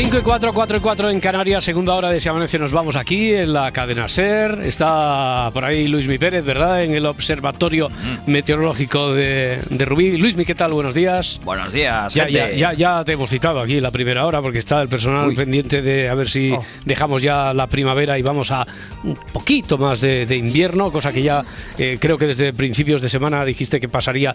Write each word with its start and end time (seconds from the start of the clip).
Cinco 0.00 0.16
y 0.18 0.20
4, 0.22 0.52
4 0.52 0.76
y 0.76 0.80
4 0.80 1.10
en 1.10 1.18
Canarias, 1.18 1.64
segunda 1.64 1.92
hora 1.94 2.08
de 2.10 2.20
Si 2.20 2.28
Amanece 2.28 2.56
nos 2.56 2.70
vamos 2.70 2.94
aquí 2.94 3.34
en 3.34 3.52
la 3.52 3.72
cadena 3.72 4.06
SER. 4.06 4.60
Está 4.64 5.50
por 5.52 5.64
ahí 5.64 5.88
Luis 5.88 6.06
Mi 6.06 6.18
Pérez, 6.18 6.44
¿verdad? 6.44 6.84
En 6.84 6.94
el 6.94 7.04
Observatorio 7.04 7.90
Meteorológico 8.26 9.12
de, 9.12 9.58
de 9.68 9.84
Rubí. 9.84 10.16
Luis 10.16 10.36
Mi, 10.36 10.44
¿qué 10.44 10.54
tal? 10.54 10.72
Buenos 10.72 10.94
días. 10.94 11.40
Buenos 11.44 11.72
días. 11.72 12.14
Ya, 12.14 12.28
ya, 12.28 12.52
ya, 12.52 12.74
ya 12.74 13.02
te 13.04 13.14
hemos 13.14 13.28
citado 13.28 13.58
aquí 13.58 13.78
en 13.78 13.82
la 13.82 13.90
primera 13.90 14.24
hora 14.24 14.40
porque 14.40 14.60
está 14.60 14.80
el 14.82 14.88
personal 14.88 15.30
Uy. 15.30 15.34
pendiente 15.34 15.82
de 15.82 16.08
a 16.08 16.14
ver 16.14 16.28
si 16.28 16.52
Oh. 16.52 16.64
dejamos 16.84 17.20
ya 17.20 17.52
la 17.52 17.66
primavera 17.66 18.16
y 18.20 18.22
vamos 18.22 18.52
a 18.52 18.64
un 19.02 19.16
poquito 19.32 19.78
más 19.78 20.00
de, 20.00 20.26
de 20.26 20.36
invierno, 20.36 20.92
cosa 20.92 21.12
que 21.12 21.22
ya 21.22 21.44
eh, 21.76 21.98
creo 22.00 22.16
que 22.18 22.28
desde 22.28 22.52
principios 22.52 23.02
de 23.02 23.08
semana 23.08 23.44
dijiste 23.44 23.80
que 23.80 23.88
pasaría 23.88 24.32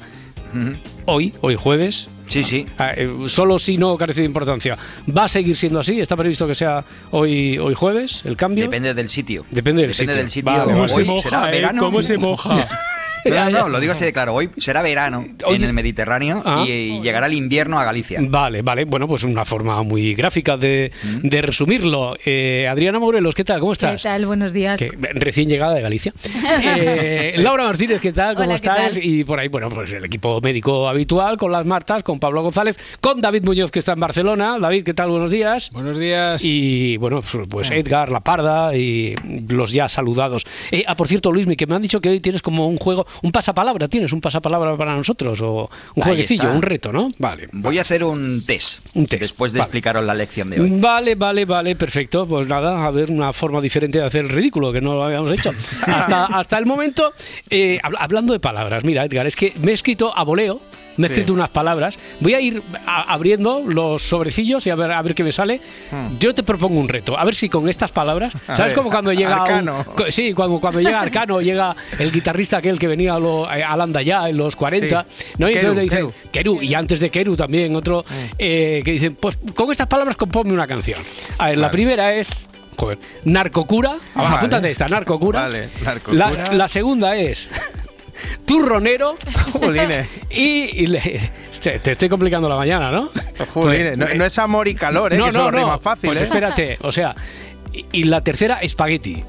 hoy, 1.06 1.34
hoy 1.39 1.56
jueves. 1.56 2.09
Sí, 2.27 2.43
sí. 2.43 2.66
Ah, 2.77 2.91
eh, 2.95 3.09
Solo 3.27 3.59
si 3.59 3.77
no 3.77 3.97
carece 3.97 4.21
de 4.21 4.27
importancia. 4.27 4.77
¿Va 5.16 5.25
a 5.25 5.27
seguir 5.27 5.55
siendo 5.55 5.79
así? 5.79 5.99
¿Está 5.99 6.16
previsto 6.16 6.47
que 6.47 6.55
sea 6.55 6.83
hoy, 7.11 7.57
hoy 7.57 7.73
jueves 7.73 8.25
el 8.25 8.38
cambio? 8.38 8.66
Depende 8.66 8.93
del 8.93 9.09
sitio. 9.09 9.45
Depende 9.52 9.83
del 9.83 9.93
sitio. 9.93 10.16
del 10.16 10.29
sitio. 10.29 10.51
Vale, 10.51 10.73
Hoy 10.73 11.03
vale. 11.05 11.21
será 11.21 11.45
verano. 11.47 11.91
moja? 12.19 12.67
No, 13.33 13.49
no, 13.49 13.59
no, 13.59 13.69
lo 13.69 13.79
digo 13.79 13.93
así 13.93 14.05
de 14.05 14.13
claro. 14.13 14.33
Hoy 14.35 14.49
será 14.57 14.81
verano 14.81 15.25
Oye. 15.45 15.57
en 15.57 15.63
el 15.63 15.73
Mediterráneo 15.73 16.41
Ah. 16.45 16.63
y, 16.67 16.71
y 16.71 17.02
llegará 17.02 17.27
el 17.27 17.33
invierno 17.33 17.79
a 17.79 17.83
Galicia. 17.85 18.19
Vale, 18.21 18.61
vale. 18.61 18.85
Bueno, 18.85 19.07
pues 19.07 19.23
una 19.23 19.45
forma 19.45 19.81
muy 19.83 20.13
gráfica 20.13 20.57
de, 20.57 20.91
de 21.21 21.41
resumirlo. 21.41 22.16
Eh, 22.25 22.67
Adriana 22.69 22.99
Morelos, 22.99 23.33
¿qué 23.35 23.44
tal? 23.44 23.59
¿Cómo 23.59 23.71
¿Qué 23.71 23.85
estás? 23.85 24.03
tal? 24.03 24.25
Buenos 24.25 24.53
días. 24.53 24.79
Que- 24.79 24.91
recién 25.13 25.47
llegada 25.49 25.73
de 25.73 25.81
Galicia. 25.81 26.13
Eh, 26.75 27.33
Laura 27.38 27.63
Martínez, 27.66 27.99
¿qué 28.01 28.11
tal? 28.11 28.35
¿Cómo 28.35 28.47
Hola, 28.49 28.59
¿qué 28.59 28.67
estás? 28.69 28.94
tal? 28.94 29.03
Y 29.05 29.23
por 29.23 29.39
ahí, 29.39 29.47
bueno, 29.47 29.69
pues 29.69 29.91
el 29.91 30.05
equipo 30.05 30.39
médico 30.41 30.88
habitual, 30.88 31.38
con 31.38 31.51
las 31.51 31.66
Martas, 31.66 32.03
con 32.03 32.19
Pablo 32.19 32.41
González, 32.41 32.77
con 33.01 33.21
David 33.21 33.44
Muñoz, 33.44 33.71
que 33.71 33.79
está 33.79 33.94
en 33.94 33.99
Barcelona. 33.99 34.57
David, 34.59 34.83
¿qué 34.83 34.94
tal? 34.94 35.09
Buenos 35.09 35.31
días. 35.31 35.69
Buenos 35.71 35.97
días. 35.97 36.41
Y 36.44 36.97
bueno, 36.97 37.21
pues 37.49 37.71
Edgar, 37.71 38.11
La 38.11 38.19
Parda 38.21 38.75
y 38.75 39.16
los 39.49 39.71
ya 39.73 39.88
saludados. 39.89 40.45
Eh, 40.71 40.83
ah, 40.88 40.95
por 40.95 41.07
cierto, 41.07 41.31
Luismi, 41.31 41.55
que 41.55 41.66
me 41.67 41.75
han 41.75 41.81
dicho 41.81 42.01
que 42.01 42.09
hoy 42.09 42.19
tienes 42.19 42.41
como 42.41 42.67
un 42.67 42.77
juego, 42.77 43.05
un 43.22 43.31
pasapalabra, 43.31 43.88
¿tienes 43.88 44.11
un 44.14 44.22
pasapalabra 44.22 44.75
para 44.75 44.95
nosotros? 44.95 45.39
O 45.42 45.69
un 45.95 46.03
Ahí 46.03 46.09
jueguecillo, 46.09 46.44
está. 46.44 46.56
un 46.56 46.61
reto, 46.61 46.92
¿no? 46.92 47.09
Vale. 47.19 47.50
Voy 47.52 47.78
a 47.78 47.81
hacer 47.83 48.03
un 48.03 48.44
test. 48.45 48.80
Un 48.95 49.06
test, 49.08 49.22
Después 49.22 49.53
de 49.53 49.59
vale. 49.59 49.68
explicaros 49.68 50.03
la 50.03 50.13
lección 50.13 50.50
de 50.50 50.59
hoy. 50.62 50.69
Vale, 50.79 51.16
vale, 51.16 51.46
vale, 51.46 51.75
perfecto. 51.75 52.25
Pues 52.28 52.47
nada, 52.47 52.85
a 52.85 52.91
ver 52.91 53.09
una 53.12 53.31
forma 53.34 53.62
diferente 53.62 54.00
de 54.00 54.06
hacer 54.06 54.22
el 54.25 54.29
ridículo, 54.29 54.72
que 54.72 54.81
no 54.81 54.94
lo 54.96 55.03
habíamos 55.03 55.31
hecho. 55.31 55.51
Hasta, 55.85 56.25
hasta 56.25 56.57
el 56.57 56.66
momento, 56.66 57.13
eh, 57.50 57.79
habla- 57.84 58.00
hablando 58.00 58.34
de 58.34 58.40
palabras, 58.40 58.84
mira, 58.84 59.03
Edgar, 59.06 59.28
es 59.28 59.35
que 59.35 59.53
me 59.62 59.72
he 59.72 59.74
escrito 59.74 60.16
a 60.18 60.24
voleo. 60.24 60.59
Me 60.98 61.08
he 61.08 61.09
Sí. 61.09 61.14
escrito 61.14 61.34
unas 61.34 61.50
palabras. 61.50 61.98
Voy 62.20 62.34
a 62.34 62.40
ir 62.42 62.62
a- 62.86 63.14
abriendo 63.14 63.62
los 63.66 64.02
sobrecillos 64.02 64.66
y 64.68 64.70
a 64.70 64.76
ver, 64.76 64.92
a 64.92 65.02
ver 65.02 65.16
qué 65.16 65.24
me 65.24 65.31
sale. 65.31 65.59
Yo 66.20 66.34
te 66.36 66.44
propongo 66.44 66.80
un 66.80 66.88
reto. 66.90 67.18
A 67.18 67.26
ver 67.26 67.36
si 67.36 67.50
con 67.50 67.68
estas 67.70 67.92
palabras. 67.92 68.34
A 68.48 68.56
¿Sabes 68.56 68.72
ver, 68.72 68.76
como 68.76 68.90
cuando 68.90 69.12
llega. 69.14 69.38
Arcano. 69.42 69.86
sí, 70.09 70.34
cuando, 70.34 70.59
cuando 70.59 70.80
llega 70.81 71.02
Arcano, 71.02 71.42
llega 71.42 71.76
el 72.00 72.12
guitarrista 72.12 72.58
aquel 72.58 72.78
que 72.80 72.88
venía 72.88 73.16
a, 73.16 73.20
lo, 73.20 73.48
a 73.48 73.76
Landa 73.78 74.02
ya 74.02 74.30
en 74.30 74.38
los 74.38 74.56
40. 74.56 75.06
Sí. 75.09 75.26
¿no? 75.38 75.50
Y 75.50 75.54
entonces 75.54 75.76
le 75.76 75.81
dicen. 75.84 75.98
Keru. 76.00 76.14
Keru, 76.31 76.62
y 76.62 76.74
antes 76.74 77.00
de 77.00 77.10
Keru 77.10 77.36
también 77.36 77.75
otro 77.75 78.04
eh, 78.38 78.81
que 78.86 78.92
dicen, 78.92 79.16
pues 79.16 79.38
con 79.56 79.72
estas 79.72 79.88
palabras 79.88 80.16
componme 80.16 80.54
una 80.54 80.68
canción. 80.68 81.00
A 81.38 81.50
ver, 81.50 81.58
la 81.58 81.72
primera 81.72 82.14
es, 82.14 82.48
joder, 82.78 83.00
narcocura. 83.24 83.96
Ah, 84.16 84.24
Vale. 84.24 84.36
Apúntate 84.36 84.72
esta, 84.72 84.88
narcocura. 84.88 85.42
Vale, 85.44 85.70
narcocura. 85.84 86.30
La, 86.31 86.54
la 86.54 86.68
segunda 86.68 87.16
es 87.16 87.50
turronero. 88.45 89.16
Y, 90.29 90.84
y 90.84 90.88
le- 90.88 91.31
te, 91.61 91.79
te 91.79 91.91
estoy 91.91 92.09
complicando 92.09 92.50
la 92.50 92.56
mañana, 92.56 92.91
¿no? 92.91 93.09
Pues, 93.53 93.97
no 93.97 94.25
es 94.25 94.39
amor 94.39 94.67
y 94.67 94.75
calor, 94.75 95.13
¿eh? 95.13 95.17
no, 95.17 95.25
que 95.28 95.31
no, 95.31 95.51
rima 95.51 95.78
fácil, 95.79 96.07
Pues 96.09 96.22
¿eh? 96.22 96.23
espérate, 96.25 96.78
o 96.81 96.91
sea, 96.91 97.16
y, 97.72 97.85
y 97.91 98.03
la 98.06 98.22
tercera, 98.23 98.59
espagueti. 98.62 99.23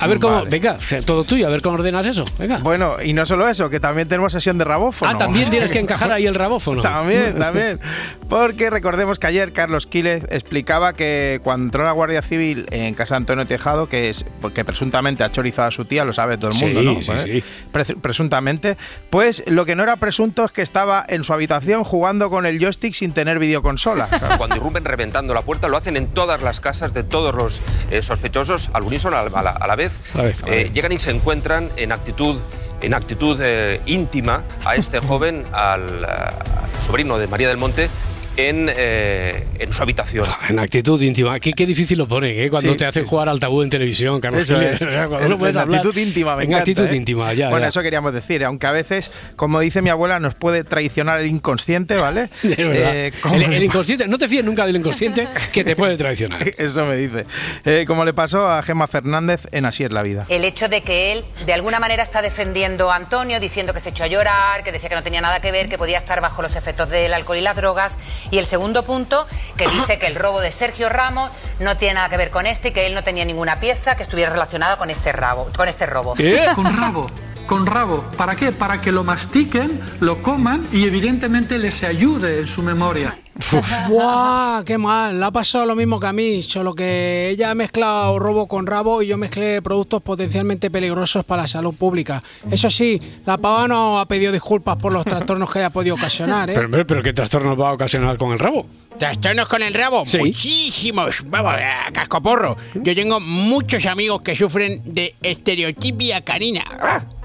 A 0.00 0.06
ver 0.06 0.18
cómo, 0.18 0.36
Vale. 0.36 0.50
venga, 0.50 0.78
todo 1.04 1.24
tuyo, 1.24 1.46
a 1.46 1.50
ver 1.50 1.60
cómo 1.62 1.76
ordenas 1.76 2.06
eso. 2.06 2.24
Venga. 2.38 2.58
Bueno, 2.58 2.96
y 3.02 3.12
no 3.12 3.26
solo 3.26 3.48
eso, 3.48 3.68
que 3.70 3.80
también 3.80 4.08
tenemos 4.08 4.32
sesión 4.32 4.58
de 4.58 4.64
rabófono. 4.64 5.10
ah, 5.10 5.18
también 5.18 5.48
tienes 5.50 5.72
que 5.72 5.78
encajar 5.80 6.12
ahí 6.12 6.26
el 6.26 6.34
rabófono. 6.34 6.82
También, 6.82 7.34
también. 7.38 7.80
Porque 8.28 8.70
recordemos 8.70 9.18
que 9.18 9.26
ayer 9.26 9.52
Carlos 9.52 9.86
Quiles 9.86 10.24
explicaba 10.30 10.92
que 10.92 11.40
cuando 11.42 11.64
entró 11.64 11.84
la 11.84 11.92
Guardia 11.92 12.22
Civil 12.22 12.66
en 12.70 12.94
casa 12.94 13.14
de 13.14 13.18
Antonio 13.18 13.46
Tejado, 13.46 13.88
que 13.88 14.08
es 14.10 14.24
porque 14.40 14.64
presuntamente 14.64 15.24
ha 15.24 15.32
chorizado 15.32 15.68
a 15.68 15.70
su 15.72 15.84
tía, 15.84 16.04
lo 16.04 16.12
sabe 16.12 16.36
todo 16.38 16.50
el 16.50 16.56
Sí, 16.56 16.66
mundo, 16.66 16.82
¿no? 16.82 17.02
sí, 17.02 17.06
Pues, 17.10 17.22
sí. 17.22 17.42
pres- 17.72 18.00
presuntamente, 18.00 18.76
pues 19.10 19.42
lo 19.46 19.64
que 19.66 19.74
no 19.74 19.82
era 19.82 19.96
presunto 19.96 20.44
es 20.44 20.52
que 20.52 20.62
estaba 20.62 21.04
en 21.08 21.24
su 21.24 21.32
habitación 21.32 21.84
jugando 21.84 22.30
con 22.30 22.46
el 22.46 22.58
joystick 22.60 22.94
sin 22.94 23.12
tener 23.12 23.38
videoconsola. 23.38 24.08
Cuando 24.38 24.56
irrumpen 24.56 24.84
reventando 24.84 25.34
la 25.34 25.42
puerta, 25.42 25.68
lo 25.68 25.76
hacen 25.76 25.96
en 25.96 26.08
todas 26.08 26.42
las 26.42 26.60
casas 26.60 26.92
de 26.94 27.02
todos 27.02 27.34
los 27.34 27.62
eh, 27.90 28.02
sospechosos 28.02 28.70
al 28.74 28.82
unísono, 28.82 29.16
a 29.16 29.24
la, 29.24 29.38
a 29.38 29.42
la- 29.42 29.50
a 29.50 29.66
la 29.66 29.76
vez. 29.88 30.14
A 30.14 30.22
a 30.22 30.48
Eh, 30.52 30.70
llegan 30.72 30.92
y 30.92 30.98
se 30.98 31.10
encuentran 31.10 31.70
en 31.76 31.92
actitud, 31.92 32.36
en 32.80 32.94
actitud 32.94 33.38
eh, 33.42 33.80
íntima 33.86 34.44
a 34.64 34.76
este 34.76 34.98
joven, 35.08 35.44
al, 35.52 36.04
al 36.04 36.80
sobrino 36.80 37.18
de 37.18 37.26
María 37.26 37.48
del 37.48 37.56
Monte, 37.56 37.90
en, 38.38 38.70
eh, 38.74 39.44
en 39.58 39.72
su 39.72 39.82
habitación. 39.82 40.24
En 40.48 40.58
actitud 40.60 41.00
íntima. 41.02 41.38
Qué, 41.40 41.52
qué 41.52 41.66
difícil 41.66 41.98
lo 41.98 42.06
ponen, 42.06 42.38
¿eh? 42.38 42.48
Cuando 42.48 42.70
Sí, 42.72 42.78
te 42.78 42.86
hacen 42.86 43.02
sí. 43.02 43.08
jugar 43.08 43.28
al 43.28 43.40
tabú 43.40 43.62
en 43.62 43.68
televisión, 43.70 44.20
Carlos. 44.20 44.42
Eso 44.42 44.54
Quiles. 44.54 44.80
es. 44.80 44.82
O 44.88 44.90
sea, 44.90 45.08
cuando 45.08 45.28
no 45.28 45.38
puedes 45.38 45.56
en 45.56 45.62
hablar. 45.62 45.80
actitud 45.80 46.00
íntima, 46.00 46.36
me 46.36 46.44
En 46.44 46.50
encanta, 46.50 46.70
actitud 46.70 46.86
¿eh? 46.92 46.96
íntima, 46.96 47.34
ya. 47.34 47.50
Bueno, 47.50 47.64
ya. 47.64 47.68
eso 47.70 47.82
queríamos 47.82 48.14
decir, 48.14 48.44
aunque 48.44 48.66
a 48.68 48.72
veces, 48.72 49.10
como 49.36 49.58
dice 49.60 49.82
mi 49.82 49.90
abuela, 49.90 50.20
nos 50.20 50.34
puede 50.36 50.62
traicionar 50.64 51.20
el 51.20 51.26
inconsciente, 51.26 51.96
¿vale? 51.96 52.30
De 52.42 52.64
verdad. 52.64 52.96
Eh, 52.96 53.12
como 53.20 53.34
el, 53.34 53.52
el 53.52 53.64
inconsciente, 53.64 54.06
no 54.06 54.16
te 54.18 54.28
fíes 54.28 54.44
nunca 54.44 54.64
del 54.66 54.76
inconsciente 54.76 55.28
que 55.52 55.64
te 55.64 55.74
puede 55.76 55.96
traicionar. 55.96 56.40
Eso 56.58 56.84
me 56.86 56.96
dice. 56.96 57.26
Eh, 57.64 57.84
como 57.88 58.04
le 58.04 58.14
pasó 58.14 58.46
a 58.48 58.62
Gema 58.62 58.86
Fernández 58.86 59.46
en 59.50 59.66
Así 59.66 59.82
es 59.84 59.92
la 59.92 60.02
vida. 60.02 60.26
El 60.28 60.44
hecho 60.44 60.68
de 60.68 60.82
que 60.82 61.12
él, 61.12 61.24
de 61.44 61.52
alguna 61.52 61.80
manera, 61.80 62.02
está 62.04 62.22
defendiendo 62.22 62.90
a 62.92 62.96
Antonio, 62.96 63.40
diciendo 63.40 63.74
que 63.74 63.80
se 63.80 63.90
echó 63.90 64.04
a 64.04 64.06
llorar, 64.06 64.62
que 64.62 64.70
decía 64.72 64.88
que 64.88 64.94
no 64.94 65.02
tenía 65.02 65.20
nada 65.20 65.40
que 65.40 65.50
ver, 65.52 65.68
que 65.68 65.76
podía 65.76 65.98
estar 65.98 66.20
bajo 66.20 66.40
los 66.40 66.54
efectos 66.56 66.88
del 66.88 67.12
alcohol 67.12 67.36
y 67.38 67.40
las 67.42 67.56
drogas. 67.56 67.98
Y 68.30 68.38
el 68.38 68.46
segundo 68.46 68.82
punto, 68.84 69.26
que 69.56 69.66
dice 69.66 69.98
que 69.98 70.06
el 70.06 70.14
robo 70.14 70.40
de 70.40 70.52
Sergio 70.52 70.88
Ramos 70.88 71.30
no 71.60 71.76
tiene 71.76 71.94
nada 71.94 72.08
que 72.08 72.16
ver 72.16 72.30
con 72.30 72.46
este 72.46 72.68
y 72.68 72.70
que 72.72 72.86
él 72.86 72.94
no 72.94 73.02
tenía 73.02 73.24
ninguna 73.24 73.60
pieza 73.60 73.96
que 73.96 74.02
estuviera 74.02 74.30
relacionada 74.30 74.76
con 74.76 74.90
este, 74.90 75.12
rabo, 75.12 75.48
con 75.56 75.68
este 75.68 75.86
robo. 75.86 76.14
¿Eh? 76.18 76.46
Con 76.54 76.76
rabo, 76.76 77.06
con 77.48 77.64
rabo. 77.64 78.04
¿Para 78.16 78.36
qué? 78.36 78.52
Para 78.52 78.80
que 78.80 78.92
lo 78.92 79.02
mastiquen, 79.02 79.80
lo 80.00 80.22
coman 80.22 80.68
y 80.70 80.84
evidentemente 80.84 81.58
les 81.58 81.82
ayude 81.82 82.40
en 82.40 82.46
su 82.46 82.62
memoria. 82.62 83.18
¡Buah! 83.88 84.62
¡Qué 84.64 84.76
mal! 84.76 85.18
Le 85.18 85.24
ha 85.24 85.30
pasado 85.30 85.64
lo 85.64 85.74
mismo 85.74 85.98
que 85.98 86.06
a 86.08 86.12
mí, 86.12 86.42
solo 86.42 86.74
que 86.74 87.30
ella 87.30 87.50
ha 87.50 87.54
mezclado 87.54 88.18
robo 88.18 88.48
con 88.48 88.66
rabo 88.66 89.00
y 89.00 89.06
yo 89.06 89.16
mezclé 89.16 89.62
productos 89.62 90.02
potencialmente 90.02 90.70
peligrosos 90.70 91.24
para 91.24 91.42
la 91.42 91.48
salud 91.48 91.74
pública. 91.74 92.22
Eso 92.50 92.70
sí, 92.70 93.00
la 93.24 93.38
pava 93.38 93.66
no 93.66 93.98
ha 93.98 94.06
pedido 94.06 94.30
disculpas 94.30 94.76
por 94.76 94.92
los 94.92 95.06
trastornos 95.06 95.50
que 95.50 95.60
haya 95.60 95.70
podido 95.70 95.94
ocasionar, 95.94 96.50
¿eh? 96.50 96.54
Pero, 96.54 96.68
pero, 96.70 96.86
pero 96.86 97.02
¿qué 97.02 97.14
trastorno 97.14 97.56
va 97.56 97.70
a 97.70 97.72
ocasionar 97.72 98.18
con 98.18 98.32
el 98.32 98.38
rabo? 98.38 98.66
¿Trastornos 98.98 99.48
con 99.48 99.62
el 99.62 99.72
rabo? 99.72 100.04
Sí. 100.04 100.18
Muchísimos. 100.18 101.22
Vamos, 101.26 101.54
a 101.54 101.90
cascoporro. 101.92 102.58
Yo 102.74 102.94
tengo 102.94 103.20
muchos 103.20 103.86
amigos 103.86 104.20
que 104.20 104.34
sufren 104.34 104.82
de 104.84 105.14
estereotipia 105.22 106.22
canina. 106.22 107.16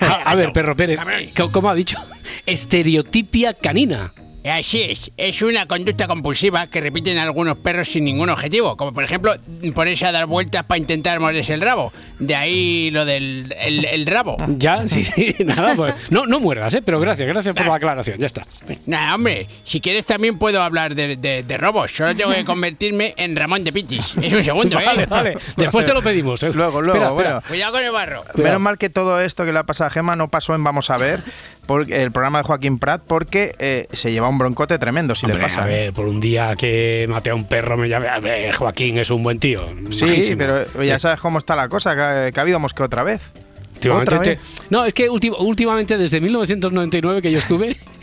A, 0.00 0.06
a 0.30 0.34
ver, 0.34 0.52
perro 0.52 0.76
Pérez, 0.76 0.98
¿cómo- 1.36 1.52
¿cómo 1.52 1.70
ha 1.70 1.74
dicho? 1.74 1.96
Estereotipia 2.44 3.52
canina. 3.54 4.12
Así 4.48 4.82
es, 4.82 5.10
es 5.16 5.42
una 5.42 5.66
conducta 5.66 6.06
compulsiva 6.06 6.66
que 6.68 6.80
repiten 6.80 7.18
algunos 7.18 7.56
perros 7.58 7.88
sin 7.88 8.04
ningún 8.04 8.28
objetivo, 8.30 8.76
como 8.76 8.92
por 8.92 9.04
ejemplo 9.04 9.34
ponerse 9.74 10.06
a 10.06 10.12
dar 10.12 10.26
vueltas 10.26 10.64
para 10.64 10.78
intentar 10.78 11.18
morderse 11.20 11.54
el 11.54 11.60
rabo. 11.60 11.92
De 12.18 12.34
ahí 12.34 12.90
lo 12.90 13.04
del 13.04 13.54
el, 13.60 13.84
el 13.84 14.06
rabo. 14.06 14.36
Ya, 14.48 14.86
sí, 14.86 15.04
sí, 15.04 15.34
nada, 15.44 15.74
pues. 15.74 16.10
No, 16.10 16.26
no 16.26 16.40
muerdas, 16.40 16.74
¿eh? 16.74 16.82
Pero 16.82 17.00
gracias, 17.00 17.28
gracias 17.28 17.54
por 17.54 17.66
la 17.66 17.74
aclaración, 17.74 18.18
ya 18.18 18.26
está. 18.26 18.42
Nada, 18.86 19.14
hombre, 19.14 19.46
si 19.64 19.80
quieres 19.80 20.04
también 20.06 20.38
puedo 20.38 20.62
hablar 20.62 20.94
de, 20.94 21.16
de- 21.16 21.42
de 21.42 21.56
robos. 21.56 21.90
Solo 21.92 22.14
tengo 22.14 22.32
que 22.32 22.44
convertirme 22.44 23.14
en 23.16 23.36
Ramón 23.36 23.64
de 23.64 23.72
Pitis. 23.72 24.14
Es 24.20 24.32
un 24.32 24.42
segundo, 24.44 24.76
Vale, 24.84 25.02
¿eh? 25.02 25.06
vale. 25.06 25.36
Después 25.56 25.84
te 25.84 25.92
lo 25.94 26.02
pedimos, 26.02 26.42
¿eh? 26.42 26.50
Luego, 26.52 26.80
luego, 26.82 26.98
Espera, 26.98 27.10
bueno. 27.12 27.28
espera. 27.38 27.48
Cuidado 27.48 27.72
con 27.72 27.82
el 27.84 27.90
barro. 27.90 28.24
Menos 28.34 28.60
mal 28.60 28.78
que 28.78 28.90
todo 28.90 29.20
esto 29.20 29.44
que 29.44 29.52
le 29.52 29.58
ha 29.58 29.64
pasado 29.64 29.88
a 29.88 29.90
Gema 29.90 30.16
no 30.16 30.28
pasó 30.28 30.54
en 30.54 30.62
Vamos 30.64 30.90
a 30.90 30.96
ver, 30.98 31.20
porque, 31.66 32.02
el 32.02 32.12
programa 32.12 32.38
de 32.38 32.44
Joaquín 32.44 32.78
Prat, 32.78 33.02
porque 33.06 33.54
eh, 33.58 33.86
se 33.92 34.10
lleva 34.12 34.28
un 34.28 34.35
broncote 34.38 34.78
tremendo 34.78 35.14
si 35.14 35.26
Hombre, 35.26 35.40
le 35.42 35.48
pasa. 35.48 35.62
a 35.62 35.66
ver, 35.66 35.92
por 35.92 36.06
un 36.06 36.20
día 36.20 36.54
que 36.56 37.06
maté 37.08 37.30
a 37.30 37.34
un 37.34 37.44
perro 37.44 37.76
me 37.76 37.88
llame. 37.88 38.08
A 38.08 38.18
ver, 38.20 38.54
Joaquín 38.54 38.98
es 38.98 39.10
un 39.10 39.22
buen 39.22 39.38
tío. 39.38 39.66
Sí, 39.90 40.04
majísimo. 40.04 40.38
pero 40.38 40.82
ya 40.84 40.98
sabes 40.98 41.20
cómo 41.20 41.38
está 41.38 41.54
la 41.56 41.68
cosa, 41.68 41.94
que 41.94 42.00
ha, 42.02 42.32
que 42.32 42.40
ha 42.40 42.42
habido 42.42 42.58
mosqueo 42.60 42.86
otra 42.86 43.02
vez. 43.02 43.32
Últimamente 43.76 44.18
te- 44.18 44.38
no, 44.70 44.86
es 44.86 44.94
que 44.94 45.08
últimamente, 45.10 45.98
desde 45.98 46.18
1999 46.20 47.20
que 47.20 47.30
yo 47.30 47.38
estuve, 47.38 47.76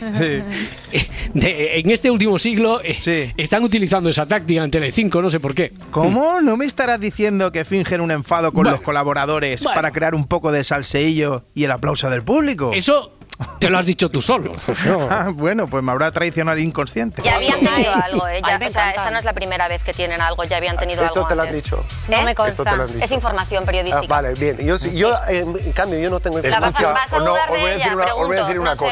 de- 1.34 1.78
en 1.80 1.90
este 1.90 2.10
último 2.10 2.38
siglo, 2.38 2.80
eh, 2.82 3.32
están 3.36 3.64
utilizando 3.64 4.08
esa 4.08 4.26
táctica 4.26 4.62
en 4.62 4.70
Telecinco, 4.70 5.20
no 5.20 5.30
sé 5.30 5.40
por 5.40 5.54
qué. 5.54 5.72
¿Cómo? 5.90 6.40
¿No 6.40 6.56
me 6.56 6.64
estarás 6.66 7.00
diciendo 7.00 7.50
que 7.52 7.64
fingen 7.64 8.00
un 8.00 8.10
enfado 8.12 8.52
con 8.52 8.62
Bueno. 8.62 8.76
los 8.76 8.82
colaboradores 8.82 9.62
Bueno. 9.62 9.74
para 9.74 9.90
crear 9.90 10.14
un 10.14 10.26
poco 10.26 10.52
de 10.52 10.64
salseillo 10.64 11.44
y 11.54 11.64
el 11.64 11.72
aplauso 11.72 12.08
del 12.08 12.22
público? 12.22 12.70
Eso 12.72 13.12
te 13.58 13.68
lo 13.70 13.78
has 13.78 13.86
dicho 13.86 14.08
tú 14.10 14.20
solo. 14.22 14.54
Ah, 15.10 15.30
bueno, 15.32 15.66
pues 15.66 15.82
me 15.82 15.92
habrá 15.92 16.10
traicionado 16.12 16.56
el 16.58 16.64
inconsciente. 16.64 17.22
Ya 17.22 17.36
habían 17.36 17.60
tenido 17.60 17.92
algo, 17.94 18.26
¿eh? 18.28 18.40
Ya- 18.44 18.54
ay, 18.54 18.58
me 18.58 18.66
o 18.68 18.70
sea, 18.70 18.90
esta 18.90 19.10
no 19.10 19.18
es 19.18 19.24
la 19.24 19.32
primera 19.32 19.68
vez 19.68 19.82
que 19.82 19.92
tienen 19.92 20.20
algo, 20.20 20.44
ya 20.44 20.56
habían 20.56 20.76
tenido 20.76 21.04
Esto 21.04 21.20
algo 21.20 21.28
te 21.28 21.34
lo 21.36 21.42
antes. 21.42 21.56
dicho. 21.62 21.84
No 22.08 22.22
me 22.22 22.32
¿Eh? 22.32 22.34
consta. 22.34 22.62
Esto 22.62 22.64
te 22.64 22.76
lo 22.76 22.82
han 22.84 22.92
dicho. 22.92 23.04
Es 23.04 23.10
información 23.12 23.64
periodística. 23.64 24.04
Ah, 24.04 24.08
vale, 24.08 24.34
bien. 24.34 24.58
Yo, 24.58 24.76
sí- 24.76 24.96
yo 24.96 25.14
en, 25.28 25.56
en 25.58 25.72
cambio, 25.72 25.98
yo 25.98 26.10
no 26.10 26.20
tengo 26.20 26.38
información. 26.38 26.92
vas 26.94 27.12
a 27.12 27.16
o 27.16 27.20
no, 27.20 27.32
os 27.34 27.40
de 27.52 27.58
voy 27.58 27.70
a 27.70 27.74
decir 27.74 27.94
una, 27.94 28.14
os 28.14 28.26
voy 28.26 28.36
a 28.36 28.40
decir 28.42 28.58
una 28.58 28.70
no 28.70 28.76
sé. 28.76 28.86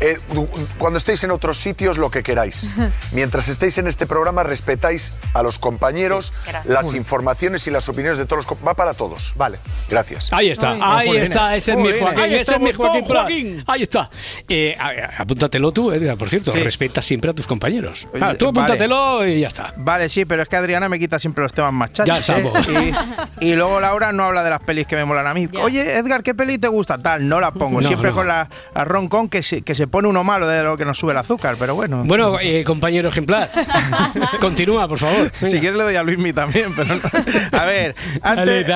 Eh, 0.00 0.18
cuando 0.78 0.98
estéis 0.98 1.22
en 1.24 1.30
otros 1.30 1.56
sitios, 1.58 1.98
lo 1.98 2.10
que 2.10 2.22
queráis. 2.22 2.68
Mientras 3.12 3.48
estéis 3.48 3.78
en 3.78 3.86
este 3.86 4.06
programa, 4.06 4.42
respetáis 4.42 5.12
a 5.34 5.42
los 5.42 5.58
compañeros, 5.58 6.32
gracias. 6.44 6.66
las 6.66 6.86
Muy 6.88 6.96
informaciones 6.98 7.66
y 7.66 7.70
las 7.70 7.88
opiniones 7.88 8.18
de 8.18 8.26
todos 8.26 8.44
los... 8.48 8.58
Va 8.66 8.74
para 8.74 8.94
todos. 8.94 9.32
Vale. 9.36 9.58
Gracias. 9.88 10.32
Ahí 10.32 10.50
está, 10.50 10.72
Ay, 10.80 11.08
ahí 11.10 11.16
está, 11.18 11.54
ese 11.56 11.72
es 11.72 11.78
mi. 11.78 11.92
Joaquín, 11.98 12.20
Ahí 12.20 12.34
ese 12.34 12.54
es 12.54 12.60
mi 12.60 12.72
Joaquín. 12.72 13.04
Joaquín. 13.04 13.64
Ahí 13.66 13.82
está. 13.82 14.10
Eh, 14.48 14.76
apúntatelo 15.16 15.70
tú, 15.72 15.92
Edgar, 15.92 16.16
por 16.16 16.28
cierto, 16.28 16.52
Sí. 16.52 16.58
respetas 16.62 17.04
siempre 17.04 17.30
a 17.30 17.34
tus 17.34 17.46
compañeros. 17.46 18.06
Oye, 18.12 18.24
Ah, 18.24 18.34
tú 18.36 18.46
vale. 18.46 18.60
apúntatelo 18.60 19.26
y 19.26 19.40
ya 19.40 19.48
está. 19.48 19.72
Vale, 19.76 20.08
sí, 20.08 20.24
pero 20.24 20.42
es 20.42 20.48
que 20.48 20.56
Adriana 20.56 20.88
me 20.88 20.98
quita 20.98 21.18
siempre 21.18 21.42
los 21.42 21.52
temas 21.52 21.72
más 21.72 21.92
chachos. 21.92 22.26
Ya 22.26 22.36
¿eh? 22.36 22.40
estamos. 22.40 22.68
Y, 23.40 23.46
y 23.46 23.52
luego 23.54 23.80
Laura 23.80 24.12
no 24.12 24.24
habla 24.24 24.42
de 24.42 24.50
las 24.50 24.60
pelis 24.60 24.86
que 24.86 24.96
me 24.96 25.04
molan 25.04 25.26
a 25.26 25.34
mí. 25.34 25.48
Ya. 25.50 25.60
Oye, 25.60 25.96
Edgar, 25.96 26.22
¿qué 26.22 26.34
peli 26.34 26.58
te 26.58 26.68
gusta? 26.68 26.98
Tal, 26.98 27.26
no 27.28 27.40
la 27.40 27.52
pongo. 27.52 27.80
No, 27.80 27.86
siempre 27.88 28.10
no. 28.10 28.16
con 28.16 28.26
la, 28.28 28.48
la 28.74 28.84
roncón 28.84 29.28
que 29.28 29.42
se, 29.42 29.62
que 29.62 29.74
se 29.74 29.83
pone 29.86 30.08
uno 30.08 30.24
malo 30.24 30.46
de 30.46 30.62
lo 30.62 30.76
que 30.76 30.84
nos 30.84 30.98
sube 30.98 31.12
el 31.12 31.18
azúcar, 31.18 31.56
pero 31.58 31.74
bueno. 31.74 32.02
Bueno, 32.04 32.38
eh, 32.40 32.64
compañero 32.64 33.08
ejemplar, 33.08 33.50
continúa, 34.40 34.88
por 34.88 34.98
favor. 34.98 35.32
si 35.40 35.58
quieres 35.60 35.76
le 35.76 35.84
doy 35.84 35.96
a 35.96 36.02
Luismi 36.02 36.32
también, 36.32 36.74
pero 36.74 36.96
no. 36.96 37.00
A 37.52 37.64
ver, 37.64 37.94
antes, 38.22 38.66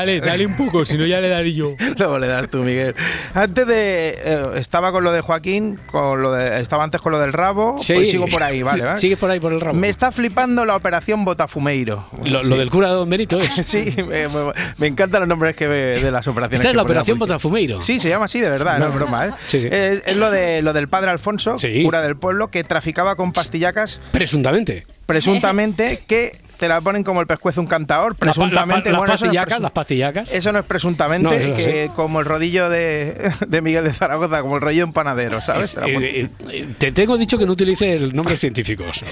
un 0.47 0.57
poco, 0.57 0.85
si 0.85 0.97
no 0.97 1.07
ya 1.07 1.21
le 1.21 1.29
daré 1.29 1.53
yo. 1.55 1.75
Luego 1.97 2.19
le 2.19 2.27
das 2.29 2.49
tú, 2.49 2.59
Miguel. 2.59 2.95
Antes 3.35 3.67
de. 3.67 4.19
eh, 4.23 4.43
estaba 4.57 4.93
con 4.93 5.05
lo 5.05 5.13
de 5.13 5.21
Joaquín, 5.21 5.79
con 5.91 6.23
lo 6.23 6.33
de, 6.33 6.61
estaba 6.61 6.85
antes 6.85 7.01
con 7.01 7.13
lo 7.13 7.19
del 7.19 7.33
rabo. 7.33 7.77
Sí. 7.81 7.95
Pues 7.95 8.11
sigo 8.11 8.27
por 8.27 8.43
ahí, 8.43 8.63
vale, 8.63 8.85
¿vale? 8.85 8.97
Sigue 8.97 9.17
por 9.17 9.31
ahí 9.31 9.41
por 9.41 9.53
el 9.53 9.61
ramo. 9.61 9.79
Me 9.79 9.89
está 9.89 10.13
flipando 10.13 10.65
la 10.65 10.77
operación 10.77 11.25
Botafumeiro. 11.25 12.07
Lo, 12.25 12.43
Sí. 12.43 12.49
lo 12.49 12.57
del 12.57 12.71
cura 12.71 12.89
de 12.89 12.95
Don 12.95 13.09
Benito 13.09 13.39
es. 13.41 13.49
Sí, 13.69 13.95
me, 13.99 14.29
me- 14.29 14.53
me 14.79 14.87
encantan 14.87 15.21
los 15.21 15.29
nombres 15.29 15.55
que 15.55 15.69
de 15.69 16.11
las 16.11 16.27
operaciones. 16.27 16.61
Esta 16.61 16.71
es 16.71 16.77
la 16.77 16.83
operación. 16.83 17.19
Botafumeiro. 17.19 17.83
Sí, 17.83 17.99
se 17.99 18.09
llama 18.09 18.25
así 18.27 18.41
de 18.41 18.49
verdad, 18.49 18.79
no, 18.79 18.87
No. 18.87 18.91
es 18.91 18.95
broma, 18.97 19.27
¿eh? 19.27 19.31
Sí, 19.47 19.61
sí. 19.61 19.69
Es, 19.71 20.03
es 20.07 20.17
lo, 20.17 20.31
de, 20.31 20.63
lo 20.63 20.73
del 20.73 20.89
padre 20.89 20.98
Alfonso, 21.07 21.59
Sí. 21.59 21.83
cura 21.85 22.03
del 22.03 22.17
pueblo, 22.17 22.51
que 22.51 22.65
traficaba 22.65 23.15
con 23.17 23.33
pastillacas, 23.33 24.01
Presuntamente. 24.11 24.85
presuntamente, 25.07 26.01
que 26.09 26.39
te 26.59 26.69
la 26.69 26.81
ponen 26.81 27.05
como 27.05 27.21
el 27.21 27.27
pescuezo 27.27 27.61
un 27.61 27.67
cantador, 27.67 28.15
presuntamente. 28.17 28.91
Las 28.91 29.01
no 29.01 29.07
presun- 29.07 29.61
las 29.61 29.71
pastillacas. 29.71 30.33
eso 30.33 30.53
no 30.53 30.59
es 30.59 30.65
presuntamente, 30.65 31.25
No, 31.29 31.33
eso 31.33 31.55
que 31.55 31.87
sí. 31.87 31.93
como 31.95 32.21
el 32.21 32.27
rodillo 32.27 32.69
de, 32.69 33.31
de 33.47 33.63
Miguel 33.63 33.85
de 33.85 33.93
Zaragoza, 33.93 34.43
como 34.43 34.57
el 34.57 34.63
rollo 34.63 34.79
de 34.79 34.85
un 34.85 34.93
panadero, 34.93 35.41
¿sabes? 35.41 35.67
Es- 35.67 35.75
Te 35.75 35.81
la 35.81 35.87
ponen. 35.87 36.05
eh, 36.05 36.29
eh, 36.51 36.69
te 36.79 36.93
tengo 36.93 37.17
dicho 37.17 37.39
que 37.39 37.47
no 37.47 37.53
utilices 37.53 38.13
nombres 38.13 38.41
científicos, 38.49 39.05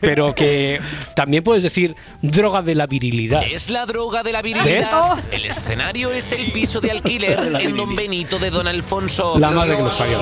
pero 0.00 0.34
que 0.34 0.80
también 1.16 1.42
puedes 1.42 1.62
decir 1.62 1.96
droga 2.20 2.62
de 2.62 2.74
la 2.74 2.86
virilidad. 2.86 3.42
Es 3.50 3.70
la 3.70 3.86
droga 3.86 4.22
de 4.22 4.32
la 4.32 4.42
¿Ves? 4.42 4.54
virilidad. 4.54 5.18
El 5.30 5.44
escenario 5.46 6.10
es 6.12 6.32
el 6.32 6.52
piso 6.52 6.80
de 6.80 6.90
alquiler 6.90 7.56
en 7.60 7.76
Don 7.76 7.94
Benito 7.96 8.38
de 8.38 8.50
Don 8.50 8.66
Alfonso. 8.68 9.38
La 9.38 9.50
madre 9.50 9.76
que 9.76 9.82
los 9.82 9.94
parió. 9.94 10.20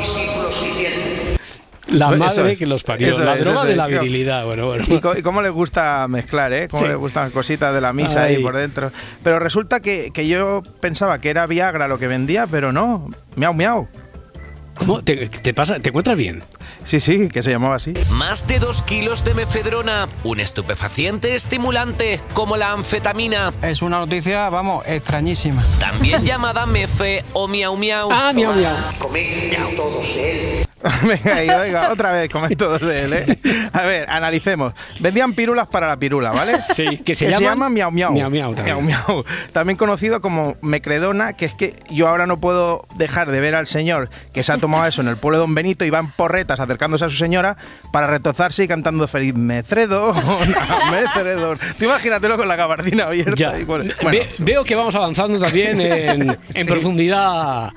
La 1.91 2.11
madre 2.11 2.53
es. 2.53 2.59
que 2.59 2.67
los 2.67 2.83
parió. 2.85 3.09
Eso 3.11 3.25
La 3.25 3.35
es, 3.35 3.45
droga 3.45 3.65
de 3.65 3.73
es. 3.73 3.77
la 3.77 3.87
virilidad. 3.87 4.45
Bueno, 4.45 4.67
bueno. 4.67 4.85
Y, 4.89 5.23
cómo 5.23 5.43
les 5.43 5.53
gusta 5.53 6.07
mezclar, 6.09 6.53
¿eh? 6.53 6.69
Cómo 6.69 6.83
Sí. 6.83 6.89
les 6.89 6.97
gustan 6.97 7.31
cositas 7.31 7.75
de 7.75 7.81
la 7.81 7.93
misa 7.93 8.25
ahí 8.25 8.37
Ay. 8.37 8.43
por 8.43 8.57
dentro. 8.57 8.93
Pero 9.23 9.39
resulta 9.39 9.81
que, 9.81 10.11
que 10.13 10.27
yo 10.29 10.63
pensaba 10.81 11.19
que 11.19 11.31
era 11.31 11.47
Viagra 11.47 11.89
lo 11.89 11.99
que 11.99 12.07
vendía, 12.07 12.47
pero 12.47 12.73
no. 12.73 13.11
Miau, 13.37 13.55
miau. 13.55 13.89
¿Cómo? 14.79 15.03
¿Te, 15.03 15.29
te 15.29 15.53
pasa? 15.53 15.79
¿Te 15.79 15.91
encuentras 15.91 16.17
bien? 16.17 16.43
Sí, 16.85 17.01
sí, 17.01 17.29
que 17.29 17.43
se 17.43 17.51
llamaba 17.51 17.75
así. 17.75 17.93
Más 18.13 18.47
de 18.47 18.59
dos 18.59 18.81
kilos 18.81 19.23
de 19.25 19.35
mefedrona, 19.35 20.09
un 20.25 20.41
estupefaciente 20.41 21.35
estimulante 21.35 22.19
como 22.33 22.57
la 22.57 22.73
anfetamina, 22.73 23.53
Es 23.61 23.83
una 23.83 23.99
noticia, 23.99 24.49
vamos, 24.49 24.87
extrañísima. 24.87 25.63
también 25.79 26.23
llamada 26.25 26.65
mefe 26.65 27.23
o 27.35 27.47
miau 27.47 27.77
miau. 27.77 28.09
Ah, 28.11 28.33
miau, 28.33 28.55
miau. 28.55 28.75
venga, 31.03 31.45
y 31.45 31.49
venga, 31.49 31.91
otra 31.93 32.13
vez, 32.13 32.31
comen 32.31 32.57
todos 32.57 32.81
de 32.81 33.05
él, 33.05 33.13
¿eh? 33.13 33.39
A 33.73 33.83
ver, 33.85 34.09
analicemos. 34.11 34.73
Vendían 34.99 35.35
pirulas 35.35 35.67
para 35.69 35.87
la 35.89 35.97
pirula, 35.97 36.31
¿vale? 36.33 36.55
Sí, 36.71 36.99
que 36.99 37.15
se 37.15 37.29
llama 37.29 37.51
llaman 37.51 37.73
miau 37.75 37.91
miau. 37.91 38.13
miau 38.13 38.31
miau 38.31 38.55
también. 38.55 38.85
Miau 38.85 39.05
miau. 39.07 39.25
También 39.53 39.77
conocido 39.77 40.21
como 40.21 40.57
mecredona, 40.63 41.35
que 41.35 41.45
es 41.47 41.53
que 41.55 41.75
yo 41.91 42.09
ahora 42.09 42.27
no 42.27 42.41
puedo 42.41 42.87
dejar 42.97 43.31
de 43.31 43.41
ver 43.41 43.55
al 43.55 43.67
señor 43.67 44.09
que 44.33 44.43
se 44.43 44.53
ha 44.53 44.59
tomado 44.59 44.87
eso 44.87 45.01
en 45.03 45.09
el 45.09 45.17
pueblo 45.17 45.39
de 45.39 45.41
Don 45.43 45.55
Benito 45.55 45.85
y 45.85 45.91
va 45.91 45.99
en 45.99 46.11
porretas 46.13 46.61
acercándose 46.61 47.05
a 47.05 47.11
su 47.11 47.17
señora 47.17 47.57
para 47.93 48.07
retozarse 48.07 48.65
y 48.65 48.69
cantando 48.69 49.07
feliz 49.09 49.35
mecredo, 49.35 50.15
mecredo. 50.91 51.55
Tú 51.79 51.85
imagínatelo 51.85 52.37
con 52.37 52.49
la 52.49 52.57
gabardina 52.57 53.05
abierta. 53.05 53.35
Ya. 53.37 53.59
y 53.59 53.65
con- 53.65 53.87
Ve- 53.87 53.95
bueno, 54.03 54.19
veo 54.39 54.65
que 54.65 54.75
vamos 54.75 54.95
avanzando 54.95 55.39
también 55.39 55.81
en, 55.81 56.31
en 56.31 56.39
Sí. 56.55 56.65
profundidad 56.65 57.71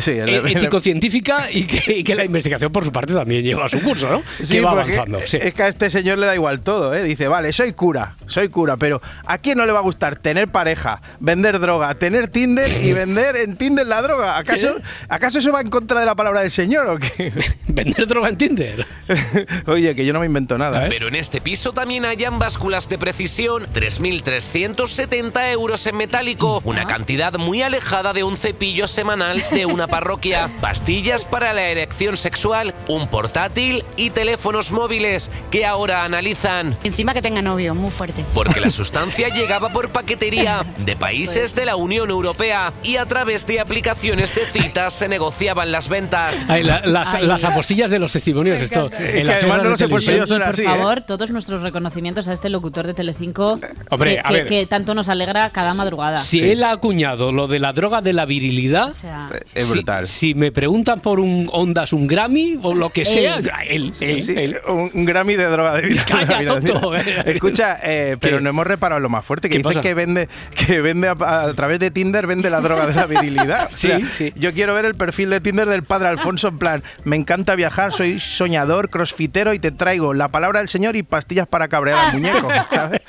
sí, 0.00 0.12
ético-científica 0.12 1.50
y 1.50 1.64
que, 1.66 1.95
y 1.98 2.04
que 2.04 2.14
la 2.14 2.24
investigación, 2.24 2.70
por 2.72 2.84
su 2.84 2.92
parte, 2.92 3.14
también 3.14 3.44
lleva 3.44 3.68
su 3.68 3.80
curso, 3.80 4.10
¿no? 4.10 4.22
Sí, 4.42 4.54
que 4.54 4.60
va 4.60 4.72
avanzando. 4.72 5.20
sí. 5.24 5.38
Es 5.40 5.54
que 5.54 5.62
a 5.62 5.68
este 5.68 5.90
señor 5.90 6.18
le 6.18 6.26
da 6.26 6.34
igual 6.34 6.60
todo, 6.60 6.94
¿eh? 6.94 7.02
Dice, 7.02 7.28
vale, 7.28 7.52
soy 7.52 7.72
cura, 7.72 8.16
soy 8.26 8.48
cura, 8.48 8.76
pero 8.76 9.00
¿a 9.24 9.38
quién 9.38 9.58
no 9.58 9.66
le 9.66 9.72
va 9.72 9.78
a 9.78 9.82
gustar 9.82 10.18
tener 10.18 10.48
pareja, 10.48 11.00
vender 11.20 11.58
droga, 11.58 11.94
tener 11.94 12.28
Tinder 12.28 12.84
y 12.84 12.92
vender 12.92 13.36
en 13.36 13.56
Tinder 13.56 13.86
la 13.86 14.02
droga? 14.02 14.38
¿Acaso, 14.38 14.76
¿acaso 15.08 15.38
eso 15.38 15.52
va 15.52 15.60
en 15.60 15.70
contra 15.70 16.00
de 16.00 16.06
la 16.06 16.14
palabra 16.14 16.40
del 16.40 16.50
señor 16.50 16.86
o 16.86 16.98
qué? 16.98 17.32
¿Vender 17.68 18.06
droga 18.06 18.28
en 18.28 18.36
Tinder? 18.36 18.86
Oye, 19.66 19.94
que 19.94 20.04
yo 20.04 20.12
no 20.12 20.20
me 20.20 20.26
invento 20.26 20.58
nada, 20.58 20.86
¿eh? 20.86 20.88
Pero 20.90 21.08
en 21.08 21.14
este 21.14 21.40
piso 21.40 21.72
también 21.72 22.04
hayan 22.04 22.38
básculas 22.38 22.88
de 22.88 22.98
precisión, 22.98 23.66
3.370 23.72 25.52
euros 25.52 25.86
en 25.86 25.96
metálico, 25.96 26.60
una 26.64 26.86
cantidad 26.86 27.32
muy 27.34 27.62
alejada 27.62 28.12
de 28.12 28.24
un 28.24 28.36
cepillo 28.36 28.86
semanal 28.88 29.42
de 29.52 29.66
una 29.66 29.86
parroquia, 29.86 30.50
pastillas 30.60 31.24
para 31.24 31.52
la 31.52 31.68
erección 31.68 31.85
sexual, 31.90 32.74
un 32.88 33.06
portátil 33.08 33.84
y 33.96 34.10
teléfonos 34.10 34.72
móviles 34.72 35.30
que 35.50 35.64
ahora 35.66 36.04
analizan. 36.04 36.76
Encima 36.84 37.14
que 37.14 37.22
tenga 37.22 37.42
novio, 37.42 37.74
muy 37.74 37.90
fuerte. 37.90 38.24
Porque 38.34 38.60
la 38.60 38.70
sustancia 38.70 39.28
llegaba 39.28 39.70
por 39.70 39.90
paquetería 39.90 40.64
de 40.84 40.96
países 40.96 41.54
de 41.54 41.64
la 41.66 41.76
Unión 41.76 42.10
Europea 42.10 42.72
y 42.82 42.96
a 42.96 43.06
través 43.06 43.46
de 43.46 43.60
aplicaciones 43.60 44.34
de 44.34 44.42
citas 44.46 44.94
se 44.94 45.08
negociaban 45.08 45.70
las 45.72 45.88
ventas. 45.88 46.44
Ay, 46.48 46.62
la- 46.64 46.80
las, 46.86 47.14
Ay. 47.14 47.26
las 47.26 47.44
apostillas 47.44 47.90
de 47.90 47.98
los 47.98 48.12
testimonios, 48.12 48.60
esto. 48.60 48.90
en 48.98 49.26
las 49.26 49.38
además 49.38 49.62
no 49.62 49.76
son 49.76 49.88
Y 49.88 49.90
por 49.90 50.42
así, 50.48 50.62
¿eh? 50.62 50.64
favor, 50.64 51.02
todos 51.02 51.30
nuestros 51.30 51.62
reconocimientos 51.62 52.28
a 52.28 52.32
este 52.32 52.48
locutor 52.50 52.86
de 52.86 52.94
Telecinco 52.94 53.58
Hombre, 53.90 54.14
que, 54.14 54.20
a 54.20 54.22
que- 54.24 54.32
ver. 54.32 54.46
que 54.46 54.66
tanto 54.66 54.94
nos 54.94 55.08
alegra 55.08 55.50
cada 55.50 55.74
madrugada. 55.74 56.16
Si 56.16 56.40
él 56.42 56.62
ha 56.64 56.72
acuñado 56.72 57.32
lo 57.32 57.46
de 57.46 57.58
la 57.58 57.72
droga 57.72 58.00
de 58.02 58.12
la 58.12 58.24
virilidad, 58.26 58.88
O 58.88 58.92
sea, 58.92 59.28
Es 59.54 59.64
si- 59.66 59.72
brutal. 59.72 60.06
Si, 60.06 60.34
me 60.34 60.52
preguntan 60.52 61.00
por 61.00 61.20
un, 61.20 61.48
on- 61.52 61.75
mandas 61.76 61.92
un 61.92 62.06
Grammy 62.06 62.58
o 62.62 62.74
lo 62.74 62.90
que 62.90 63.04
sea. 63.04 63.36
Él. 63.36 63.50
Él, 63.68 63.90
Sí, 63.92 64.04
él, 64.06 64.22
sí, 64.22 64.34
él. 64.36 64.58
Un, 64.68 64.90
un 64.94 65.04
Grammy 65.04 65.36
de 65.36 65.44
droga 65.44 65.74
de 65.74 65.88
vida. 65.88 66.04
Calla, 66.08 66.46
tonto. 66.46 66.94
Escucha, 66.94 67.76
eh, 67.82 68.16
pero 68.20 68.38
¿Qué? 68.38 68.42
no 68.42 68.50
hemos 68.50 68.66
reparado 68.66 69.00
lo 69.00 69.08
más 69.10 69.24
fuerte, 69.24 69.48
que 69.48 69.56
¿Qué 69.56 69.58
dice 69.58 69.68
pasa? 69.68 69.80
que 69.82 69.92
vende, 69.94 70.28
que 70.66 70.80
vende 70.80 71.08
a, 71.08 71.12
a 71.42 71.54
través 71.54 71.78
de 71.80 71.90
Tinder, 71.90 72.26
vende 72.26 72.48
la 72.48 72.60
droga 72.60 72.86
de 72.86 72.94
la 72.94 73.06
virilidad. 73.06 73.68
Sí, 73.76 73.90
O 73.90 74.06
sea, 74.06 74.30
Yo 74.36 74.52
quiero 74.54 74.74
ver 74.74 74.86
el 74.86 74.94
perfil 74.94 75.28
de 75.30 75.40
Tinder 75.40 75.68
del 75.68 75.82
padre 75.82 76.08
Alfonso 76.08 76.48
en 76.48 76.58
plan, 76.58 76.82
me 77.04 77.16
encanta 77.16 77.54
viajar, 77.56 77.92
soy 77.92 78.18
soñador, 78.20 78.88
crossfitero 78.88 79.52
y 79.52 79.58
te 79.58 79.70
traigo 79.70 80.14
la 80.14 80.28
palabra 80.28 80.60
del 80.60 80.68
Señor 80.68 80.96
y 80.96 81.02
pastillas 81.02 81.46
para 81.46 81.68
cabrear 81.68 81.98
al 81.98 82.12
muñeco. 82.14 82.48
¿sabes? 82.70 83.00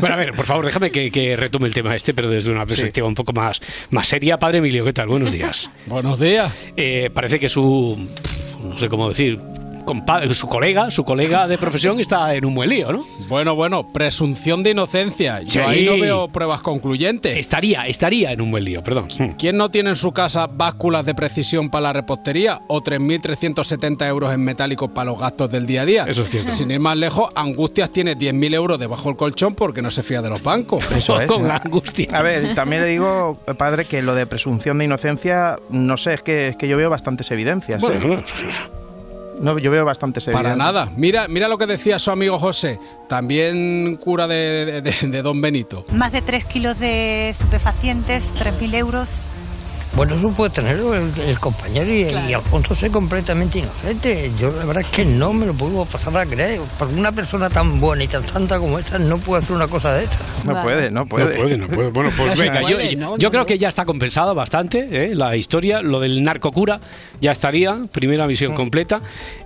Bueno, 0.00 0.14
a 0.16 0.18
ver, 0.18 0.32
por 0.32 0.46
favor, 0.46 0.64
déjame 0.64 0.90
que, 0.90 1.10
que 1.10 1.36
retome 1.36 1.68
el 1.68 1.74
tema 1.74 1.94
este, 1.94 2.14
pero 2.14 2.28
desde 2.30 2.50
una 2.50 2.66
perspectiva 2.66 3.06
un 3.06 3.14
poco 3.14 3.32
más, 3.32 3.60
más 3.90 4.08
seria. 4.08 4.38
Padre 4.38 4.58
Emilio, 4.58 4.84
¿qué 4.84 4.92
tal? 4.92 5.08
Buenos 5.08 5.30
días. 5.30 5.70
Buenos 5.86 6.18
días. 6.18 6.72
Eh, 6.76 7.10
parece 7.12 7.38
que 7.38 7.48
su, 7.48 8.07
no 8.62 8.78
sé 8.78 8.88
cómo 8.88 9.08
decir, 9.08 9.40
compa- 9.88 10.32
su 10.34 10.46
colega, 10.46 10.90
su 10.90 11.04
colega 11.04 11.46
de 11.48 11.56
profesión 11.56 11.98
está 12.00 12.34
en 12.34 12.44
un 12.44 12.54
buen 12.54 12.68
lío, 12.68 12.92
¿no? 12.92 13.04
Bueno, 13.28 13.54
bueno, 13.54 13.88
presunción 13.88 14.62
de 14.62 14.70
inocencia. 14.70 15.40
Yo 15.42 15.48
Sí. 15.50 15.58
ahí 15.60 15.84
no 15.86 15.98
veo 15.98 16.28
pruebas 16.28 16.60
concluyentes. 16.60 17.36
Estaría, 17.38 17.86
estaría 17.86 18.32
en 18.32 18.40
un 18.40 18.50
buen 18.50 18.64
lío, 18.64 18.82
perdón. 18.82 19.08
¿Quién 19.38 19.56
no 19.56 19.70
tiene 19.70 19.90
en 19.90 19.96
su 19.96 20.12
casa 20.12 20.46
básculas 20.46 21.04
de 21.06 21.14
precisión 21.14 21.70
para 21.70 21.82
la 21.84 21.92
repostería 21.94 22.60
o 22.68 22.82
3.370 22.82 24.06
euros 24.08 24.32
en 24.34 24.42
metálicos 24.42 24.90
para 24.90 25.10
los 25.10 25.18
gastos 25.20 25.50
del 25.50 25.66
día 25.66 25.82
a 25.82 25.84
día? 25.86 26.04
Eso 26.06 26.22
es 26.22 26.30
cierto. 26.30 26.52
Sin 26.52 26.70
ir 26.70 26.80
más 26.80 26.96
lejos, 26.96 27.30
Angustias 27.34 27.90
tiene 27.90 28.16
10.000 28.16 28.54
euros 28.54 28.78
debajo 28.78 29.08
del 29.08 29.16
colchón 29.16 29.54
porque 29.54 29.80
no 29.82 29.90
se 29.90 30.02
fía 30.02 30.20
de 30.22 30.28
los 30.28 30.42
bancos. 30.42 30.84
Eso 30.92 31.20
es. 31.20 31.26
Con 31.38 31.50
angustia. 31.50 32.08
A 32.12 32.22
ver, 32.22 32.54
también 32.54 32.82
le 32.82 32.88
digo, 32.88 33.38
padre, 33.56 33.84
que 33.84 34.02
lo 34.02 34.14
de 34.14 34.26
presunción 34.26 34.78
de 34.78 34.84
inocencia, 34.84 35.56
no 35.70 35.96
sé, 35.96 36.14
es 36.14 36.22
que, 36.22 36.48
es 36.48 36.56
que 36.56 36.68
yo 36.68 36.76
veo 36.76 36.90
bastantes 36.90 37.30
evidencias. 37.30 37.82
¿eh? 37.82 37.86
Bueno, 37.86 38.22
No, 39.40 39.58
yo 39.58 39.70
veo 39.70 39.84
bastantes 39.84 40.26
evidencias. 40.26 40.52
Para 40.56 40.56
nada. 40.56 40.90
Mira, 40.96 41.28
mira 41.28 41.48
lo 41.48 41.58
que 41.58 41.66
decía 41.66 41.98
su 41.98 42.10
amigo 42.10 42.38
José, 42.38 42.78
también 43.08 43.96
cura 43.96 44.26
de, 44.26 44.64
de- 44.66 44.82
de- 44.82 45.08
de 45.08 45.22
Don 45.22 45.40
Benito. 45.40 45.84
Más 45.92 46.12
de 46.12 46.22
3 46.22 46.44
kilos 46.44 46.78
de 46.78 47.28
estupefacientes, 47.28 48.34
3.000 48.36 48.74
euros. 48.74 49.32
Bueno, 49.96 50.14
eso 50.14 50.28
puede 50.30 50.50
tenerlo 50.52 50.94
el, 50.94 51.10
el 51.26 51.40
compañero 51.40 51.90
y, 51.92 52.02
y 52.30 52.32
Alfonso 52.32 52.74
es 52.74 52.92
completamente 52.92 53.58
inocente. 53.58 54.30
Yo 54.38 54.50
la 54.52 54.64
verdad 54.64 54.82
es 54.84 54.88
que 54.88 55.04
no 55.04 55.32
me 55.32 55.46
lo 55.46 55.54
puedo 55.54 55.84
pasar 55.84 56.16
a 56.18 56.24
creer. 56.24 56.60
Porque 56.78 56.94
una 56.94 57.10
persona 57.10 57.50
tan 57.50 57.80
buena 57.80 58.04
y 58.04 58.08
tan 58.08 58.26
santa 58.28 58.58
como 58.58 58.78
esa 58.78 58.98
no 58.98 59.18
puede 59.18 59.40
hacer 59.42 59.56
una 59.56 59.66
cosa 59.66 59.94
de 59.94 60.04
esta. 60.04 60.16
No 60.44 60.62
puede, 60.62 60.90
no 60.90 61.06
puede. 61.06 61.24
No 61.36 61.40
puede, 61.42 61.56
no 61.58 61.68
puede. 61.68 61.90
Bueno, 61.90 62.10
pues 62.16 62.28
No 62.36 62.40
venga, 62.40 62.60
yo, 62.62 62.76
puede, 62.76 62.92
yo- 62.94 62.98
no, 63.00 63.16
yo 63.18 63.28
no, 63.28 63.30
creo 63.32 63.46
que 63.46 63.58
ya 63.58 63.68
está 63.68 63.84
compensada 63.84 64.32
bastante 64.34 64.88
¿eh? 64.90 65.14
la 65.14 65.34
historia. 65.36 65.82
Lo 65.82 65.98
del 66.00 66.22
narcocura 66.22 66.80
ya 67.20 67.32
estaría, 67.32 67.76
primera 67.90 68.24
Mm. 68.24 68.28
misión 68.28 68.54
completa. 68.54 69.00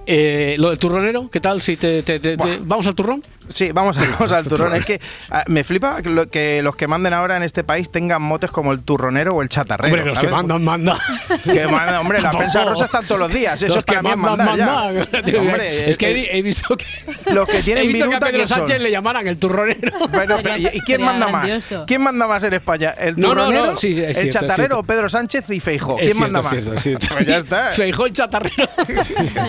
Eh, 0.06 0.56
lo 0.58 0.70
del 0.70 0.78
turronero, 0.78 1.30
¿qué 1.30 1.40
tal? 1.40 1.62
Si 1.62 1.76
te, 1.76 2.02
te- 2.02 2.18
te- 2.18 2.36
te- 2.36 2.58
¿Vamos 2.62 2.86
al 2.88 2.94
turrón? 2.94 3.22
Sí, 3.48 3.70
vamos, 3.72 3.96
a- 3.96 4.00
vamos 4.18 4.32
al 4.32 4.44
turrón. 4.46 4.74
Es 4.74 4.84
que 4.84 5.00
ah, 5.30 5.44
me 5.46 5.62
flipa 5.64 6.02
que, 6.02 6.10
lo- 6.10 6.28
que 6.28 6.60
los 6.62 6.74
que 6.76 6.86
manden 6.88 7.12
ahora 7.14 7.36
en 7.36 7.42
este 7.44 7.62
país 7.64 7.90
tengan 7.90 8.20
motes 8.22 8.50
como 8.50 8.72
el 8.72 8.82
turronero 8.82 9.32
o 9.34 9.42
el 9.42 9.48
chatarrero. 9.48 9.94
Hombre, 9.94 10.04
los. 10.04 10.18
Mandan, 10.32 10.64
mandan. 10.64 10.96
Que 11.44 11.66
mandan, 11.66 11.96
hombre, 11.96 12.20
la 12.20 12.30
prensa 12.38 12.64
rosa 12.64 12.84
están 12.86 13.04
todos 13.06 13.20
los 13.20 13.32
días. 13.32 13.54
Eso 13.62 13.74
Los 13.74 13.78
es 13.78 13.84
para 13.84 14.00
que 14.00 14.06
mí 14.06 14.10
es 14.10 14.16
mandan, 14.16 14.46
mandar 14.46 14.58
ya. 14.58 14.74
mandan. 15.12 15.36
Hombre, 15.36 15.90
es 15.90 15.98
que 15.98 16.10
eh, 16.10 16.28
he, 16.32 16.38
he 16.38 16.42
visto 16.42 16.76
que, 16.76 16.86
los 17.32 17.46
que 17.48 17.58
tienen 17.62 17.84
he 17.84 17.86
visto 17.88 18.08
que 18.08 18.16
a 18.16 18.20
Pedro 18.20 18.32
¿quién 18.32 18.48
son? 18.48 18.58
Sánchez 18.58 18.80
le 18.82 18.90
llamaran 18.90 19.26
el 19.28 19.38
turronero. 19.38 19.92
Bueno, 20.08 20.36
pero, 20.42 20.56
¿y, 20.56 20.80
quién 20.80 21.02
manda 21.02 21.26
grandioso. 21.28 21.78
más? 21.78 21.86
¿Quién 21.86 22.02
manda 22.02 22.26
más 22.26 22.42
en 22.42 22.52
España? 22.54 22.90
¿El 22.98 23.16
No, 23.16 23.28
no, 23.28 23.34
no, 23.34 23.44
turronero, 23.50 23.76
sí, 23.76 24.00
es 24.00 24.08
el 24.08 24.14
cierto, 24.14 24.28
es 24.28 24.34
chatarrero 24.48 24.78
o 24.78 24.82
Pedro 24.82 25.08
Sánchez 25.08 25.48
y 25.50 25.60
Feijó? 25.60 25.96
Es 25.98 26.04
¿Quién 26.06 26.16
cierto, 26.16 26.32
manda 26.34 26.38
es 26.40 26.44
más? 26.44 26.52
cierto, 26.52 26.74
es 26.74 26.82
cierto. 26.82 27.06
Pues 27.14 27.26
ya 27.26 27.36
está. 27.38 27.64
Feijó 27.72 28.06
el 28.06 28.12
chatarrero. 28.12 28.68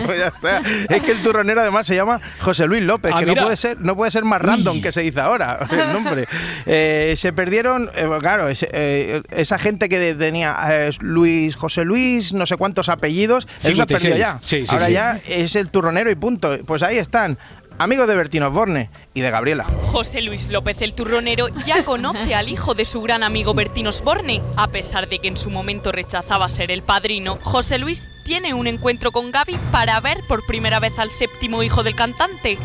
Pues 0.06 0.20
ya 0.20 0.28
está. 0.28 0.62
Es 0.90 1.02
que 1.02 1.12
el 1.12 1.22
turronero 1.24 1.62
además 1.62 1.88
se 1.88 1.96
llama 1.96 2.20
José 2.40 2.66
Luis 2.66 2.84
López, 2.84 3.12
Ah, 3.16 3.20
que 3.20 3.25
mira. 3.28 3.42
no 3.42 3.46
puede 3.48 3.58
ser, 3.58 3.80
no 3.80 3.96
puede 3.96 4.12
ser 4.12 4.24
más 4.25 4.42
random 4.42 4.82
que 4.82 4.92
se 4.92 5.02
dice 5.02 5.20
ahora 5.22 5.68
el 5.72 5.94
nombre. 5.94 6.28
Eh, 6.66 7.13
se 7.18 7.34
perdieron, 7.34 7.90
eh, 7.96 8.08
claro, 8.20 8.48
ese- 8.50 8.70
eh, 8.72 9.22
esa 9.32 9.58
gente 9.60 9.90
que 9.90 10.13
tenía 10.16 10.56
eh, 10.74 10.92
Luis, 11.00 11.56
José 11.56 11.84
Luis, 11.86 12.34
no 12.34 12.46
sé 12.46 12.58
cuántos 12.58 12.89
apellidos, 12.89 13.48
eso 13.60 13.75
se 13.75 13.82
ha 13.82 13.86
56. 13.86 14.01
perdido 14.01 14.18
ya. 14.18 14.39
Sí, 14.44 14.65
sí, 14.65 14.72
ahora 14.72 14.86
sí. 14.88 14.94
ya 14.94 15.22
es 15.27 15.56
el 15.56 15.70
turronero 15.70 16.10
y 16.12 16.15
punto. 16.15 16.58
Pues 16.65 16.84
ahí 16.84 16.98
están, 16.98 17.38
amigos 17.77 18.08
de 18.08 18.15
Bertino 18.15 18.48
Osborne 18.48 18.89
y 19.13 19.22
de 19.22 19.32
Gabriela. 19.32 19.65
José 19.84 20.22
Luis 20.22 20.50
López 20.50 20.82
el 20.82 20.94
Turronero 20.94 21.48
ya 21.65 21.84
conoce 21.84 22.36
al 22.36 22.50
hijo 22.50 22.74
de 22.74 22.86
su 22.86 23.01
gran 23.01 23.24
amigo 23.24 23.53
Bertín 23.53 23.88
Osborne. 23.88 24.42
A 24.56 24.68
pesar 24.68 25.08
de 25.10 25.20
que 25.20 25.27
en 25.27 25.38
su 25.38 25.50
momento 25.50 25.92
rechazaba 25.92 26.50
ser 26.50 26.72
el 26.72 26.82
padrino, 26.82 27.38
José 27.42 27.77
Luis 27.77 28.10
tiene 28.25 28.53
un 28.53 28.68
encuentro 28.68 29.12
con 29.12 29.32
Gaby 29.32 29.58
para 29.72 30.00
ver 30.00 30.20
por 30.27 30.46
primera 30.46 30.80
vez 30.80 30.98
al 30.98 31.10
séptimo 31.12 31.62
hijo 31.62 31.84
del 31.84 31.96
cantante. 31.96 32.58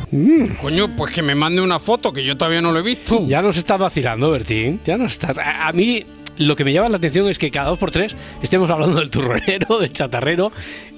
Coño, 0.61 0.95
pues 0.97 1.13
que 1.13 1.23
me 1.23 1.35
mande 1.35 1.61
una 1.61 1.79
foto, 1.79 2.13
que 2.13 2.25
yo 2.25 2.37
todavía 2.37 2.63
no 2.63 2.73
lo 2.73 2.81
he 2.81 2.83
visto. 2.83 3.27
Ya 3.27 3.43
nos 3.43 3.57
está 3.57 3.77
vacilando, 3.77 4.31
Bertín. 4.31 4.81
Ya 4.85 4.97
nos 4.97 5.13
está. 5.13 5.35
A, 5.43 5.69
a 5.69 5.73
mí 5.73 6.05
lo 6.39 6.57
que 6.57 6.65
me 6.65 6.73
llama 6.73 6.89
la 6.89 6.97
atención 6.97 7.29
es 7.29 7.39
que 7.39 7.51
cada 7.51 7.69
dos 7.69 7.79
por 7.79 7.91
tres 7.91 8.17
estemos 8.43 8.71
hablando 8.71 8.99
del 8.99 9.11
turronero, 9.11 9.79
del 9.79 9.93
chatarrero, 9.93 10.51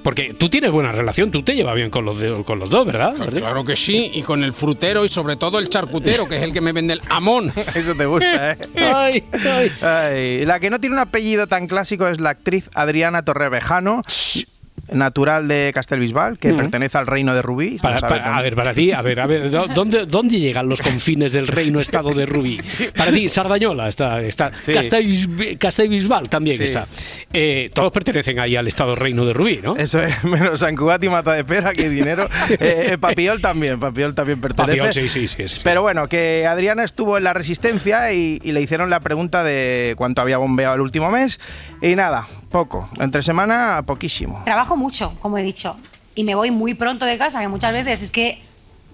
porque 0.03 0.35
tú 0.39 0.49
tienes 0.49 0.71
buena 0.71 0.93
relación, 0.93 1.31
tú 1.31 1.43
te 1.43 1.55
llevas 1.55 1.75
bien 1.75 1.91
con 1.91 2.05
los, 2.05 2.19
de- 2.19 2.43
con 2.45 2.59
los 2.59 2.71
dos, 2.71 2.87
¿verdad? 2.87 3.15
Claro 3.31 3.65
que 3.65 3.77
sí, 3.77 4.11
y 4.15 4.23
con 4.23 4.43
el 4.45 4.53
frutero 4.53 5.05
y 5.05 5.09
sobre 5.09 5.37
todo 5.37 5.59
el 5.59 5.69
charcutero, 5.69 6.27
que 6.29 6.37
es 6.37 6.43
el 6.43 6.53
que 6.53 6.61
me 6.61 6.73
vende 6.73 6.95
el 6.95 7.03
amón. 7.11 7.53
Eso 7.75 7.95
te 7.95 8.07
gusta, 8.07 8.53
¿eh? 8.53 8.59
Ay, 8.77 9.25
ay. 9.45 9.73
Ay, 9.83 10.45
la 10.47 10.59
que 10.61 10.71
no 10.71 10.79
tiene 10.79 10.95
un 10.97 11.01
apellido 11.01 11.47
tan 11.47 11.67
clásico 11.67 12.09
es 12.09 12.21
la 12.21 12.31
actriz 12.31 12.71
Adriana 12.75 13.25
Torrevejano, 13.25 14.03
natural 14.93 15.49
de 15.49 15.71
Castelbisbal, 15.75 16.39
que 16.39 16.49
Ujú. 16.49 16.59
pertenece 16.59 16.99
al 16.99 17.07
reino 17.07 17.35
de 17.35 17.43
Rubí. 17.43 17.79
Para- 17.83 18.01
para- 18.01 18.37
a 18.37 18.43
ver, 18.43 18.55
para 18.55 18.75
ti, 18.75 18.93
a 18.93 19.03
ver, 19.03 19.21
a 19.21 19.27
ver, 19.27 19.51
¿dó- 19.51 19.67
¿dónde, 19.69 20.07
¿dónde 20.07 20.39
llegan 20.39 20.69
los 20.69 20.83
confines 20.83 21.33
del 21.33 21.47
reino-estado 21.47 22.13
de 22.15 22.27
Rubí? 22.27 22.61
Para 22.97 23.11
ti, 23.13 23.29
Sardañola 23.29 23.89
está, 23.89 24.21
está 24.21 24.51
Sí. 24.65 24.73
Castellbisbal 25.59 26.29
también 26.29 26.57
Sí. 26.59 26.65
está. 26.65 26.87
Eh, 27.33 27.71
todos 27.75 27.93
pertenecen 27.93 28.39
ahí 28.39 28.57
al 28.57 28.67
estado-reino 28.69 29.25
de 29.25 29.33
Rubí, 29.33 29.61
¿no? 29.63 29.77
Eso 29.77 30.03
es, 30.03 30.23
menos 30.25 30.61
San 30.61 30.77
Cugat 30.77 31.03
y 31.05 31.09
Mata 31.09 31.33
de 31.35 31.45
Pera, 31.45 31.73
que 31.73 31.89
dinero. 31.89 32.27
Eh, 32.61 32.91
eh, 32.93 32.99
Papiol 32.99 33.41
también, 33.41 33.79
Papiol 33.79 34.15
también 34.15 34.41
pertenece. 34.41 34.79
Papiol, 34.79 34.93
sí, 34.93 35.09
sí, 35.09 35.29
sí, 35.29 35.49
sí. 35.49 35.61
Pero 35.63 35.83
bueno, 35.83 36.09
que 36.09 36.47
Adriana 36.47 36.85
estuvo 36.85 37.17
en 37.17 37.25
la 37.25 37.33
Resistencia 37.33 38.13
y, 38.13 38.39
y 38.43 38.53
le 38.53 38.61
hicieron 38.61 38.91
la 38.91 39.01
pregunta 39.01 39.45
de 39.45 39.95
cuánto 39.97 40.21
había 40.21 40.37
bombeado 40.39 40.75
el 40.75 40.81
último 40.81 41.11
mes. 41.11 41.41
Y 41.81 41.95
nada, 41.95 42.27
poco. 42.50 42.88
Entre 42.99 43.23
semana, 43.23 43.83
poquísimo. 43.87 44.42
Trabajo 44.45 44.76
mucho, 44.76 45.14
como 45.21 45.38
he 45.38 45.42
dicho, 45.42 45.76
y 46.14 46.25
me 46.25 46.35
voy 46.35 46.50
muy 46.50 46.75
pronto 46.75 47.07
de 47.07 47.16
casa, 47.19 47.40
que 47.40 47.49
muchas 47.49 47.73
veces 47.73 48.02
es 48.02 48.11
que 48.11 48.42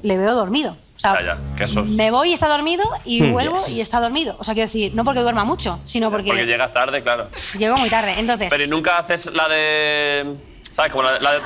le 0.02 0.16
veo 0.18 0.34
dormido. 0.34 0.72
O 0.96 0.98
sea, 0.98 1.14
Ya, 1.20 1.26
ya, 1.26 1.56
que 1.56 1.64
eso 1.64 1.80
es- 1.80 1.88
me 1.88 2.10
voy 2.10 2.30
y 2.30 2.32
está 2.32 2.48
dormido 2.48 2.82
y 3.04 3.22
Hmm. 3.22 3.32
vuelvo 3.32 3.56
Yes. 3.56 3.68
y 3.70 3.80
está 3.80 4.00
dormido. 4.00 4.36
O 4.38 4.44
sea, 4.44 4.54
quiero 4.54 4.66
decir, 4.68 4.94
no 4.94 5.04
porque 5.04 5.20
duerma 5.20 5.44
mucho, 5.44 5.78
sino 5.84 6.10
porque, 6.10 6.28
Porque 6.28 6.46
llegas 6.46 6.72
tarde, 6.72 7.02
claro. 7.02 7.28
llego 7.58 7.76
muy 7.76 7.90
tarde. 7.90 8.14
Entonces, 8.18 8.48
Pero 8.50 8.64
¿y 8.64 8.68
nunca 8.68 8.98
haces 8.98 9.30
la 9.34 9.48
de. 9.48 10.36
¿Sabes? 10.70 10.92
Como 10.92 11.04
la 11.04 11.12
de, 11.14 11.20
la 11.20 11.32
de, 11.32 11.40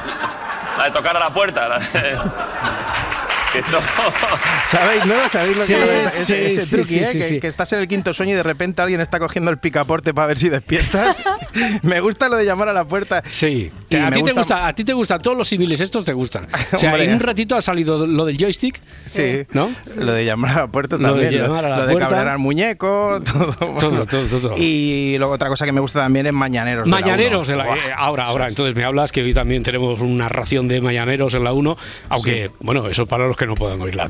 la 0.78 0.84
de 0.84 0.90
tocar 0.90 1.16
a 1.16 1.20
la 1.20 1.30
puerta. 1.34 1.68
La 1.68 1.78
de- 1.78 2.18
esto- 3.58 3.80
¿Sabéis, 4.66 5.04
no? 5.06 5.14
¿Sabéis 5.30 5.56
lo 5.56 5.62
Sí, 5.64 5.74
que 5.74 6.04
es 6.04 6.12
sí, 6.12 6.32
ese, 6.32 6.46
ese 6.52 6.60
sí, 6.66 6.70
truqui, 6.76 6.88
sí, 6.88 6.98
eh? 7.00 7.06
sí, 7.06 7.18
que, 7.18 7.24
sí. 7.24 7.40
que 7.40 7.46
estás 7.48 7.72
en 7.72 7.80
el 7.80 7.88
quinto 7.88 8.14
sueño 8.14 8.32
y 8.32 8.36
de 8.36 8.42
repente 8.42 8.82
alguien 8.82 9.00
está 9.00 9.18
cogiendo 9.18 9.50
el 9.50 9.58
picaporte 9.58 10.14
para 10.14 10.28
ver 10.28 10.38
si 10.38 10.48
despiertas. 10.48 11.22
me 11.82 12.00
gusta 12.00 12.28
lo 12.28 12.36
de 12.36 12.44
llamar 12.44 12.68
a 12.68 12.72
la 12.72 12.84
puerta. 12.84 13.22
Sí. 13.28 13.70
Y 13.88 13.96
a, 13.96 14.10
ti 14.10 14.22
te 14.22 14.32
gusta- 14.32 14.66
a 14.68 14.74
ti 14.74 14.84
te 14.84 14.92
gustan 14.92 15.20
todos 15.20 15.36
los 15.36 15.48
civiles 15.48 15.80
estos, 15.80 16.04
te 16.04 16.12
gustan. 16.12 16.46
O 16.72 16.78
sea, 16.78 16.96
en 16.96 17.14
un 17.14 17.20
ratito 17.20 17.56
ha 17.56 17.62
salido 17.62 18.06
lo 18.06 18.24
del 18.24 18.36
joystick. 18.38 18.80
Sí, 19.06 19.42
¿No? 19.52 19.70
Lo 19.96 20.12
de 20.12 20.24
llamar 20.24 20.50
a 20.56 20.60
la 20.62 20.66
puerta 20.68 20.96
Lo 20.96 21.14
de 21.14 21.22
también. 21.24 21.42
llamar 21.42 21.64
a 21.64 21.68
la 21.68 21.76
lo 21.78 21.86
de 21.86 21.92
puerta. 21.92 22.08
cabrear 22.08 22.28
al 22.28 22.38
muñeco, 22.38 23.20
todo. 23.24 23.54
Todo, 23.78 24.06
todo, 24.06 24.26
todo. 24.40 24.54
Y 24.56 25.16
luego 25.18 25.34
otra 25.34 25.48
cosa 25.48 25.64
que 25.66 25.72
me 25.72 25.80
gusta 25.80 26.00
también 26.00 26.26
es 26.26 26.32
Mañaneros. 26.32 26.84
de 26.84 26.90
la 26.90 27.00
Mañaneros, 27.00 27.48
de 27.48 27.56
la- 27.56 27.64
Buah. 27.64 27.76
eh, 27.76 27.80
ahora, 27.96 28.24
ahora, 28.26 28.48
entonces 28.48 28.74
me 28.76 28.84
hablas 28.84 29.10
que 29.12 29.22
hoy 29.22 29.34
también 29.34 29.62
tenemos 29.62 30.00
una 30.00 30.28
ración 30.28 30.68
de 30.68 30.80
mañaneros 30.80 31.34
en 31.34 31.44
la 31.44 31.52
1, 31.52 31.76
aunque, 32.10 32.50
bueno, 32.60 32.86
eso 32.88 33.06
para 33.06 33.26
los 33.26 33.36
que 33.40 33.46
no 33.46 33.54
puedan 33.54 33.80
oír 33.80 33.96
la, 33.96 34.06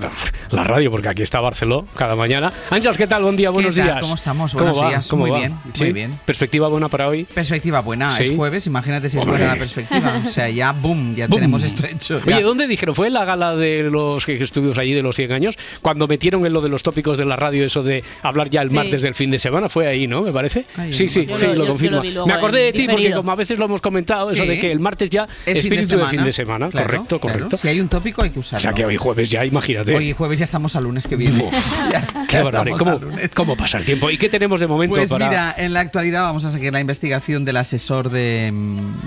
la 0.50 0.64
radio, 0.64 0.90
porque 0.90 1.08
aquí 1.08 1.22
está 1.22 1.40
Barceló 1.40 1.86
cada 1.94 2.16
mañana. 2.16 2.52
Ángeles, 2.68 2.96
¿qué 2.98 3.06
tal? 3.06 3.22
Buen 3.22 3.36
día, 3.36 3.50
buenos 3.50 3.76
tal? 3.76 3.84
días. 3.84 4.00
¿Cómo 4.00 4.14
estamos? 4.16 4.52
¿Cómo 4.52 4.64
Buenos 4.64 4.82
va? 4.82 4.88
días. 4.88 5.08
¿Cómo 5.08 5.22
Muy 5.22 5.30
va? 5.30 5.38
bien, 5.38 5.54
muy 5.78 5.92
bien. 5.92 6.18
¿Perspectiva 6.26 6.66
buena 6.66 6.88
para 6.88 7.06
hoy? 7.06 7.24
Perspectiva 7.32 7.80
buena, 7.80 8.10
Sí. 8.10 8.24
es 8.24 8.30
jueves, 8.32 8.66
imagínate 8.66 9.08
si 9.08 9.18
es 9.18 9.22
Hombre. 9.22 9.38
buena 9.38 9.54
la 9.54 9.58
perspectiva. 9.60 10.20
O 10.26 10.28
sea, 10.28 10.50
ya, 10.50 10.72
boom, 10.80 11.14
ya 11.14 11.28
Boom. 11.28 11.38
tenemos 11.38 11.62
esto 11.62 11.86
hecho. 11.86 12.18
ya. 12.26 12.34
Oye, 12.36 12.42
¿dónde 12.42 12.66
dijeron? 12.66 12.92
¿Fue 12.96 13.06
en 13.06 13.12
la 13.12 13.24
gala 13.24 13.54
de 13.54 13.84
los 13.84 14.26
que 14.26 14.42
estuvimos 14.42 14.76
allí 14.78 14.94
de 14.94 15.02
los 15.02 15.14
100 15.14 15.30
años? 15.30 15.56
Cuando 15.80 16.08
metieron 16.08 16.44
en 16.44 16.52
lo 16.52 16.60
de 16.60 16.68
los 16.68 16.82
tópicos 16.82 17.16
de 17.16 17.24
la 17.24 17.36
radio 17.36 17.64
eso 17.64 17.84
de 17.84 18.02
hablar 18.22 18.50
ya 18.50 18.62
el 18.62 18.70
Sí. 18.70 18.74
martes 18.74 19.02
del 19.02 19.14
fin 19.14 19.30
de 19.30 19.38
semana, 19.38 19.68
fue 19.68 19.86
ahí, 19.86 20.08
¿no? 20.08 20.22
Me 20.22 20.32
parece. 20.32 20.66
Ay, 20.76 20.92
sí, 20.92 21.08
sí, 21.08 21.28
sí, 21.38 21.46
lo 21.54 21.68
confirmo. 21.68 22.02
Me 22.26 22.32
acordé 22.32 22.62
de 22.64 22.72
ti 22.72 22.88
porque 22.88 23.12
como 23.12 23.30
a 23.30 23.36
veces 23.36 23.58
lo 23.60 23.66
hemos 23.66 23.80
comentado, 23.80 24.28
eso 24.32 24.44
de 24.44 24.58
que 24.58 24.72
el 24.72 24.80
martes 24.80 25.08
ya 25.08 25.28
Es 25.46 25.58
espíritu 25.58 25.96
de, 25.98 26.06
fin 26.06 26.24
de 26.24 26.32
semana. 26.32 26.68
Correcto, 26.68 27.20
correcto. 27.20 27.56
Si 27.56 27.68
hay 27.68 27.80
un 27.80 27.88
tópico 27.88 28.22
hay 28.22 28.30
que 28.30 28.38
O 28.38 28.40
usarlo. 28.40 28.60
sea 28.62 28.72
que 28.72 28.84
hoy 28.84 28.96
jueves 28.96 29.19
ya, 29.28 29.44
imagínate. 29.44 29.94
Hoy 29.94 30.12
jueves 30.12 30.38
ya 30.38 30.44
estamos 30.44 30.76
al 30.76 30.84
lunes 30.84 31.06
que 31.06 31.16
viene. 31.16 31.50
Ya 31.90 32.06
Qué 32.28 32.42
barbaridad. 32.42 32.78
¿Cómo, 32.78 32.90
al 32.92 33.00
lunes. 33.00 33.30
¿Cómo 33.34 33.56
pasa 33.56 33.78
el 33.78 33.84
tiempo? 33.84 34.08
¿Y 34.10 34.16
qué 34.18 34.28
tenemos 34.28 34.60
de 34.60 34.68
momento 34.68 34.94
Pues 34.96 35.10
para.? 35.10 35.28
mira, 35.28 35.54
en 35.58 35.72
la 35.72 35.80
actualidad 35.80 36.22
vamos 36.22 36.44
a 36.44 36.50
seguir 36.52 36.72
la 36.72 36.78
investigación 36.80 37.44
del 37.44 37.56
asesor 37.56 38.08
de, 38.10 38.52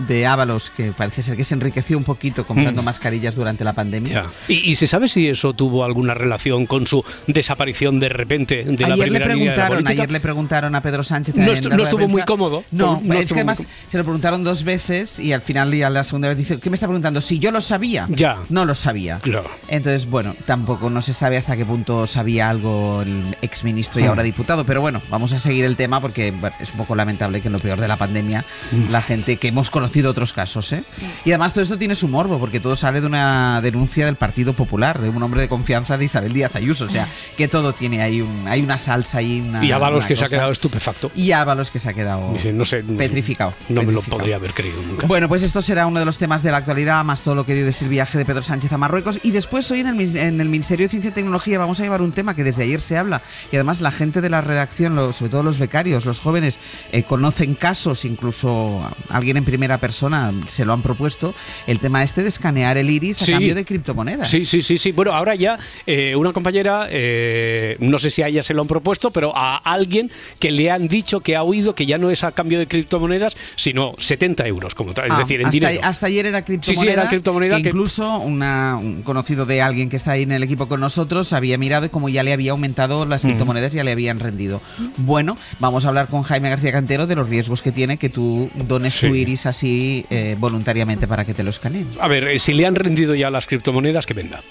de 0.07 0.25
Ábalos, 0.27 0.69
que 0.69 0.91
parece 0.91 1.21
ser 1.23 1.37
que 1.37 1.45
se 1.45 1.53
enriqueció 1.55 1.97
un 1.97 2.03
poquito 2.03 2.45
comprando 2.45 2.81
Mm. 2.81 2.85
mascarillas 2.85 3.35
durante 3.35 3.63
la 3.63 3.71
pandemia. 3.73 4.25
¿Y, 4.49 4.69
y 4.71 4.75
se 4.75 4.87
sabe 4.87 5.07
si 5.07 5.27
eso 5.29 5.53
tuvo 5.53 5.85
alguna 5.85 6.13
relación 6.13 6.65
con 6.65 6.85
su 6.85 7.03
desaparición 7.27 7.99
de 7.99 8.09
repente 8.09 8.63
de 8.65 8.77
la 8.87 8.95
ayer 8.95 8.97
le 9.11 9.19
primera 9.19 9.33
línea 9.33 9.51
de 9.51 9.57
la 9.57 9.63
preguntaron, 9.67 9.69
política? 9.83 9.91
ayer 10.03 10.11
le 10.11 10.19
preguntaron 10.19 10.75
a 10.75 10.81
Pedro 10.81 11.03
Sánchez. 11.03 11.35
No 11.35 11.45
la 11.77 11.83
estuvo 11.83 12.07
muy 12.09 12.23
cómodo. 12.23 12.63
No, 12.71 13.01
No 13.03 13.13
es 13.13 13.27
que 13.27 13.33
muy 13.35 13.39
además 13.41 13.67
se 13.87 13.97
lo 13.97 14.03
preguntaron 14.03 14.43
dos 14.43 14.63
veces 14.63 15.19
y 15.19 15.31
al 15.33 15.41
final 15.41 15.73
y 15.73 15.83
a 15.83 15.89
la 15.89 16.03
segunda 16.03 16.27
vez 16.27 16.37
dice, 16.37 16.59
¿qué 16.59 16.69
me 16.69 16.75
está 16.75 16.87
preguntando? 16.87 17.21
Si 17.21 17.39
yo 17.39 17.51
lo 17.51 17.61
sabía. 17.61 18.07
Ya. 18.09 18.39
No 18.49 18.65
lo 18.65 18.75
sabía. 18.75 19.19
Claro. 19.19 19.49
Entonces, 19.69 20.02
bueno, 20.09 20.35
tampoco 20.45 20.89
no 20.89 21.01
se 21.01 21.13
sabe 21.13 21.37
hasta 21.37 21.55
qué 21.57 21.65
punto 21.65 22.07
sabía 22.07 22.49
algo 22.49 23.01
el 23.01 23.35
exministro 23.41 23.99
y 23.99 24.03
Mm. 24.03 24.07
ahora 24.07 24.23
diputado, 24.23 24.63
pero 24.65 24.81
bueno, 24.81 25.01
vamos 25.09 25.33
a 25.33 25.39
seguir 25.39 25.65
el 25.65 25.75
tema 25.75 25.99
porque 26.01 26.31
bueno, 26.31 26.55
es 26.59 26.71
un 26.71 26.77
poco 26.77 26.95
lamentable 26.95 27.41
que 27.41 27.47
en 27.47 27.53
lo 27.53 27.59
peor 27.59 27.79
de 27.79 27.87
la 27.87 27.97
pandemia 27.97 28.45
Mm. 28.71 28.89
la 28.91 29.01
gente 29.01 29.37
que 29.37 29.47
hemos 29.49 29.69
conocido 29.69 30.11
otros 30.11 30.33
casos, 30.33 30.71
¿eh? 30.73 30.83
Y 31.25 31.31
además 31.31 31.53
todo 31.53 31.63
esto 31.63 31.77
tiene 31.77 31.95
su 31.95 32.07
morbo 32.07 32.39
porque 32.39 32.59
todo 32.59 32.75
sale 32.75 33.01
de 33.01 33.07
una 33.07 33.61
denuncia 33.61 34.05
del 34.05 34.15
Partido 34.15 34.53
Popular, 34.53 34.99
de 34.99 35.09
un 35.09 35.21
hombre 35.23 35.41
de 35.41 35.47
confianza 35.49 35.97
de 35.97 36.05
Isabel 36.05 36.33
Díaz 36.33 36.55
Ayuso, 36.55 36.85
o 36.85 36.89
sea, 36.89 37.07
que 37.37 37.47
todo 37.47 37.73
tiene 37.73 38.01
ahí 38.01 38.21
un, 38.21 38.45
hay 38.47 38.61
una 38.61 38.79
salsa 38.79 39.21
y 39.21 39.41
una 39.41 39.63
Y 39.63 39.71
Ábalos 39.71 40.05
que 40.05 40.15
se 40.15 40.25
ha 40.25 40.29
quedado 40.29 40.51
estupefacto. 40.51 41.11
y 41.15 41.31
Ábalos 41.31 41.71
que 41.71 41.79
se 41.79 41.89
ha 41.89 41.93
quedado 41.93 42.31
Dice, 42.33 42.51
no 42.53 42.65
sé, 42.65 42.83
petrificado. 42.83 43.53
No 43.69 43.83
me 43.83 43.91
lo 43.91 44.01
podría 44.01 44.37
haber 44.37 44.51
creído 44.53 44.81
nunca. 44.81 45.07
Bueno, 45.07 45.27
pues 45.27 45.43
esto 45.43 45.61
será 45.61 45.85
uno 45.87 45.99
de 45.99 46.05
los 46.05 46.17
temas 46.17 46.43
de 46.43 46.51
la 46.51 46.57
actualidad, 46.57 47.03
más 47.03 47.21
todo 47.21 47.35
lo 47.35 47.45
que 47.45 47.53
dio 47.55 47.65
de 47.65 47.73
el 47.81 47.89
viaje 47.89 48.17
de 48.17 48.25
Pedro 48.25 48.43
Sánchez 48.43 48.71
a 48.71 48.77
Marruecos. 48.77 49.19
Y 49.23 49.31
después 49.31 49.69
hoy 49.71 49.79
en 49.79 49.87
el, 49.87 49.92
min- 49.93 50.15
en 50.17 50.39
el 50.41 50.49
Ministerio 50.49 50.85
de 50.85 50.89
Ciencia 50.89 51.09
y 51.09 51.13
Tecnología 51.13 51.59
vamos 51.59 51.79
a 51.79 51.83
llevar 51.83 52.01
un 52.01 52.11
tema 52.11 52.35
que 52.35 52.43
desde 52.43 52.63
ayer 52.63 52.81
se 52.81 52.97
habla. 52.97 53.21
Y 53.51 53.55
además 53.55 53.81
la 53.81 53.91
gente 53.91 54.21
de 54.21 54.29
la 54.29 54.41
redacción, 54.41 54.95
lo- 54.95 55.13
sobre 55.13 55.31
todo 55.31 55.43
los 55.43 55.59
becarios, 55.59 56.05
los 56.05 56.19
jóvenes, 56.19 56.59
eh, 56.91 57.03
conocen 57.03 57.55
casos, 57.55 58.05
incluso 58.05 58.81
alguien 59.09 59.37
en 59.37 59.45
primera 59.45 59.77
persona 59.77 60.31
se 60.47 60.65
lo 60.65 60.73
han 60.73 60.81
propuesto, 60.81 61.33
el 61.67 61.79
tema 61.79 62.03
este 62.03 62.23
de 62.23 62.29
escanear 62.29 62.77
el 62.77 62.89
iris 62.89 63.21
a 63.21 63.25
Sí. 63.25 63.31
cambio 63.31 63.55
de 63.55 63.65
criptomonedas. 63.65 64.29
Sí, 64.29 64.45
sí, 64.45 64.61
sí, 64.61 64.77
sí. 64.77 64.91
Bueno, 64.91 65.11
ahora 65.13 65.35
ya 65.35 65.57
eh, 65.85 66.15
una 66.15 66.33
compañera, 66.33 66.87
eh, 66.89 67.77
no 67.79 67.99
sé 67.99 68.09
si 68.09 68.21
a 68.21 68.27
ella 68.27 68.43
se 68.43 68.53
lo 68.53 68.61
han 68.61 68.67
propuesto, 68.67 69.11
pero 69.11 69.33
a 69.35 69.57
alguien 69.57 70.09
que 70.39 70.51
le 70.51 70.71
han 70.71 70.87
dicho 70.87 71.19
que 71.21 71.35
ha 71.35 71.43
oído 71.43 71.75
que 71.75 71.85
ya 71.85 71.97
no 71.97 72.09
es 72.09 72.23
a 72.23 72.31
cambio 72.31 72.59
de 72.59 72.67
criptomonedas, 72.67 73.35
sino 73.55 73.93
70 73.97 74.47
euros, 74.47 74.75
como 74.75 74.93
tal, 74.93 75.05
es 75.07 75.11
Ah, 75.13 75.19
decir, 75.19 75.39
en 75.41 75.47
hasta, 75.47 75.51
dinero. 75.51 75.79
hasta 75.83 76.05
ayer 76.07 76.25
era 76.25 76.39
Sí, 76.39 76.45
criptomoneda. 76.45 76.81
sí, 76.93 76.99
era 76.99 77.09
criptomoneda 77.09 77.61
que- 77.61 77.69
incluso 77.69 78.17
una- 78.19 78.77
un 78.77 79.01
conocido 79.03 79.45
de 79.45 79.61
alguien 79.61 79.82
que 79.89 79.97
está 79.97 80.11
ahí 80.11 80.23
en 80.23 80.31
el 80.31 80.43
equipo 80.43 80.67
con 80.67 80.79
nosotros 80.79 81.33
había 81.33 81.57
mirado 81.57 81.85
y 81.85 81.89
como 81.89 82.09
ya 82.09 82.23
le 82.23 82.33
había 82.33 82.51
aumentado 82.51 83.05
las 83.05 83.23
Mm. 83.23 83.27
criptomonedas, 83.29 83.73
ya 83.73 83.83
le 83.83 83.91
habían 83.91 84.19
rendido. 84.19 84.61
Bueno, 84.97 85.37
vamos 85.59 85.85
a 85.85 85.89
hablar 85.89 86.07
con 86.07 86.23
Jaime 86.23 86.49
García 86.49 86.71
Cantero 86.71 87.07
de 87.07 87.15
los 87.15 87.29
riesgos 87.29 87.61
que 87.61 87.71
tiene 87.71 87.97
que 87.97 88.09
tú 88.09 88.49
dones 88.67 88.99
tu 88.99 89.07
Sí. 89.13 89.19
iris 89.19 89.45
así 89.45 90.05
eh, 90.09 90.35
voluntariamente 90.39 91.07
para 91.07 91.25
que 91.25 91.33
te 91.33 91.43
lo 91.43 91.49
escaneen. 91.49 91.87
A 91.99 92.07
ver, 92.07 92.27
eh, 92.27 92.39
si 92.39 92.53
le 92.53 92.65
han 92.65 92.75
rendido 92.75 93.15
ya 93.15 93.29
las 93.29 93.47
criptomonedas, 93.47 94.05
que 94.05 94.13
venda. 94.13 94.41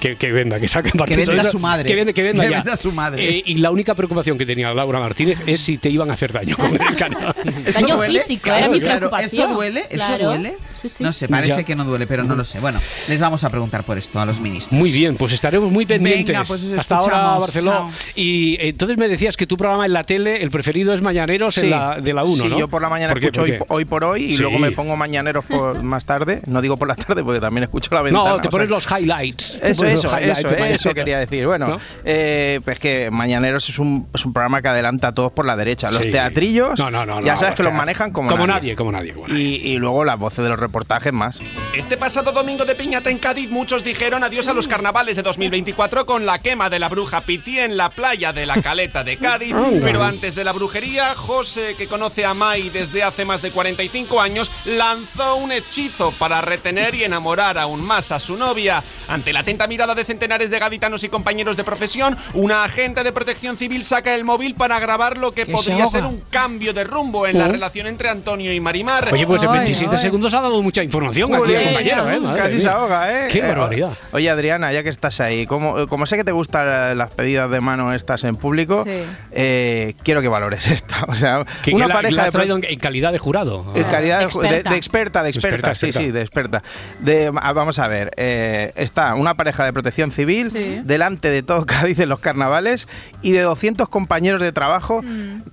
Que, 0.00 0.14
que 0.14 0.30
venda, 0.30 0.60
que 0.60 0.68
saque 0.68 0.92
partido 0.96 1.26
venda 1.26 1.42
de 1.42 1.48
eso. 1.48 1.58
su 1.58 1.58
madre. 1.58 1.84
Que 1.88 1.96
venda, 1.96 2.12
que 2.12 2.22
venda 2.22 2.44
Que 2.44 2.50
ya. 2.50 2.56
venda 2.58 2.76
su 2.76 2.92
madre. 2.92 3.28
Eh, 3.38 3.42
y 3.46 3.56
la 3.56 3.72
única 3.72 3.96
preocupación 3.96 4.38
que 4.38 4.46
tenía 4.46 4.72
Laura 4.72 5.00
Martínez 5.00 5.40
es 5.44 5.60
si 5.60 5.76
te 5.76 5.90
iban 5.90 6.08
a 6.08 6.14
hacer 6.14 6.32
daño 6.32 6.56
con 6.56 6.72
el 6.72 6.78
canal. 6.96 7.34
¿Eso 7.66 7.80
Daño 7.80 7.96
duele? 7.96 8.20
físico, 8.20 8.42
Claro, 8.44 8.58
era 8.66 8.68
mi 8.74 8.80
claro. 8.80 9.10
¿Eso 9.18 9.48
duele? 9.48 9.80
¿Eso 9.90 9.96
Claro. 10.06 10.24
duele? 10.26 10.54
Sí, 10.80 10.88
sí. 10.88 11.02
No 11.04 11.12
sé, 11.12 11.28
parece 11.28 11.50
Ya. 11.52 11.62
que 11.64 11.74
no 11.74 11.84
duele, 11.84 12.06
pero 12.06 12.22
no 12.24 12.34
lo 12.34 12.44
sé. 12.44 12.60
Bueno, 12.60 12.78
les 13.08 13.18
vamos 13.20 13.42
a 13.44 13.50
preguntar 13.50 13.84
por 13.84 13.98
esto 13.98 14.20
a 14.20 14.26
los 14.26 14.40
ministros. 14.40 14.78
Muy 14.78 14.90
bien, 14.92 15.16
pues 15.16 15.32
estaremos 15.32 15.70
muy 15.72 15.86
pendientes. 15.86 16.26
Venga, 16.26 16.44
pues 16.44 16.72
Hasta 16.72 16.96
ahora. 16.96 17.38
Barcelona. 17.38 17.76
Chao. 17.78 17.90
Y 18.14 18.56
entonces 18.60 18.96
me 18.96 19.08
decías 19.08 19.36
que 19.36 19.46
tu 19.46 19.56
programa 19.56 19.86
en 19.86 19.92
la 19.92 20.04
tele, 20.04 20.42
el 20.42 20.50
preferido 20.50 20.92
es 20.94 21.02
Mañaneros 21.02 21.58
en 21.58 21.70
la, 21.70 22.00
de 22.00 22.12
la 22.12 22.24
1, 22.24 22.42
sí, 22.44 22.48
¿no? 22.48 22.58
yo 22.58 22.68
por 22.68 22.82
la 22.82 22.88
mañana 22.88 23.12
escucho 23.14 23.42
¿Por 23.58 23.66
hoy, 23.76 23.84
por 23.84 24.04
hoy 24.04 24.24
y 24.26 24.32
Sí. 24.34 24.42
luego 24.42 24.58
me 24.58 24.70
pongo 24.72 24.96
mañaneros 24.96 25.44
por 25.44 25.82
más 25.82 26.04
tarde. 26.04 26.42
No 26.46 26.60
digo 26.62 26.76
por 26.76 26.86
la 26.88 26.94
tarde 26.94 27.22
porque 27.24 27.40
también 27.40 27.64
escucho 27.64 27.94
la 27.94 28.02
ventana. 28.02 28.30
No, 28.30 28.40
te 28.40 28.48
pones 28.48 28.68
los 28.68 28.86
highlights. 28.90 29.58
Eso, 29.62 29.84
eso, 29.84 30.08
los 30.08 30.12
highlights 30.20 30.38
eso, 30.40 30.54
eso 30.56 30.94
quería 30.94 31.18
decir. 31.18 31.46
Bueno, 31.46 31.68
¿No? 31.68 31.80
eh, 32.04 32.60
pues 32.64 32.78
que 32.78 33.10
Mañaneros 33.10 33.68
es 33.68 33.78
un, 33.78 34.06
es 34.14 34.24
un 34.24 34.32
programa 34.32 34.62
que 34.62 34.68
adelanta 34.68 35.08
a 35.08 35.12
todos 35.14 35.32
por 35.32 35.44
la 35.46 35.56
derecha. 35.56 35.90
Los 35.90 36.02
Sí. 36.02 36.10
teatrillos, 36.10 36.78
No, 36.78 36.90
no, 36.90 37.04
no, 37.04 37.20
ya 37.22 37.32
no, 37.32 37.36
sabes 37.38 37.52
o 37.54 37.56
que 37.56 37.62
sea, 37.64 37.72
los 37.72 37.78
manejan 37.78 38.12
como, 38.12 38.28
como 38.28 38.46
nadie. 38.46 38.60
nadie, 38.60 38.76
como 38.76 38.92
nadie. 38.92 39.12
como 39.12 39.28
Y, 39.28 39.56
y 39.56 39.76
luego 39.78 40.04
las 40.04 40.18
voces 40.18 40.42
de 40.44 40.48
los 40.50 40.58
reportajes 40.68 41.12
más. 41.12 41.40
Este 41.74 41.96
pasado 41.96 42.30
domingo 42.32 42.64
de 42.66 42.74
Piñata 42.74 43.08
en 43.10 43.18
Cádiz 43.18 43.50
muchos 43.50 43.82
dijeron 43.84 44.22
adiós 44.22 44.48
a 44.48 44.52
los 44.52 44.68
carnavales 44.68 45.16
de 45.16 45.22
2024 45.22 46.04
con 46.04 46.26
la 46.26 46.40
quema 46.40 46.68
de 46.68 46.78
la 46.78 46.88
bruja 46.90 47.22
Piti 47.22 47.58
en 47.58 47.76
la 47.78 47.88
playa 47.88 48.32
de 48.34 48.44
la 48.44 48.60
Caleta 48.60 49.02
de 49.02 49.16
Cádiz. 49.16 49.54
Pero 49.82 50.04
antes 50.04 50.34
de 50.34 50.44
la 50.44 50.52
brujería, 50.52 51.14
José, 51.14 51.74
que 51.76 51.86
conoce 51.86 52.24
a 52.26 52.34
Mai 52.34 52.68
desde 52.68 53.02
hace 53.02 53.24
más 53.24 53.40
de 53.40 53.50
45 53.50 54.20
años, 54.20 54.50
lanzó 54.66 55.36
un 55.36 55.52
hechizo 55.52 56.12
para 56.18 56.40
retener 56.42 56.94
y 56.94 57.04
enamorar 57.04 57.56
aún 57.58 57.82
más 57.82 58.12
a 58.12 58.20
su 58.20 58.36
novia. 58.36 58.82
Ante 59.08 59.32
la 59.32 59.40
atenta 59.40 59.66
mirada 59.66 59.94
de 59.94 60.04
centenares 60.04 60.50
de 60.50 60.58
gaditanos 60.58 61.02
y 61.02 61.08
compañeros 61.08 61.56
de 61.56 61.64
profesión, 61.64 62.16
una 62.34 62.62
agente 62.64 63.02
de 63.04 63.12
protección 63.12 63.56
civil 63.56 63.82
saca 63.84 64.14
el 64.14 64.24
móvil 64.24 64.54
para 64.54 64.78
grabar 64.78 65.16
lo 65.16 65.32
que 65.32 65.46
Que 65.46 65.46
se 65.46 65.52
podría 65.52 65.74
ahoga. 65.84 65.88
ser 65.88 66.04
un 66.04 66.22
cambio 66.30 66.74
de 66.74 66.84
rumbo 66.84 67.26
en 67.26 67.38
la 67.38 67.46
Oh. 67.46 67.52
relación 67.52 67.86
entre 67.86 68.10
Antonio 68.10 68.52
y 68.52 68.60
Marimar. 68.60 69.08
Oye, 69.12 69.26
pues 69.26 69.42
en 69.42 69.48
Ay, 69.48 69.56
27 69.58 69.94
ay. 69.96 70.02
segundos 70.02 70.34
ha 70.34 70.40
dado 70.42 70.57
mucha 70.62 70.82
información 70.82 71.32
aquí 71.34 71.42
Joder, 71.42 71.64
compañero, 71.64 72.10
¿eh? 72.10 72.20
Madre 72.20 72.42
Casi 72.42 72.54
mía. 72.54 72.62
se 72.62 72.68
ahoga, 72.68 73.12
¿eh? 73.24 73.28
Qué 73.30 73.38
Eh, 73.38 73.42
barbaridad. 73.48 73.90
Oye, 74.12 74.30
Adriana, 74.30 74.72
ya 74.72 74.82
que 74.82 74.88
estás 74.88 75.20
ahí, 75.20 75.46
como, 75.46 75.86
como 75.86 76.06
sé 76.06 76.16
que 76.16 76.24
te 76.24 76.32
gustan 76.32 76.96
las 76.96 77.10
pedidas 77.10 77.50
de 77.50 77.60
mano 77.60 77.92
estas 77.94 78.24
en 78.24 78.36
público, 78.36 78.84
Sí. 78.84 78.90
eh, 79.32 79.94
quiero 80.02 80.20
que 80.22 80.28
valores 80.28 80.70
esta. 80.70 81.04
O 81.08 81.14
sea, 81.14 81.44
Que, 81.62 81.72
una 81.74 81.84
que 81.84 81.88
la, 81.88 81.94
pareja 81.94 82.16
la 82.16 82.22
has 82.24 82.30
traído 82.32 82.56
en, 82.56 82.64
en 82.68 82.78
calidad 82.78 83.12
de 83.12 83.18
jurado. 83.18 83.72
en 83.74 83.84
calidad 83.84 84.18
de, 84.18 84.24
Experta. 84.26 84.56
de- 84.56 84.62
de 84.70 84.76
experta, 84.76 85.22
de 85.22 85.28
experta, 85.30 85.56
Experta, 85.70 85.74
sí, 85.74 85.86
experta. 85.86 86.06
sí, 86.06 86.12
de 86.12 86.20
experta. 86.20 86.62
De, 87.00 87.32
ah, 87.40 87.52
vamos 87.52 87.78
a 87.78 87.88
ver, 87.88 88.10
eh, 88.16 88.72
está 88.76 89.14
una 89.14 89.34
pareja 89.34 89.64
de 89.64 89.72
protección 89.72 90.10
civil 90.10 90.50
Sí. 90.50 90.80
delante 90.84 91.30
de 91.30 91.42
todo 91.42 91.64
Cádiz 91.66 91.98
en 92.00 92.08
los 92.08 92.20
carnavales 92.20 92.88
y 93.22 93.32
de 93.32 93.40
200 93.40 93.88
compañeros 93.88 94.40
de 94.40 94.52
trabajo. 94.52 95.02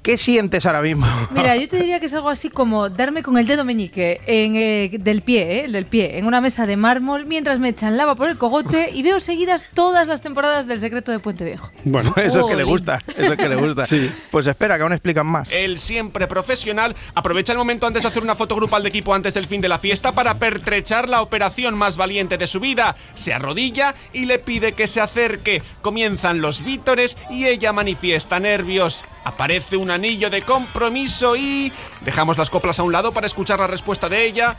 ¿Qué 0.04 0.18
sientes 0.18 0.66
ahora 0.66 0.82
mismo? 0.82 1.06
Mira, 1.32 1.56
yo 1.58 1.68
te 1.68 1.78
diría 1.78 2.00
que 2.00 2.06
es 2.08 2.14
algo 2.14 2.30
así 2.30 2.50
como 2.50 2.90
darme 2.90 3.24
con 3.24 3.38
el 3.38 3.48
dedo 3.48 3.64
meñique 3.66 4.20
en, 4.26 4.56
eh, 4.56 4.95
del 4.98 5.22
pie, 5.22 5.66
eh, 5.66 5.68
del 5.72 5.86
pie, 5.86 6.18
en 6.18 6.26
una 6.26 6.42
mesa 6.42 6.66
de 6.66 6.78
mármol 6.78 7.26
mientras 7.26 7.60
me 7.60 7.70
echan 7.70 7.98
lava 7.98 8.16
por 8.16 8.30
el 8.30 8.38
cogote 8.38 8.90
y 8.94 9.04
veo 9.04 9.20
seguidas 9.20 9.70
todas 9.74 10.08
las 10.08 10.22
temporadas 10.22 10.68
del 10.68 10.80
Secreto 10.80 11.12
de 11.12 11.20
Puente 11.20 11.44
Viejo. 11.46 11.72
Bueno, 11.84 12.14
eso 12.18 12.42
es 12.42 12.46
que 12.48 12.56
le 12.56 12.64
gusta, 12.64 13.00
eso 13.18 13.34
es 13.34 13.38
que 13.38 13.50
le 13.50 13.56
gusta. 13.56 13.86
Sí. 13.96 14.12
Pues 14.32 14.48
espera, 14.48 14.78
que 14.78 14.84
aún 14.84 14.94
explican 14.94 15.28
más. 15.28 15.52
El 15.52 15.78
siempre 15.78 16.28
profesional 16.28 16.96
aprovecha 17.14 17.52
el 17.52 17.58
momento 17.58 17.86
antes 17.86 18.02
de 18.02 18.10
hacer 18.10 18.24
una 18.24 18.36
foto 18.36 18.56
grupal 18.56 18.82
de 18.82 18.90
equipo 18.90 19.14
antes 19.14 19.34
del 19.34 19.46
fin 19.46 19.62
de 19.62 19.70
la 19.70 19.78
fiesta 19.78 20.14
para 20.14 20.40
pertrechar 20.40 21.08
la 21.08 21.22
operación 21.22 21.76
más 21.76 21.98
valiente 21.98 22.38
de 22.38 22.48
su 22.48 22.60
vida. 22.60 22.96
Se 23.14 23.34
arrodilla 23.34 23.94
y 24.12 24.26
le 24.26 24.40
pide 24.40 24.74
que 24.74 24.88
se 24.88 25.02
acerque. 25.02 25.62
Comienzan 25.82 26.42
los 26.42 26.64
vítores 26.64 27.18
y 27.30 27.46
ella 27.46 27.74
manifiesta 27.74 28.40
nervios. 28.40 29.06
Aparece 29.24 29.78
un 29.78 29.92
anillo 29.92 30.30
de 30.30 30.42
compromiso 30.42 31.36
y... 31.36 31.72
Dejamos 32.02 32.38
las 32.38 32.50
coplas 32.50 32.80
a 32.80 32.84
un 32.84 32.92
lado 32.92 33.12
para 33.12 33.28
escuchar 33.28 33.60
la 33.60 33.68
respuesta 33.68 34.10
de 34.10 34.26
ella. 34.26 34.58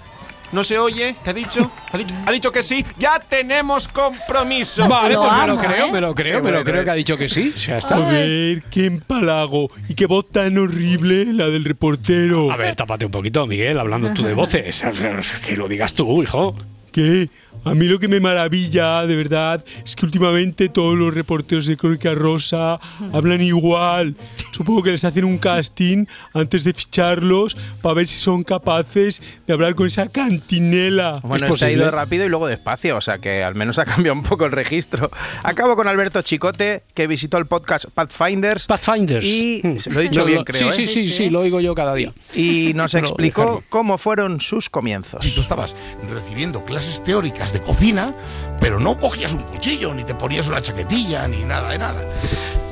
¿No 0.52 0.64
se 0.64 0.78
oye? 0.78 1.16
¿Qué 1.24 1.30
ha 1.30 1.32
dicho? 1.32 1.70
¿Ha 1.92 1.98
dicho, 1.98 2.14
ha 2.24 2.30
dicho 2.32 2.52
que 2.52 2.62
sí. 2.62 2.84
¡Ya 2.98 3.18
tenemos 3.18 3.88
compromiso! 3.88 4.88
Vale, 4.88 5.14
Lo 5.14 5.22
pues 5.22 5.34
me 5.36 5.46
lo 5.46 5.58
creo, 5.58 5.86
¿eh? 5.86 5.92
me 5.92 6.00
lo 6.00 6.14
creo, 6.14 6.42
me 6.42 6.50
lo 6.50 6.64
creo 6.64 6.84
que 6.84 6.90
ha 6.90 6.94
dicho 6.94 7.16
que 7.16 7.28
sí. 7.28 7.52
Ya 7.56 7.78
está. 7.78 7.96
Joder, 7.96 8.62
qué 8.70 8.86
empalago. 8.86 9.70
Y 9.88 9.94
qué 9.94 10.06
voz 10.06 10.30
tan 10.30 10.56
horrible 10.58 11.26
la 11.32 11.46
del 11.48 11.64
reportero. 11.64 12.50
A 12.50 12.56
ver, 12.56 12.74
tápate 12.76 13.04
un 13.04 13.10
poquito, 13.10 13.46
Miguel, 13.46 13.78
hablando 13.78 14.12
tú 14.12 14.22
de 14.22 14.34
voces. 14.34 14.84
Que 15.46 15.56
lo 15.56 15.68
digas 15.68 15.94
tú, 15.94 16.22
hijo. 16.22 16.54
¿Qué? 16.92 17.28
A 17.64 17.74
mí 17.74 17.86
lo 17.86 17.98
que 17.98 18.06
me 18.08 18.20
maravilla, 18.20 19.04
de 19.06 19.16
verdad, 19.16 19.64
es 19.84 19.96
que 19.96 20.06
últimamente 20.06 20.68
todos 20.68 20.96
los 20.96 21.12
reporteros 21.12 21.66
de 21.66 21.76
Crónica 21.76 22.14
Rosa 22.14 22.78
hablan 23.12 23.40
igual. 23.40 24.14
Supongo 24.52 24.82
que 24.84 24.92
les 24.92 25.04
hacen 25.04 25.24
un 25.24 25.38
casting 25.38 26.06
antes 26.32 26.64
de 26.64 26.72
ficharlos 26.72 27.56
para 27.82 27.94
ver 27.94 28.06
si 28.06 28.18
son 28.20 28.42
capaces 28.44 29.20
de 29.46 29.52
hablar 29.52 29.74
con 29.74 29.86
esa 29.88 30.08
cantinela. 30.08 31.18
Bueno, 31.22 31.46
¿Es 31.46 31.52
este 31.52 31.66
ha 31.66 31.70
ido 31.72 31.90
rápido 31.90 32.24
y 32.24 32.28
luego 32.28 32.46
despacio, 32.46 32.96
o 32.96 33.00
sea 33.00 33.18
que 33.18 33.42
al 33.42 33.54
menos 33.54 33.78
ha 33.78 33.84
cambiado 33.84 34.16
un 34.16 34.22
poco 34.22 34.44
el 34.46 34.52
registro. 34.52 35.10
Acabo 35.42 35.74
con 35.76 35.88
Alberto 35.88 36.22
Chicote, 36.22 36.84
que 36.94 37.06
visitó 37.06 37.38
el 37.38 37.46
podcast 37.46 37.86
Pathfinders. 37.92 38.66
Pathfinders. 38.66 39.24
Y 39.26 39.60
Mm. 39.64 39.76
lo 39.92 40.00
he 40.00 40.02
dicho 40.04 40.20
No, 40.20 40.26
bien, 40.26 40.38
lo- 40.38 40.44
creo. 40.44 40.70
Sí, 40.70 40.82
¿eh? 40.84 40.86
sí, 40.86 40.86
sí, 40.86 41.10
sí, 41.10 41.30
lo 41.30 41.40
oigo 41.40 41.60
yo 41.60 41.74
cada 41.74 41.94
día. 41.94 42.12
Y 42.34 42.72
nos 42.74 42.94
explicó 42.94 43.40
dejarlo. 43.42 43.64
cómo 43.68 43.98
fueron 43.98 44.40
sus 44.40 44.68
comienzos. 44.70 45.24
Si 45.24 45.32
tú 45.32 45.40
estabas 45.40 45.74
recibiendo 46.12 46.64
clases 46.64 47.02
teóricas 47.02 47.45
de 47.52 47.60
cocina, 47.60 48.14
pero 48.60 48.78
no 48.80 48.98
cogías 48.98 49.32
un 49.32 49.42
cuchillo, 49.42 49.92
ni 49.94 50.04
te 50.04 50.14
ponías 50.14 50.48
una 50.48 50.60
chaquetilla, 50.62 51.26
ni 51.28 51.44
nada 51.44 51.70
de 51.70 51.78
nada. 51.78 52.00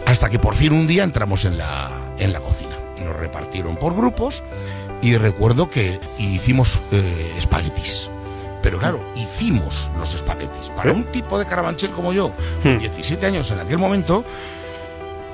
Hasta 0.06 0.28
que 0.30 0.38
por 0.38 0.54
fin 0.54 0.72
un 0.72 0.86
día 0.86 1.04
entramos 1.04 1.44
en 1.44 1.56
la, 1.58 1.90
en 2.18 2.32
la 2.32 2.40
cocina. 2.40 2.76
Nos 3.04 3.16
repartieron 3.16 3.76
por 3.76 3.94
grupos 3.96 4.42
y 5.02 5.16
recuerdo 5.16 5.68
que 5.70 5.98
hicimos 6.18 6.78
eh, 6.92 7.34
espaguetis. 7.38 8.08
Pero 8.62 8.78
claro, 8.78 9.04
hicimos 9.14 9.90
los 9.98 10.14
espaguetis. 10.14 10.70
Para 10.76 10.92
un 10.92 11.04
tipo 11.04 11.38
de 11.38 11.44
carabanchel 11.46 11.90
como 11.90 12.12
yo, 12.14 12.32
con 12.62 12.78
17 12.78 13.26
años 13.26 13.50
en 13.50 13.60
aquel 13.60 13.78
momento, 13.78 14.24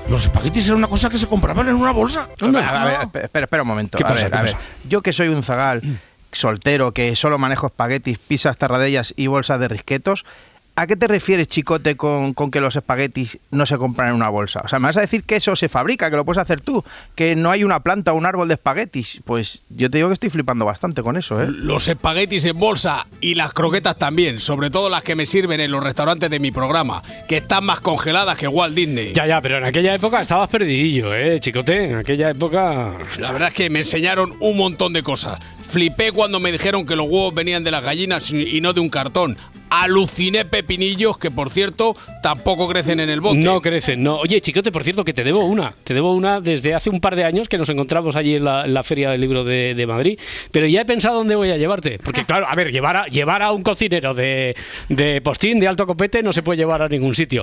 Los 0.09 0.23
espaguetis 0.23 0.65
era 0.67 0.75
una 0.75 0.87
cosa 0.87 1.09
que 1.09 1.17
se 1.17 1.27
compraban 1.27 1.69
en 1.69 1.75
una 1.75 1.91
bolsa. 1.91 2.27
A 2.41 2.45
ver, 2.47 2.63
a 2.63 2.85
ver, 2.85 3.23
espera, 3.23 3.45
espera, 3.45 3.61
un 3.61 3.67
momento. 3.69 3.97
¿Qué 3.97 4.03
a 4.03 4.07
pasa, 4.07 4.23
ver, 4.23 4.31
qué 4.31 4.37
a 4.37 4.41
ver. 4.41 4.51
pasa? 4.53 4.65
Yo 4.89 5.01
que 5.01 5.13
soy 5.13 5.27
un 5.29 5.43
zagal 5.43 5.81
soltero, 6.31 6.91
que 6.91 7.15
solo 7.15 7.37
manejo 7.37 7.67
espaguetis, 7.67 8.17
pizzas, 8.17 8.57
tarradellas 8.57 9.13
y 9.17 9.27
bolsas 9.27 9.59
de 9.59 9.67
risquetos, 9.67 10.25
¿a 10.73 10.87
qué 10.87 10.95
te 10.95 11.05
refieres, 11.07 11.49
chicote, 11.49 11.97
con, 11.97 12.33
con 12.33 12.49
que 12.49 12.61
los 12.61 12.75
espaguetis 12.75 13.37
no 13.51 13.65
se 13.65 13.77
compran 13.77 14.09
en 14.09 14.15
una 14.15 14.29
bolsa? 14.29 14.61
O 14.63 14.67
sea, 14.69 14.79
me 14.79 14.87
vas 14.87 14.97
a 14.97 15.01
decir 15.01 15.23
que 15.23 15.35
eso 15.35 15.55
se 15.55 15.67
fabrica, 15.67 16.09
que 16.09 16.15
lo 16.15 16.23
puedes 16.23 16.41
hacer 16.41 16.61
tú, 16.61 16.83
que 17.13 17.35
no 17.35 17.51
hay 17.51 17.65
una 17.65 17.81
planta 17.81 18.13
o 18.13 18.15
un 18.15 18.25
árbol 18.25 18.47
de 18.47 18.53
espaguetis. 18.53 19.21
Pues 19.25 19.61
yo 19.69 19.89
te 19.91 19.97
digo 19.97 20.07
que 20.07 20.13
estoy 20.13 20.29
flipando 20.29 20.63
bastante 20.63 21.03
con 21.03 21.17
eso, 21.17 21.43
¿eh? 21.43 21.47
Los 21.49 21.89
espaguetis 21.89 22.45
en 22.45 22.57
bolsa 22.57 23.05
y 23.19 23.35
las 23.35 23.53
croquetas 23.53 23.97
también, 23.97 24.39
sobre 24.39 24.69
todo 24.69 24.89
las 24.89 25.03
que 25.03 25.15
me 25.15 25.25
sirven 25.25 25.59
en 25.59 25.71
los 25.71 25.83
restaurantes 25.83 26.29
de 26.29 26.39
mi 26.39 26.51
programa, 26.51 27.03
que 27.27 27.37
están 27.37 27.65
más 27.65 27.81
congeladas 27.81 28.37
que 28.37 28.47
Walt 28.47 28.73
Disney. 28.73 29.11
Ya, 29.13 29.27
ya, 29.27 29.41
pero 29.41 29.57
en 29.57 29.65
aquella 29.65 29.93
época 29.93 30.21
estabas 30.21 30.49
perdidillo, 30.49 31.13
¿eh, 31.13 31.39
chicote? 31.41 31.89
En 31.89 31.95
aquella 31.97 32.29
época... 32.29 32.97
La 33.19 33.31
verdad 33.33 33.49
es 33.49 33.53
que 33.53 33.69
me 33.69 33.79
enseñaron 33.79 34.35
un 34.39 34.57
montón 34.57 34.93
de 34.93 35.03
cosas. 35.03 35.37
Flipé 35.71 36.11
cuando 36.11 36.41
me 36.41 36.51
dijeron 36.51 36.85
que 36.85 36.97
los 36.97 37.05
huevos 37.05 37.33
venían 37.33 37.63
de 37.63 37.71
las 37.71 37.81
gallinas 37.81 38.29
y 38.29 38.59
no 38.59 38.73
de 38.73 38.81
un 38.81 38.89
cartón. 38.89 39.37
Aluciné 39.73 40.43
pepinillos 40.43 41.17
que, 41.17 41.31
por 41.31 41.49
cierto, 41.49 41.95
tampoco 42.21 42.67
crecen 42.67 42.99
en 42.99 43.09
el 43.09 43.21
bote. 43.21 43.37
No 43.37 43.61
crecen, 43.61 44.03
no. 44.03 44.17
Oye, 44.17 44.41
chicote, 44.41 44.69
por 44.69 44.83
cierto, 44.83 45.05
que 45.05 45.13
te 45.13 45.23
debo 45.23 45.45
una. 45.45 45.73
Te 45.85 45.93
debo 45.93 46.13
una 46.13 46.41
desde 46.41 46.75
hace 46.75 46.89
un 46.89 46.99
par 46.99 47.15
de 47.15 47.23
años 47.23 47.47
que 47.47 47.57
nos 47.57 47.69
encontramos 47.69 48.17
allí 48.17 48.35
en 48.35 48.43
la, 48.43 48.65
en 48.65 48.73
la 48.73 48.83
Feria 48.83 49.11
del 49.11 49.21
Libro 49.21 49.45
de, 49.45 49.73
de 49.73 49.87
Madrid. 49.87 50.19
Pero 50.51 50.67
ya 50.67 50.81
he 50.81 50.85
pensado 50.85 51.15
dónde 51.15 51.35
voy 51.35 51.51
a 51.51 51.57
llevarte. 51.57 51.99
Porque, 52.03 52.25
claro, 52.25 52.47
a 52.49 52.55
ver, 52.55 52.69
llevar 52.73 52.97
a, 52.97 53.05
llevar 53.05 53.41
a 53.41 53.53
un 53.53 53.63
cocinero 53.63 54.13
de, 54.13 54.55
de 54.89 55.21
postín, 55.21 55.61
de 55.61 55.69
alto 55.69 55.87
copete, 55.87 56.21
no 56.21 56.33
se 56.33 56.43
puede 56.43 56.57
llevar 56.57 56.81
a 56.81 56.89
ningún 56.89 57.15
sitio. 57.15 57.41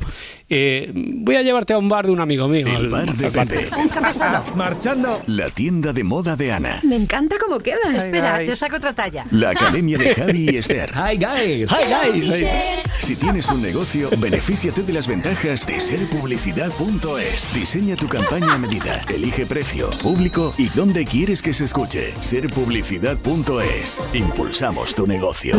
Eh, 0.51 0.91
voy 0.95 1.37
a 1.37 1.43
llevarte 1.43 1.73
a 1.73 1.79
un 1.79 1.88
bar 1.88 2.05
de 2.05 2.12
un 2.12 2.21
amigo 2.21 2.47
mío. 2.47 2.67
al- 2.69 2.88
bar 2.88 3.11
de. 3.14 3.31
Pepe. 3.31 3.69
Un 3.75 3.88
café 3.88 4.12
solo. 4.12 4.45
Marchando. 4.55 5.23
La 5.29 5.49
tienda 5.49 5.95
de 5.95 6.05
moda 6.05 6.37
de 6.37 6.53
Ana. 6.53 6.81
Me 6.83 6.97
encanta 6.97 7.37
cómo 7.43 7.59
queda. 7.61 7.79
Espera, 7.97 8.37
guys. 8.37 8.51
te 8.51 8.57
saco 8.57 8.77
otra 8.77 8.93
talla. 8.93 9.25
La 9.31 9.51
academia 9.51 9.97
de 9.97 10.14
Javi 10.14 10.51
y 10.51 10.57
Esther. 10.59 10.91
Hi, 10.95 11.17
guys. 11.17 11.71
Hi, 11.73 11.85
guys. 12.12 12.17
Si 12.98 13.14
tienes 13.16 13.48
un 13.48 13.62
negocio, 13.62 14.11
benefíciate 14.18 14.83
de 14.83 14.92
las 14.92 15.07
ventajas 15.07 15.64
de 15.66 15.78
serpublicidad.es. 15.78 17.48
Diseña 17.54 17.94
tu 17.96 18.09
campaña 18.09 18.54
a 18.54 18.59
medida. 18.59 19.02
Elige 19.09 19.46
precio, 19.46 19.88
público 20.02 20.52
y 20.59 20.68
dónde 20.70 21.04
quieres 21.04 21.40
que 21.42 21.52
se 21.52 21.64
escuche. 21.64 22.12
Serpublicidad.es. 22.20 24.00
Impulsamos 24.14 24.94
tu 24.96 25.07
negocio. 25.07 25.57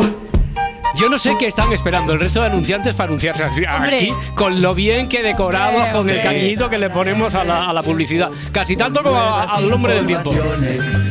Yo 0.95 1.07
no 1.07 1.17
sé 1.17 1.35
qué 1.39 1.47
están 1.47 1.71
esperando 1.71 2.13
el 2.13 2.19
resto 2.19 2.41
de 2.41 2.47
anunciantes 2.47 2.93
para 2.95 3.07
anunciarse 3.09 3.43
aquí, 3.45 3.63
Hombre. 3.65 4.13
con 4.35 4.59
lo 4.61 4.73
bien 4.73 5.07
que 5.07 5.21
decoramos, 5.23 5.81
con 5.89 6.09
el 6.09 6.17
Hombre. 6.17 6.21
cariñito 6.21 6.69
que 6.69 6.77
le 6.79 6.89
ponemos 6.89 7.35
a 7.35 7.43
la, 7.43 7.69
a 7.69 7.73
la 7.73 7.83
publicidad. 7.83 8.29
Casi 8.51 8.75
tanto 8.75 9.01
como 9.03 9.15
a- 9.15 9.43
al 9.43 9.69
nombre 9.69 9.93
del 9.93 10.05
tiempo. 10.07 10.33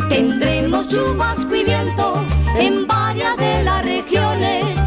Tendremos 0.08 0.88
chubasco 0.88 1.54
y 1.54 1.64
viento 1.64 2.24
en 2.58 2.86
varias 2.88 3.36
de 3.36 3.62
las 3.62 3.84
regiones. 3.84 4.77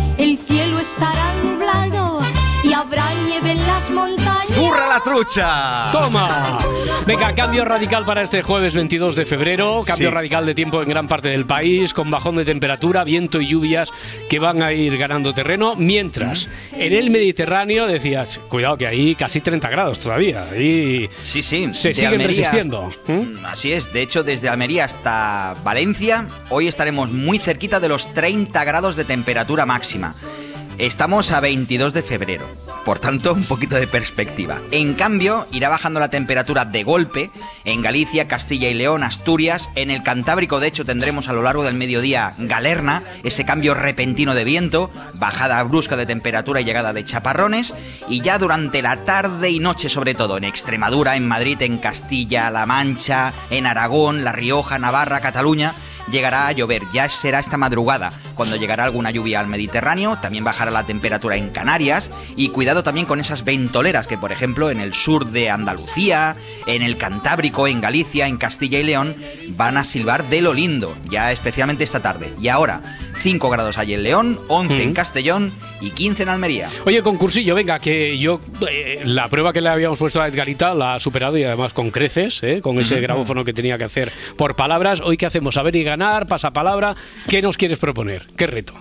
El 1.01 1.07
cielo 1.07 1.13
estará 1.13 1.33
nublado 1.43 2.19
y 2.63 2.73
habrá 2.73 3.05
nieve 3.25 3.51
en 3.51 3.67
las 3.67 3.89
montañas. 3.89 4.57
¡Burra 4.57 4.87
la 4.87 4.99
trucha! 4.99 5.89
¡Toma! 5.91 6.59
Venga, 7.07 7.33
cambio 7.33 7.65
radical 7.65 8.05
para 8.05 8.21
este 8.21 8.43
jueves 8.43 8.75
22 8.75 9.15
de 9.15 9.25
febrero. 9.25 9.81
Cambio 9.85 10.09
Sí. 10.09 10.13
radical 10.13 10.45
de 10.45 10.53
tiempo 10.53 10.81
en 10.83 10.89
gran 10.89 11.07
parte 11.07 11.29
del 11.29 11.45
país, 11.45 11.93
con 11.95 12.11
bajón 12.11 12.35
de 12.35 12.45
temperatura, 12.45 13.03
viento 13.03 13.41
y 13.41 13.47
lluvias 13.47 13.91
que 14.29 14.37
van 14.37 14.61
a 14.61 14.71
ir 14.73 14.95
ganando 14.99 15.33
terreno. 15.33 15.75
Mientras, 15.75 16.49
en 16.73 16.93
el 16.93 17.09
Mediterráneo 17.09 17.87
decías, 17.87 18.39
cuidado 18.49 18.77
que 18.77 18.85
ahí 18.85 19.15
casi 19.15 19.41
30 19.41 19.67
grados 19.69 19.97
todavía. 19.99 20.43
Ahí 20.51 21.09
Sí, 21.21 21.41
sí. 21.41 21.73
se 21.73 21.89
de 21.89 21.93
siguen 21.95 22.09
Almería 22.11 22.27
resistiendo. 22.27 22.87
hasta- 22.87 23.51
Así 23.51 23.71
es. 23.73 23.91
De 23.91 24.03
hecho, 24.03 24.21
desde 24.21 24.49
Almería 24.49 24.85
hasta 24.85 25.55
Valencia, 25.63 26.27
hoy 26.49 26.67
estaremos 26.67 27.11
muy 27.11 27.39
cerquita 27.39 27.79
de 27.79 27.89
los 27.89 28.13
30 28.13 28.63
grados 28.63 28.95
de 28.95 29.05
temperatura 29.05 29.65
máxima. 29.65 30.13
Estamos 30.81 31.29
a 31.29 31.39
22 31.39 31.93
de 31.93 32.01
febrero, 32.01 32.49
por 32.85 32.97
tanto, 32.97 33.35
un 33.35 33.43
poquito 33.43 33.75
de 33.75 33.85
perspectiva. 33.85 34.57
En 34.71 34.95
cambio, 34.95 35.45
irá 35.51 35.69
bajando 35.69 35.99
la 35.99 36.09
temperatura 36.09 36.65
de 36.65 36.83
golpe 36.83 37.29
en 37.65 37.83
Galicia, 37.83 38.27
Castilla 38.27 38.67
y 38.67 38.73
León, 38.73 39.03
Asturias. 39.03 39.69
En 39.75 39.91
el 39.91 40.01
Cantábrico, 40.01 40.59
de 40.59 40.65
hecho, 40.65 40.83
tendremos 40.83 41.29
a 41.29 41.33
lo 41.33 41.43
largo 41.43 41.63
del 41.63 41.75
mediodía 41.75 42.33
Galerna, 42.39 43.03
ese 43.23 43.45
cambio 43.45 43.75
repentino 43.75 44.33
de 44.33 44.43
viento, 44.43 44.89
bajada 45.13 45.61
brusca 45.61 45.97
de 45.97 46.07
temperatura 46.07 46.61
y 46.61 46.65
llegada 46.65 46.93
de 46.93 47.05
chaparrones. 47.05 47.75
Y 48.09 48.21
ya 48.21 48.39
durante 48.39 48.81
la 48.81 49.05
tarde 49.05 49.51
y 49.51 49.59
noche, 49.59 49.87
sobre 49.87 50.15
todo 50.15 50.37
en 50.37 50.45
Extremadura, 50.45 51.15
en 51.15 51.27
Madrid, 51.27 51.61
en 51.61 51.77
Castilla-La 51.77 52.65
Mancha, 52.65 53.33
en 53.51 53.67
Aragón, 53.67 54.23
La 54.23 54.31
Rioja, 54.31 54.79
Navarra, 54.79 55.21
Cataluña, 55.21 55.75
llegará 56.11 56.47
a 56.47 56.51
llover. 56.51 56.83
Ya 56.93 57.09
será 57.09 57.39
esta 57.39 57.57
madrugada 57.57 58.13
cuando 58.35 58.55
llegará 58.55 58.83
alguna 58.83 59.11
lluvia 59.11 59.39
al 59.39 59.47
Mediterráneo. 59.47 60.17
También 60.21 60.43
bajará 60.43 60.71
la 60.71 60.83
temperatura 60.83 61.37
en 61.37 61.49
Canarias. 61.49 62.11
Y 62.35 62.49
cuidado 62.49 62.83
también 62.83 63.05
con 63.05 63.19
esas 63.19 63.43
ventoleras 63.43 64.07
que, 64.07 64.17
por 64.17 64.31
ejemplo, 64.31 64.69
en 64.69 64.79
el 64.79 64.93
sur 64.93 65.27
de 65.31 65.49
Andalucía, 65.49 66.35
en 66.65 66.81
el 66.81 66.97
Cantábrico, 66.97 67.67
en 67.67 67.81
Galicia, 67.81 68.27
en 68.27 68.37
Castilla 68.37 68.79
y 68.79 68.83
León, 68.83 69.15
van 69.49 69.77
a 69.77 69.83
silbar 69.83 70.27
de 70.29 70.41
lo 70.41 70.53
lindo, 70.53 70.93
ya 71.09 71.31
especialmente 71.31 71.83
esta 71.83 72.01
tarde. 72.01 72.33
Y 72.41 72.47
ahora, 72.47 72.81
5 73.21 73.49
grados 73.49 73.77
hay 73.77 73.93
en 73.93 74.03
León, 74.03 74.39
11 74.47 74.83
en 74.83 74.93
Castellón 74.93 75.51
y 75.79 75.91
15 75.91 76.23
en 76.23 76.29
Almería. 76.29 76.69
Oye, 76.85 77.01
concursillo, 77.03 77.55
venga, 77.55 77.79
que 77.79 78.17
yo 78.17 78.41
eh, 78.69 79.01
la 79.05 79.29
prueba 79.29 79.53
que 79.53 79.61
le 79.61 79.69
habíamos 79.69 79.99
puesto 79.99 80.21
a 80.21 80.27
Edgarita 80.27 80.73
la 80.73 80.95
ha 80.95 80.99
superado 80.99 81.37
y 81.37 81.43
además 81.43 81.73
con 81.73 81.91
creces, 81.91 82.41
¿eh? 82.43 82.61
con 82.61 82.79
ese 82.79 82.99
grabófono 82.99 83.43
que 83.45 83.53
tenía 83.53 83.77
que 83.77 83.83
hacer 83.85 84.11
por 84.37 84.55
palabras. 84.55 85.01
Hoy, 85.01 85.17
¿qué 85.17 85.25
hacemos? 85.25 85.57
A 85.57 85.63
ver 85.63 85.75
y 85.75 85.83
ganar, 85.83 86.25
pasapalabra. 86.25 86.95
¿Qué 87.29 87.41
nos 87.41 87.57
quieres 87.57 87.79
proponer? 87.79 88.27
¿Qué 88.35 88.47
reto? 88.47 88.73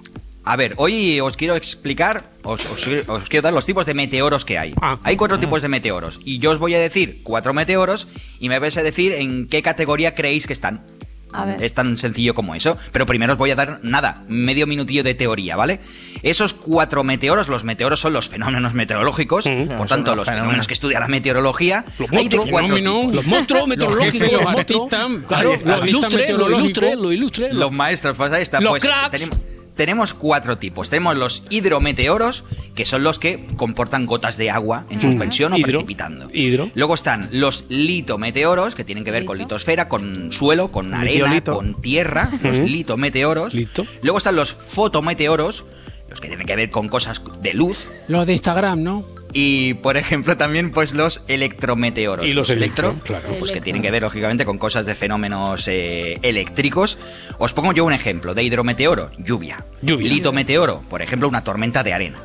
A 0.43 0.57
ver, 0.57 0.73
hoy 0.79 1.21
os 1.21 1.37
quiero 1.37 1.55
explicar, 1.55 2.23
os, 2.43 2.65
os- 2.65 3.09
os 3.09 3.29
quiero 3.29 3.43
dar 3.43 3.53
los 3.53 3.67
tipos 3.67 3.85
de 3.85 3.93
meteoros 3.93 4.47
que 4.47 4.57
hay. 4.59 4.75
hay 5.03 5.17
cuatro 5.17 5.39
tipos 5.39 5.61
de 5.61 5.69
meteoros 5.69 6.19
y 6.25 6.39
yo 6.39 6.53
os 6.53 6.59
voy 6.59 6.75
a 6.75 6.79
decir 6.79 7.21
cuatro 7.23 7.53
meteoros 7.53 8.09
y 8.41 8.49
me 8.49 8.59
vais 8.59 8.77
a 8.79 8.83
decir 8.83 9.13
en 9.13 9.49
qué 9.49 9.61
categoría 9.63 10.15
creéis 10.15 10.47
que 10.47 10.55
están. 10.55 10.83
A 11.33 11.45
ver. 11.45 11.63
Es 11.63 11.75
tan 11.75 11.97
sencillo 11.97 12.35
como 12.35 12.55
eso. 12.55 12.77
Pero 12.93 13.07
primero 13.07 13.33
os 13.35 13.39
voy 13.39 13.51
a 13.51 13.55
dar 13.57 13.81
nada, 13.83 14.25
medio 14.29 14.67
minutillo 14.67 15.03
de 15.05 15.15
teoría, 15.15 15.57
¿vale? 15.57 15.81
Esos 16.23 16.55
cuatro 16.55 17.05
meteoros, 17.05 17.49
los 17.49 17.65
meteoros 17.65 18.01
son 18.01 18.13
los 18.13 18.29
fenómenos 18.29 18.75
meteorológicos, 18.75 19.45
por 19.45 19.77
son 19.79 19.87
tanto, 19.89 20.11
los 20.11 20.17
los 20.19 20.25
fenómenos. 20.27 20.27
fenómenos. 20.27 20.67
que 20.67 20.75
estudia 20.75 21.01
la 21.01 21.09
meteorología. 21.09 21.85
Los 21.99 22.11
hay 22.11 22.17
de 22.17 22.37
monstruos, 22.37 22.47
cuatro 22.51 22.75
fenómenos, 22.75 23.01
tipos. 23.03 23.15
los 23.17 23.27
monstruos 23.27 23.67
meteorológicos, 23.69 24.21
los 24.33 24.33
los 24.43 24.53
monstruos. 24.53 24.93
artistas, 24.93 25.27
Claro, 25.29 25.51
ahí 25.51 25.57
está, 25.57 25.69
lo 25.69 25.75
artista 25.77 25.89
ilustre, 25.91 26.11
lo 26.11 26.19
meteorológico. 26.21 26.61
ilustre, 26.81 26.97
lo 26.97 27.13
ilustre. 27.13 27.53
Los 27.55 27.73
maestros, 27.73 28.17
pues 28.17 28.33
ahí 28.33 28.43
está. 28.43 28.61
Los 28.61 28.71
pues, 28.71 28.83
cracks. 28.83 29.23
tenem- 29.23 29.39
tenemos 29.81 30.13
cuatro 30.13 30.59
tipos. 30.59 30.91
Tenemos 30.91 31.17
los 31.17 31.43
hidrometeoros, 31.49 32.45
que 32.75 32.85
son 32.85 33.03
los 33.03 33.19
que 33.19 33.47
comportan 33.57 34.05
gotas 34.05 34.37
de 34.37 34.51
agua 34.51 34.85
en 34.91 35.01
suspensión 35.01 35.55
o 35.55 35.57
Hidro. 35.57 35.71
precipitando. 35.71 36.29
Hidro. 36.35 36.71
Luego 36.75 36.95
están 36.95 37.31
los 37.33 37.65
litometeoros, 37.71 38.75
que 38.75 38.85
tienen 38.85 39.05
que 39.05 39.11
ver 39.11 39.25
con 39.25 39.39
litosfera, 39.39 39.89
con 39.89 40.33
suelo, 40.33 40.71
con 40.71 40.93
arena, 40.93 41.43
con 41.43 41.81
tierra. 41.81 42.31
Los 42.43 42.59
litometeoros. 42.59 43.55
Luego 44.03 44.19
están 44.19 44.37
los 44.37 44.53
fotometeoros, 44.53 45.65
los 46.11 46.21
que 46.21 46.29
tienen 46.29 46.47
que 46.47 46.57
ver 46.57 46.69
con 46.69 46.89
cosas 46.89 47.23
de 47.41 47.55
luz. 47.55 47.89
Los 48.07 48.27
de 48.27 48.35
Instagram, 48.35 48.83
¿no? 48.83 49.20
Y, 49.33 49.75
por 49.75 49.97
ejemplo, 49.97 50.37
también 50.37 50.71
pues 50.73 50.93
los 50.93 51.23
electrometeoros. 51.29 52.27
Y 52.27 52.33
los 52.33 52.51
electro, 52.51 52.91
electro, 52.91 53.19
claro. 53.19 53.39
Pues 53.39 53.53
que 53.53 53.61
tienen 53.61 53.83
que 53.83 53.91
ver, 53.91 54.03
lógicamente, 54.03 54.45
con 54.45 54.59
cosas 54.59 54.87
de 54.87 54.95
fenómenos 54.95 55.69
eh, 55.69 56.19
eléctricos. 56.23 56.99
Os 57.39 57.53
pongo 57.53 57.73
yo 57.73 57.85
un 57.85 57.93
ejemplo. 57.93 58.35
De 58.35 58.43
hidrometeoro, 58.43 59.11
lluvia. 59.19 59.65
Lluvia. 59.83 60.09
Litometeoro, 60.09 60.83
por 60.91 61.03
ejemplo, 61.03 61.29
una 61.29 61.45
tormenta 61.45 61.83
de 61.83 61.93
arena. 61.93 62.19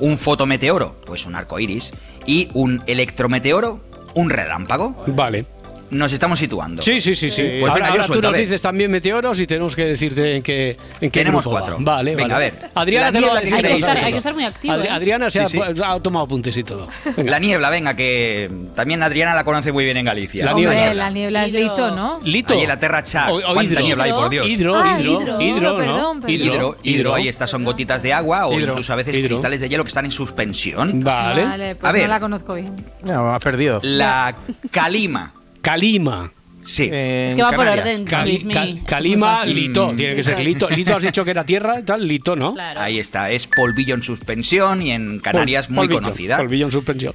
Un 0.00 0.18
fotometeoro, 0.18 1.00
pues 1.04 1.26
un 1.26 1.34
arco 1.34 1.58
iris. 1.58 1.92
Y 2.26 2.48
un 2.54 2.82
electrometeoro, 2.86 3.80
un 4.14 4.30
relámpago. 4.30 5.04
Vale. 5.06 5.46
Nos 5.90 6.12
estamos 6.12 6.38
situando. 6.38 6.82
Sí, 6.82 7.00
sí, 7.00 7.14
sí, 7.16 7.30
sí. 7.30 7.42
Pues 7.42 7.62
ahora 7.62 7.74
venga, 7.74 7.86
yo 7.88 7.92
ahora 7.92 8.02
tú 8.02 8.06
suelto, 8.12 8.28
a 8.28 8.30
nos 8.30 8.40
dices 8.40 8.62
también 8.62 8.90
meteoros 8.90 9.40
y 9.40 9.46
tenemos 9.46 9.74
que 9.74 9.84
decirte 9.86 10.36
en 10.36 10.42
qué, 10.42 10.76
en 11.00 11.10
qué 11.10 11.20
Tenemos 11.20 11.42
grupo 11.44 11.54
va. 11.54 11.60
cuatro. 11.62 11.76
Vale, 11.80 12.14
Venga, 12.14 12.34
vale. 12.34 12.46
a 12.46 12.50
ver. 12.50 12.70
Adriana 12.74 13.06
La 13.06 13.12
te 13.12 13.20
lo 13.20 13.26
va 13.26 13.32
a 13.38 13.40
niebla 13.40 13.40
que 13.40 13.46
decir. 13.50 13.66
Hay 13.66 13.72
que, 13.72 13.78
estar, 13.80 13.96
Adri- 13.96 14.04
hay 14.04 14.12
que 14.12 14.18
estar 14.18 14.34
muy 14.34 14.44
activo. 14.44 14.72
Ad- 14.74 14.84
¿eh? 14.84 14.88
Adriana 14.88 15.30
se 15.30 15.40
ha, 15.40 15.48
Sí, 15.48 15.58
sí. 15.74 15.82
ha 15.84 15.98
tomado 16.00 16.26
apuntes 16.26 16.56
y 16.56 16.62
todo. 16.64 16.86
La 17.16 17.38
niebla, 17.40 17.70
venga, 17.70 17.94
que 17.96 18.48
también 18.76 19.02
Adriana 19.02 19.34
la 19.34 19.42
conoce 19.44 19.72
muy 19.72 19.84
bien 19.84 19.96
en 19.96 20.04
Galicia. 20.04 20.44
La 20.44 20.54
Hombre, 20.54 20.70
niebla. 20.74 20.94
la 20.94 21.10
niebla 21.10 21.44
es 21.46 21.52
lito, 21.52 21.90
¿no? 21.90 22.20
Lito. 22.22 22.54
Ahí 22.54 22.60
en 22.60 22.68
la 22.68 22.76
Terra 22.76 23.02
Cha. 23.02 23.32
O- 23.32 23.38
o 23.38 23.54
¿Cuánta 23.54 23.64
hidro. 23.72 23.80
niebla 23.84 24.04
hay, 24.04 24.12
por 24.12 24.30
Dios? 24.30 24.46
Hidro, 24.48 24.76
Ah, 24.76 24.96
hidro, 25.00 25.20
hidro, 25.20 25.40
hidro, 25.40 25.70
¿no? 25.72 25.76
perdón, 25.78 26.20
perdón. 26.20 26.30
Hidro, 26.30 26.76
hidro, 26.84 27.14
ahí 27.14 27.26
estas 27.28 27.50
son 27.50 27.64
gotitas 27.64 28.00
de 28.02 28.12
agua 28.12 28.46
o 28.46 28.52
Hidro, 28.56 28.72
incluso 28.74 28.92
a 28.92 28.96
veces 28.96 29.14
hidro. 29.14 29.28
cristales 29.30 29.60
de 29.60 29.68
hielo 29.68 29.82
que 29.82 29.88
están 29.88 30.04
en 30.04 30.12
suspensión. 30.12 31.02
Vale. 31.02 31.44
Vale, 31.44 31.74
pues 31.74 31.88
A 31.88 31.92
ver. 31.92 32.02
no 32.02 32.08
la 32.08 32.20
conozco 32.20 32.54
bien. 32.54 32.76
No, 33.02 33.34
ha 33.34 33.38
perdido. 33.40 33.80
La 33.82 34.34
calima. 34.70 35.32
Calima. 35.60 36.32
Sí. 36.64 36.84
Es 36.92 37.34
que 37.34 37.42
va 37.42 37.52
por 37.52 37.66
orden, 37.66 38.04
Luismi. 38.24 38.52
Cal- 38.54 38.80
Calima. 38.86 39.44
Lito. 39.44 39.92
Mm. 39.92 39.96
Tiene 39.96 40.14
que 40.16 40.22
ser 40.22 40.38
Lito. 40.40 40.68
Lito 40.70 40.94
has 40.96 41.02
dicho 41.02 41.24
que 41.24 41.30
era 41.32 41.44
tierra, 41.44 41.82
tal, 41.84 42.06
Lito, 42.06 42.36
¿no? 42.36 42.54
Ahí 42.76 42.98
está, 42.98 43.30
es 43.30 43.46
polvillo 43.46 43.94
en 43.94 44.02
suspensión 44.02 44.82
y 44.82 44.92
en 44.92 45.18
Canarias 45.20 45.66
Pol- 45.66 45.74
muy 45.76 45.86
polvillo, 45.88 46.02
conocida. 46.02 46.36
Polvillo 46.36 46.66
en 46.66 46.72
suspensión. 46.72 47.14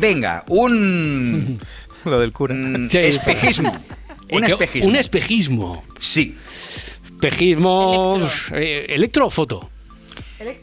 Venga, 0.00 0.44
un. 0.48 1.58
Lo 2.04 2.20
del 2.20 2.32
cura. 2.32 2.54
Sí. 2.88 2.98
espejismo. 2.98 3.72
Un 4.30 4.42
Eh, 4.44 4.48
espejismo. 4.48 4.88
Un 4.88 4.96
espejismo. 4.96 5.84
Sí. 6.00 6.34
Espejismo. 7.04 8.18
eh, 8.54 8.86
¿Electro 8.88 9.26
o 9.26 9.30
foto? 9.30 9.70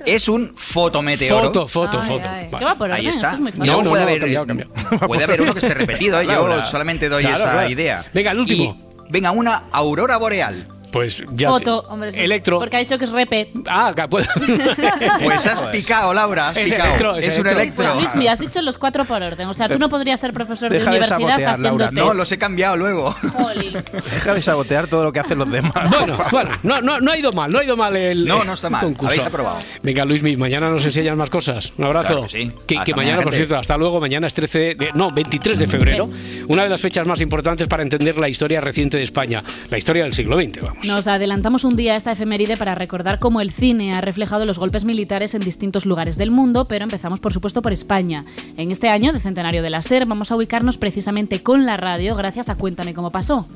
Es 0.05 0.27
un 0.27 0.53
fotometeoro. 0.55 1.45
Foto, 1.47 1.67
foto, 1.67 1.99
Ay, 2.01 2.07
foto. 2.07 2.29
ay. 2.29 2.45
Es 2.45 2.51
Vale. 2.51 2.59
que 2.59 2.65
va 2.65 2.77
por 2.77 2.91
Ahí 2.91 3.07
está. 3.07 3.21
esto 3.21 3.35
es 3.35 3.39
muy 3.41 3.51
fácil. 3.51 3.65
Luego 3.65 3.81
No, 3.81 3.85
no, 3.85 3.89
puede, 3.91 4.03
no, 4.03 4.09
haber, 4.09 4.19
cambiado, 4.21 4.45
cambiado. 4.47 4.71
puede 5.07 5.23
haber 5.23 5.41
uno 5.41 5.53
que 5.53 5.59
esté 5.59 5.73
repetido, 5.73 6.19
¿eh? 6.21 6.25
yo 6.27 6.45
Claro. 6.45 6.65
solamente 6.65 7.09
doy 7.09 7.21
Claro, 7.23 7.37
esa 7.37 7.51
claro. 7.51 7.69
idea. 7.69 8.03
Venga, 8.13 8.31
el 8.31 8.39
último. 8.39 8.77
Y, 9.07 9.11
venga, 9.11 9.31
una 9.31 9.63
aurora 9.71 10.17
boreal. 10.17 10.67
Pues 10.93 11.23
ya. 11.33 11.49
Foto. 11.49 11.81
te- 11.81 11.87
Hombre, 11.91 12.13
sí. 12.13 12.19
Electro. 12.21 12.59
Porque 12.59 12.77
ha 12.77 12.79
dicho 12.79 12.97
que 12.97 13.03
es 13.05 13.11
repe. 13.11 13.49
Ah, 13.67 13.91
puede- 14.09 14.27
Pues 15.23 15.45
has 15.47 15.61
picado, 15.71 16.13
Laura, 16.13 16.49
has 16.49 16.57
Es 16.57 16.69
picado. 16.69 16.85
electro, 16.89 17.15
es 17.17 17.27
es 17.27 17.39
un 17.39 17.47
electro. 17.47 17.61
electro. 17.83 17.85
Pues 17.95 18.05
Luismi, 18.05 18.27
has 18.27 18.39
dicho 18.39 18.61
los 18.61 18.77
cuatro 18.77 19.03
por 19.05 19.21
orden. 19.21 19.47
O 19.47 19.53
sea, 19.53 19.67
tú 19.67 19.79
no 19.79 19.89
podrías 19.89 20.19
ser 20.19 20.33
profesor 20.33 20.69
de 20.69 20.77
Deja 20.77 20.91
de 20.91 20.97
universidad 20.97 21.17
sabotear, 21.17 21.49
haciendo 21.49 21.69
Laura. 21.69 21.85
test. 21.89 21.97
No, 21.97 22.13
los 22.13 22.31
he 22.31 22.37
cambiado 22.37 22.75
luego. 22.77 23.11
Jolín. 23.33 23.73
Deja 23.73 24.33
de 24.35 24.41
sabotear 24.41 24.87
todo 24.87 25.03
lo 25.03 25.11
que 25.11 25.19
hacen 25.19 25.37
los 25.39 25.51
demás. 25.51 25.73
Bueno, 25.89 26.17
bueno, 26.31 26.51
no, 26.63 26.81
no, 26.81 26.99
no 27.01 27.11
ha 27.11 27.17
ido 27.17 27.31
mal, 27.33 27.51
no 27.51 27.59
ha 27.59 27.63
ido 27.63 27.75
mal 27.75 27.95
el 27.97 28.25
No, 28.25 28.43
no 28.43 28.53
está 28.53 28.69
mal. 28.69 28.81
concurso. 28.83 29.13
Habéis 29.13 29.27
aprobado. 29.27 29.57
Venga, 29.81 30.05
Luismi, 30.05 30.37
mañana 30.37 30.69
nos 30.69 30.85
enseñas 30.85 31.17
más 31.17 31.29
cosas. 31.29 31.73
Un 31.77 31.85
abrazo. 31.85 32.07
Claro 32.09 32.23
que 32.23 32.29
sí. 32.29 32.51
Que, 32.67 32.75
Hasta 32.75 32.85
que 32.85 32.91
mañana, 32.95 33.17
mañana, 33.17 33.23
por 33.23 33.33
cierto, 33.35 33.57
hasta 33.57 33.77
luego. 33.77 33.99
Mañana 33.99 34.27
es 34.27 34.33
13 34.35 34.75
de, 34.75 34.91
no, 34.93 35.09
23 35.11 35.57
de 35.57 35.65
febrero. 35.67 36.05
Una 36.47 36.63
de 36.63 36.69
las 36.69 36.81
fechas 36.81 37.07
más 37.07 37.21
importantes 37.21 37.67
para 37.67 37.83
entender 37.83 38.17
la 38.17 38.29
historia 38.29 38.61
reciente 38.61 38.97
de 38.97 39.03
España. 39.03 39.43
La 39.69 39.77
historia 39.77 40.03
del 40.03 40.13
siglo 40.13 40.37
XX, 40.37 40.61
vamos. 40.61 40.87
Nos 40.87 41.07
adelantamos 41.07 41.63
un 41.63 41.75
día 41.75 41.93
a 41.93 41.97
esta 41.97 42.11
efeméride 42.11 42.57
para 42.57 42.75
recordar 42.75 43.19
cómo 43.19 43.41
el 43.41 43.51
cine 43.51 43.93
ha 43.93 44.01
reflejado 44.01 44.45
los 44.45 44.59
golpes 44.59 44.85
militares 44.85 45.33
en 45.35 45.41
distintos 45.41 45.85
lugares 45.85 46.17
del 46.17 46.31
mundo, 46.31 46.67
pero 46.67 46.83
empezamos 46.83 47.19
por 47.19 47.33
supuesto 47.33 47.61
por 47.61 47.73
España. 47.73 48.25
En 48.57 48.71
este 48.71 48.89
año 48.89 49.13
de 49.13 49.19
centenario 49.19 49.61
de 49.61 49.69
la 49.69 49.81
SER 49.81 50.05
vamos 50.05 50.31
a 50.31 50.35
ubicarnos 50.35 50.77
precisamente 50.77 51.41
con 51.41 51.65
la 51.65 51.77
radio 51.77 52.15
gracias 52.15 52.49
a 52.49 52.55
Cuéntame 52.55 52.93
cómo 52.93 53.11
pasó. 53.11 53.47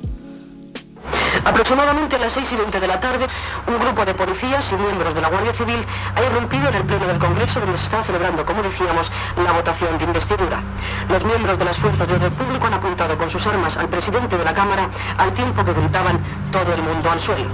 Aproximadamente 1.44 2.16
a 2.16 2.18
las 2.18 2.32
6 2.32 2.52
y 2.52 2.56
20 2.56 2.80
de 2.80 2.86
la 2.86 3.00
tarde, 3.00 3.26
un 3.66 3.78
grupo 3.78 4.04
de 4.04 4.14
policías 4.14 4.72
y 4.72 4.74
miembros 4.76 5.14
de 5.14 5.20
la 5.20 5.28
Guardia 5.28 5.54
Civil 5.54 5.84
ha 6.14 6.22
irrumpido 6.22 6.68
en 6.68 6.74
el 6.74 6.84
Pleno 6.84 7.06
del 7.06 7.18
Congreso 7.18 7.60
donde 7.60 7.78
se 7.78 7.84
está 7.84 8.02
celebrando, 8.02 8.44
como 8.44 8.62
decíamos, 8.62 9.10
la 9.44 9.52
votación 9.52 9.96
de 9.98 10.04
investidura. 10.04 10.60
Los 11.08 11.24
miembros 11.24 11.58
de 11.58 11.64
las 11.64 11.78
fuerzas 11.78 12.08
de 12.08 12.14
orden 12.14 12.32
público 12.32 12.66
han 12.66 12.74
apuntado 12.74 13.16
con 13.16 13.30
sus 13.30 13.46
armas 13.46 13.76
al 13.76 13.88
presidente 13.88 14.36
de 14.36 14.44
la 14.44 14.52
Cámara 14.52 14.88
al 15.16 15.32
tiempo 15.32 15.64
que 15.64 15.72
gritaban 15.72 16.18
todo 16.50 16.74
el 16.74 16.82
mundo 16.82 17.10
al 17.10 17.20
suelo. 17.20 17.48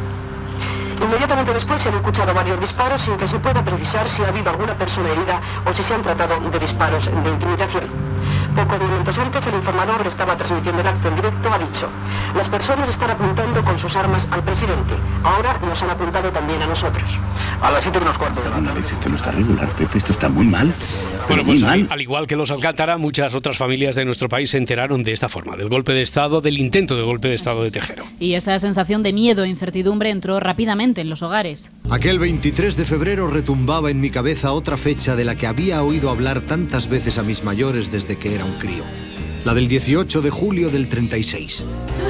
Inmediatamente 1.00 1.52
después 1.52 1.83
se 1.83 1.88
han 1.88 1.96
escuchado 1.96 2.33
varios 2.33 2.61
disparos 2.61 3.02
sin 3.02 3.16
que 3.16 3.28
se 3.28 3.38
pueda 3.38 3.62
precisar 3.64 4.09
si 4.09 4.22
ha 4.24 4.28
habido 4.28 4.50
alguna 4.50 4.74
persona 4.74 5.11
herida 5.11 5.40
o 5.66 5.72
si 5.72 5.83
se 5.83 5.94
han 5.94 6.02
tratado 6.02 6.38
de 6.40 6.59
disparos 6.59 7.07
de 7.07 7.30
intimidación. 7.30 8.23
Pocos 8.54 8.78
momentos 8.80 9.18
antes, 9.18 9.46
el 9.46 9.54
informador 9.54 10.02
que 10.02 10.08
estaba 10.08 10.36
transmitiendo 10.36 10.80
el 10.80 10.86
acto 10.86 11.08
en 11.08 11.16
directo 11.16 11.52
ha 11.52 11.58
dicho, 11.58 11.88
las 12.36 12.48
personas 12.48 12.88
están 12.88 13.10
apuntando 13.10 13.62
con 13.62 13.78
sus 13.78 13.94
armas 13.96 14.28
al 14.30 14.42
presidente. 14.42 14.94
Ahora 15.24 15.58
nos 15.66 15.82
han 15.82 15.90
apuntado 15.90 16.30
también 16.30 16.62
a 16.62 16.66
nosotros. 16.66 17.04
A 17.60 17.70
las 17.70 17.82
7 17.82 17.98
menos 17.98 18.16
cuarto 18.18 18.40
de 18.42 18.50
la 18.50 18.70
Alex, 18.72 18.92
esto 18.92 19.08
no 19.08 19.16
está 19.16 19.32
regular, 19.32 19.68
Pepe, 19.70 19.98
esto 19.98 20.12
está 20.12 20.28
muy 20.28 20.46
mal. 20.46 20.72
Pero 20.72 21.26
Bueno, 21.28 21.44
muy 21.44 21.52
pues 21.54 21.62
mal. 21.62 21.80
al, 21.82 21.88
al 21.92 22.00
igual 22.00 22.26
que 22.26 22.36
los 22.36 22.50
Alcántara, 22.50 22.96
muchas 22.96 23.34
otras 23.34 23.56
familias 23.58 23.96
de 23.96 24.04
nuestro 24.04 24.28
país 24.28 24.50
se 24.50 24.58
enteraron 24.58 25.02
de 25.02 25.12
esta 25.12 25.28
forma, 25.28 25.56
del 25.56 25.68
golpe 25.68 25.92
de 25.92 26.02
Estado, 26.02 26.40
del 26.40 26.58
intento 26.58 26.96
de 26.96 27.02
golpe 27.02 27.28
de 27.28 27.34
Estado 27.34 27.62
de 27.64 27.70
Tejero. 27.70 28.04
Y 28.20 28.34
esa 28.34 28.58
sensación 28.58 29.02
de 29.02 29.12
miedo 29.12 29.44
e 29.44 29.48
incertidumbre 29.48 30.10
entró 30.10 30.38
rápidamente 30.40 31.00
en 31.00 31.10
los 31.10 31.22
hogares. 31.22 31.70
Aquel 31.90 32.18
23 32.18 32.76
de 32.76 32.84
febrero 32.84 33.26
retumbaba 33.28 33.90
en 33.90 34.00
mi 34.00 34.10
cabeza 34.10 34.52
otra 34.52 34.76
fecha 34.76 35.16
de 35.16 35.24
la 35.24 35.34
que 35.36 35.46
había 35.46 35.82
oído 35.82 36.10
hablar 36.10 36.40
tantas 36.42 36.88
veces 36.88 37.18
a 37.18 37.22
mis 37.22 37.42
mayores 37.44 37.90
desde 37.90 38.16
que 38.16 38.34
era 38.34 38.43
un 38.44 38.59
crío. 38.59 38.85
La 39.44 39.54
del 39.54 39.68
18 39.68 40.22
de 40.22 40.30
julio 40.30 40.70
del 40.70 40.88
36. 40.88 41.64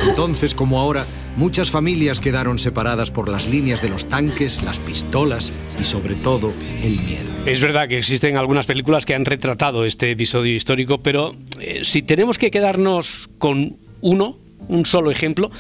Entonces, 0.09 0.55
como 0.55 0.79
ahora, 0.79 1.05
muchas 1.37 1.71
familias 1.71 2.21
quedaron 2.21 2.59
separadas 2.59 3.11
por 3.11 3.29
las 3.29 3.49
líneas 3.49 3.83
de 3.83 3.89
los 3.89 4.07
tanques, 4.09 4.63
las 4.63 4.79
pistolas 4.79 5.53
y 5.81 5.85
sobre 5.85 6.15
todo 6.15 6.53
el 6.83 7.01
miedo. 7.01 7.33
Es 7.47 7.61
verdad 7.61 7.89
que 7.89 7.99
existen 7.99 8.37
algunas 8.37 8.67
películas 8.67 9.05
que 9.05 9.15
han 9.15 9.25
retratado 9.25 9.85
este 9.85 10.11
episodio 10.11 10.55
histórico, 10.55 10.99
pero 10.99 11.35
eh, 11.61 11.81
si 11.83 12.03
tenemos 12.03 12.39
que 12.39 12.51
quedarnos 12.51 13.29
con 13.39 13.77
uno, 14.01 14.39
un 14.69 14.87
solo 14.87 15.11
ejemplo, 15.11 15.51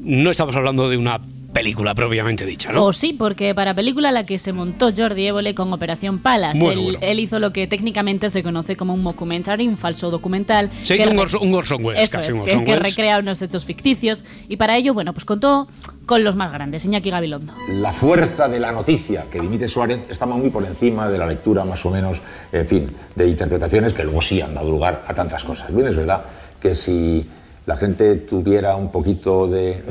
no 0.00 0.30
estamos 0.30 0.54
hablando 0.56 0.88
de 0.88 0.96
una 0.96 1.20
película 1.54 1.94
propiamente 1.94 2.44
dicha, 2.44 2.70
¿no? 2.70 2.84
O 2.84 2.92
sí, 2.92 3.14
porque 3.14 3.54
para 3.54 3.72
película 3.74 4.12
la 4.12 4.26
que 4.26 4.38
se 4.38 4.52
montó 4.52 4.90
Jordi 4.94 5.28
Évole 5.28 5.54
con 5.54 5.72
Operación 5.72 6.18
Palas. 6.18 6.58
Bueno, 6.58 6.80
él, 6.80 6.84
bueno. 6.84 6.98
él 7.00 7.20
hizo 7.20 7.38
lo 7.38 7.52
que 7.52 7.66
técnicamente 7.66 8.28
se 8.28 8.42
conoce 8.42 8.76
como 8.76 8.92
un 8.92 9.02
mockumentary, 9.02 9.66
un 9.66 9.78
falso 9.78 10.10
documental. 10.10 10.70
Se 10.82 10.96
que 10.96 11.02
hizo 11.02 11.10
un 11.12 11.18
Orson, 11.18 11.48
un 11.48 11.54
Orson 11.54 11.82
Welles, 11.82 12.08
Eso 12.08 12.18
casi 12.18 12.28
es, 12.30 12.34
un 12.34 12.44
que, 12.44 12.50
Orson 12.50 12.64
que 12.64 12.72
Welles. 12.72 12.84
recrea 12.84 13.18
unos 13.18 13.40
hechos 13.40 13.64
ficticios. 13.64 14.24
Y 14.48 14.56
para 14.56 14.76
ello, 14.76 14.92
bueno, 14.92 15.14
pues 15.14 15.24
contó 15.24 15.68
con 16.04 16.24
los 16.24 16.36
más 16.36 16.52
grandes, 16.52 16.84
Iñaki 16.84 17.10
Gabilondo. 17.10 17.54
La 17.68 17.92
fuerza 17.92 18.48
de 18.48 18.60
la 18.60 18.72
noticia 18.72 19.24
que 19.30 19.40
dimite 19.40 19.68
Suárez 19.68 20.00
estaba 20.10 20.36
muy 20.36 20.50
por 20.50 20.64
encima 20.64 21.08
de 21.08 21.16
la 21.16 21.26
lectura 21.26 21.64
más 21.64 21.86
o 21.86 21.90
menos, 21.90 22.20
en 22.52 22.66
fin, 22.66 22.90
de 23.14 23.28
interpretaciones 23.28 23.94
que 23.94 24.02
luego 24.02 24.20
sí 24.20 24.40
han 24.40 24.52
dado 24.52 24.70
lugar 24.70 25.04
a 25.06 25.14
tantas 25.14 25.44
cosas. 25.44 25.72
Bien, 25.72 25.86
es 25.86 25.96
verdad 25.96 26.22
que 26.60 26.74
si 26.74 27.24
la 27.66 27.76
gente 27.76 28.16
tuviera 28.16 28.76
un 28.76 28.90
poquito 28.90 29.46
de, 29.46 29.82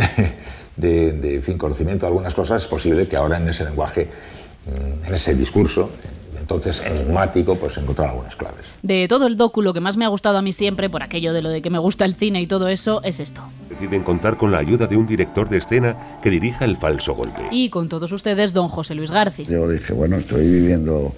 de, 0.76 1.14
de, 1.14 1.36
en 1.36 1.44
fin, 1.44 1.58
conocimiento 1.58 2.06
de 2.06 2.08
algunas 2.08 2.34
cosas, 2.34 2.64
es 2.64 2.68
posible 2.68 3.08
que 3.08 3.16
ahora 3.16 3.38
en 3.38 3.48
ese 3.48 3.64
lenguaje, 3.64 4.08
mm, 4.66 5.08
en 5.08 5.14
ese 5.14 5.36
discurso, 5.36 5.90
entonces 6.44 6.84
enigmático, 6.86 7.56
pues 7.56 7.78
encontrar 7.78 8.10
algunas 8.10 8.36
claves. 8.36 8.66
De 8.82 9.08
todo 9.08 9.28
el 9.28 9.38
docu, 9.38 9.62
lo 9.62 9.74
que 9.74 9.80
más 9.80 9.96
me 9.96 10.04
ha 10.04 10.10
gustado 10.10 10.38
a 10.38 10.42
mí 10.42 10.52
siempre, 10.52 10.90
por 10.90 11.02
aquello 11.02 11.32
de 11.32 11.42
lo 11.42 11.50
de 11.50 11.62
que 11.62 11.70
me 11.70 11.80
gusta 11.80 12.04
el 12.04 12.16
cine 12.16 12.42
y 12.42 12.48
todo 12.48 12.68
eso, 12.68 13.02
es 13.04 13.22
esto. 13.22 13.42
Deciden 13.70 14.04
contar 14.04 14.36
con 14.36 14.52
la 14.52 14.58
ayuda 14.58 14.88
de 14.88 14.98
un 14.98 15.08
director 15.08 15.48
de 15.48 15.58
escena 15.58 15.96
que 16.22 16.30
dirija 16.30 16.66
el 16.66 16.76
falso 16.76 17.14
golpe. 17.14 17.44
Y 17.52 17.70
con 17.70 17.88
todos 17.88 18.12
ustedes, 18.12 18.52
don 18.52 18.68
José 18.68 18.94
Luis 18.94 19.10
Garci. 19.10 19.46
Yo 19.46 19.70
dije, 19.70 19.94
bueno, 19.94 20.18
estoy 20.18 20.46
viviendo 20.46 21.16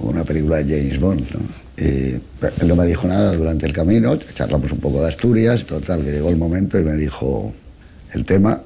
una 0.00 0.24
película 0.24 0.56
de 0.56 0.64
James 0.64 1.00
Bond. 1.00 1.26
¿no? 1.30 1.40
Y 1.76 2.20
él 2.60 2.66
no 2.66 2.74
me 2.74 2.86
dijo 2.86 3.06
nada 3.06 3.36
durante 3.36 3.64
el 3.64 3.72
camino, 3.72 4.16
charlamos 4.16 4.72
un 4.72 4.80
poco 4.80 5.00
de 5.02 5.08
Asturias, 5.08 5.64
total, 5.64 6.02
que 6.02 6.10
llegó 6.10 6.30
el 6.30 6.36
momento 6.36 6.78
y 6.80 6.84
me 6.84 6.94
dijo 6.94 7.52
el 8.12 8.24
tema 8.24 8.60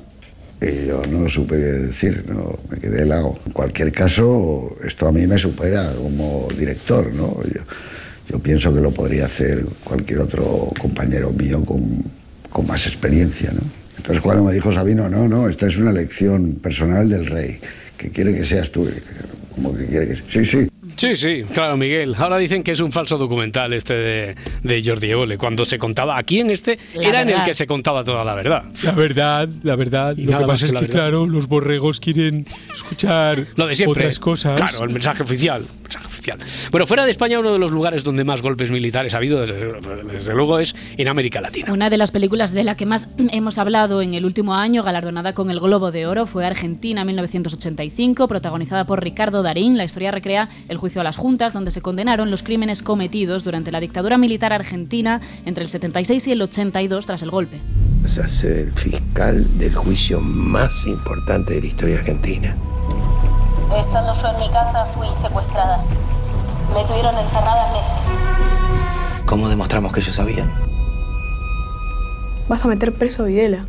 y 0.63 0.87
yo 0.87 1.03
no 1.11 1.29
supe 1.29 1.57
decir, 1.57 2.25
no, 2.29 2.57
me 2.71 2.79
quedé 2.79 3.03
helado. 3.03 3.39
En 3.47 3.53
cualquier 3.53 3.91
caso, 3.91 4.77
esto 4.85 5.09
a 5.09 5.13
mí 5.13 5.27
me 5.27 5.37
supera 5.37 5.93
como 5.93 6.49
director, 6.57 7.13
¿no? 7.13 7.37
Yo, 7.53 7.63
yo 8.29 8.39
pienso 8.39 8.73
que 8.73 8.81
lo 8.81 8.93
podría 8.93 9.27
hacer 9.27 9.65
cualquier 9.83 10.21
otro 10.21 10.71
compañero 10.79 11.31
mío 11.31 11.65
con, 11.65 12.05
con 12.49 12.67
más 12.67 12.87
experiencia, 12.87 13.51
¿no? 13.53 13.61
Entonces 13.97 14.21
cuando 14.21 14.45
me 14.45 14.53
dijo 14.53 14.73
Sabino, 14.73 15.09
no, 15.09 15.29
no, 15.29 15.49
esta 15.49 15.67
es 15.67 15.77
una 15.77 15.91
elección 15.91 16.55
personal 16.55 17.09
del 17.09 17.27
rey, 17.27 17.59
que 17.97 18.11
quiere 18.11 18.35
que 18.35 18.45
seas 18.45 18.71
tú, 18.71 18.89
como 19.55 19.75
que 19.77 19.87
quiere 19.87 20.09
que 20.09 20.17
Sí, 20.29 20.45
sí. 20.45 20.72
Sí, 21.03 21.17
sí, 21.17 21.43
claro, 21.53 21.77
Miguel. 21.77 22.15
Ahora 22.17 22.39
dicen 22.39 22.63
que 22.63 22.71
es 22.71 22.79
un 22.79 22.93
falso 22.93 23.19
documental 23.19 23.73
este 23.73 23.93
de, 23.93 24.37
de 24.63 24.83
Jordi 24.85 25.11
Évole. 25.11 25.37
Cuando 25.37 25.65
se 25.65 25.77
contaba, 25.77 26.17
aquí 26.17 26.39
en 26.39 26.51
este, 26.51 26.79
La 26.95 27.09
era 27.09 27.23
en 27.23 27.31
el 27.31 27.43
que 27.43 27.55
se 27.55 27.67
contaba 27.67 28.05
toda 28.05 28.25
la 28.25 28.37
verdad. 28.37 28.63
La 28.85 28.93
verdad, 28.93 29.49
la 29.65 29.75
verdad. 29.75 30.17
Y 30.17 30.27
Lo 30.27 30.39
que 30.39 30.45
pasa 30.47 30.61
que 30.61 30.67
es 30.67 30.73
que, 30.81 30.87
verdad. 30.87 30.95
claro, 30.95 31.27
los 31.27 31.49
borregos 31.49 31.99
quieren 31.99 32.47
escuchar 32.73 33.47
Lo 33.57 33.67
de 33.67 33.75
siempre. 33.75 34.05
otras 34.05 34.21
cosas. 34.21 34.55
Claro, 34.61 34.85
el 34.85 34.91
mensaje 34.91 35.25
oficial. 35.25 35.67
mensaje 35.83 36.07
oficial. 36.07 36.39
Bueno, 36.71 36.87
fuera 36.87 37.05
de 37.05 37.11
España, 37.11 37.41
uno 37.41 37.53
de 37.53 37.59
los 37.59 37.73
lugares 37.73 38.05
donde 38.05 38.23
más 38.23 38.41
golpes 38.41 38.71
militares 38.71 39.13
ha 39.15 39.17
habido, 39.17 39.41
desde, 39.41 39.73
desde 40.05 40.35
luego, 40.37 40.61
es 40.61 40.77
en 40.97 41.09
América 41.09 41.41
Latina. 41.41 41.73
Una 41.73 41.91
de 41.91 41.99
las 41.99 42.13
películas 42.13 42.53
de 42.53 42.63
la 42.63 42.77
que 42.77 42.87
más 42.87 43.09
hemos 43.33 43.59
hablado 43.59 44.03
en 44.03 44.15
el 44.15 44.25
último 44.25 44.55
año, 44.55 44.85
galardonada 44.85 45.33
con 45.33 45.51
el 45.51 45.59
Globo 45.59 45.91
de 45.91 46.07
Oro, 46.07 46.27
fue 46.27 46.47
Argentina 46.47 47.05
1985, 47.05 48.29
protagonizada 48.29 48.85
por 48.87 49.03
Ricardo 49.03 49.43
Darín. 49.43 49.77
La 49.77 49.83
historia 49.85 50.13
recrea 50.13 50.49
el 50.69 50.77
juicio 50.77 50.92
a 51.01 51.05
las 51.05 51.17
juntas, 51.17 51.53
donde 51.53 51.71
se 51.71 51.81
condenaron 51.81 52.31
los 52.31 52.43
crímenes 52.43 52.83
cometidos 52.83 53.45
durante 53.45 53.73
la 53.73 53.81
dictadura 53.81 54.19
militar 54.19 54.53
argentina 54.53 55.21
entre 55.45 55.65
el 55.65 55.71
76 55.71 56.27
y 56.27 56.33
el 56.33 56.43
82 56.43 57.07
tras 57.07 57.23
el 57.23 57.31
golpe. 57.31 57.61
Vas 58.03 58.19
a 58.19 58.29
ser 58.29 58.59
el 58.59 58.73
fiscal 58.73 59.47
del 59.59 59.75
juicio 59.75 60.21
más 60.21 60.87
importante 60.87 61.55
de 61.55 61.61
la 61.61 61.67
historia 61.67 61.99
argentina. 61.99 62.57
Estando 63.79 64.15
yo 64.21 64.29
en 64.29 64.39
mi 64.39 64.49
casa 64.51 64.85
fui 64.95 65.07
secuestrada. 65.21 65.83
Me 66.75 66.85
tuvieron 66.85 67.17
encerrada 67.17 67.73
meses. 67.73 69.25
¿Cómo 69.27 69.49
demostramos 69.49 69.93
que 69.93 70.01
ellos 70.01 70.15
sabían? 70.15 70.53
Vas 72.49 72.65
a 72.65 72.69
meter 72.69 72.93
preso 72.93 73.23
a 73.23 73.27
Videla. 73.27 73.67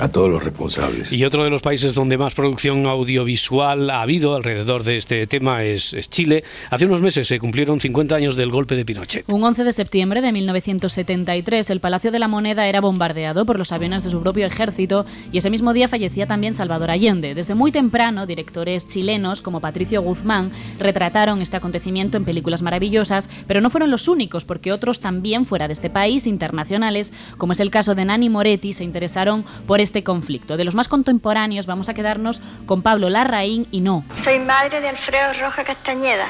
A 0.00 0.08
todos 0.08 0.30
los 0.30 0.42
responsables. 0.42 1.12
Y 1.12 1.24
otro 1.24 1.44
de 1.44 1.50
los 1.50 1.62
países 1.62 1.94
donde 1.94 2.18
más 2.18 2.34
producción 2.34 2.86
audiovisual 2.86 3.90
ha 3.90 4.02
habido 4.02 4.34
alrededor 4.34 4.84
de 4.84 4.96
este 4.96 5.26
tema 5.26 5.64
es, 5.64 5.92
es 5.92 6.10
Chile. 6.10 6.44
Hace 6.70 6.86
unos 6.86 7.00
meses 7.00 7.26
se 7.26 7.38
cumplieron 7.38 7.80
50 7.80 8.14
años 8.14 8.36
del 8.36 8.50
golpe 8.50 8.76
de 8.76 8.84
Pinochet. 8.84 9.24
Un 9.32 9.44
11 9.44 9.64
de 9.64 9.72
septiembre 9.72 10.20
de 10.20 10.32
1973, 10.32 11.70
el 11.70 11.80
Palacio 11.80 12.10
de 12.10 12.18
la 12.18 12.28
Moneda 12.28 12.66
era 12.66 12.80
bombardeado 12.80 13.46
por 13.46 13.58
los 13.58 13.72
aviones 13.72 14.04
de 14.04 14.10
su 14.10 14.20
propio 14.20 14.46
ejército 14.46 15.06
y 15.32 15.38
ese 15.38 15.50
mismo 15.50 15.72
día 15.72 15.88
fallecía 15.88 16.26
también 16.26 16.54
Salvador 16.54 16.90
Allende. 16.90 17.34
Desde 17.34 17.54
muy 17.54 17.72
temprano, 17.72 18.26
directores 18.26 18.88
chilenos 18.88 19.42
como 19.42 19.60
Patricio 19.60 20.02
Guzmán 20.02 20.50
retrataron 20.78 21.40
este 21.40 21.56
acontecimiento 21.56 22.16
en 22.16 22.24
películas 22.24 22.62
maravillosas, 22.62 23.30
pero 23.46 23.60
no 23.60 23.70
fueron 23.70 23.90
los 23.90 24.08
únicos, 24.08 24.44
porque 24.44 24.72
otros 24.72 25.00
también 25.00 25.46
fuera 25.46 25.68
de 25.68 25.74
este 25.74 25.90
país, 25.90 26.26
internacionales, 26.26 27.12
como 27.38 27.52
es 27.52 27.60
el 27.60 27.70
caso 27.70 27.94
de 27.94 28.04
Nani 28.04 28.28
Moretti, 28.28 28.72
se 28.72 28.84
interesaron 28.84 29.44
por 29.66 29.80
este 29.84 30.02
conflicto. 30.02 30.56
De 30.56 30.64
los 30.64 30.74
más 30.74 30.88
contemporáneos 30.88 31.66
vamos 31.66 31.88
a 31.88 31.94
quedarnos 31.94 32.40
con 32.66 32.82
Pablo 32.82 33.08
Larraín 33.08 33.66
y 33.70 33.80
no. 33.80 34.04
Soy 34.10 34.38
madre 34.38 34.80
de 34.80 34.88
Alfredo 34.88 35.32
Roja 35.40 35.64
Castañeda, 35.64 36.26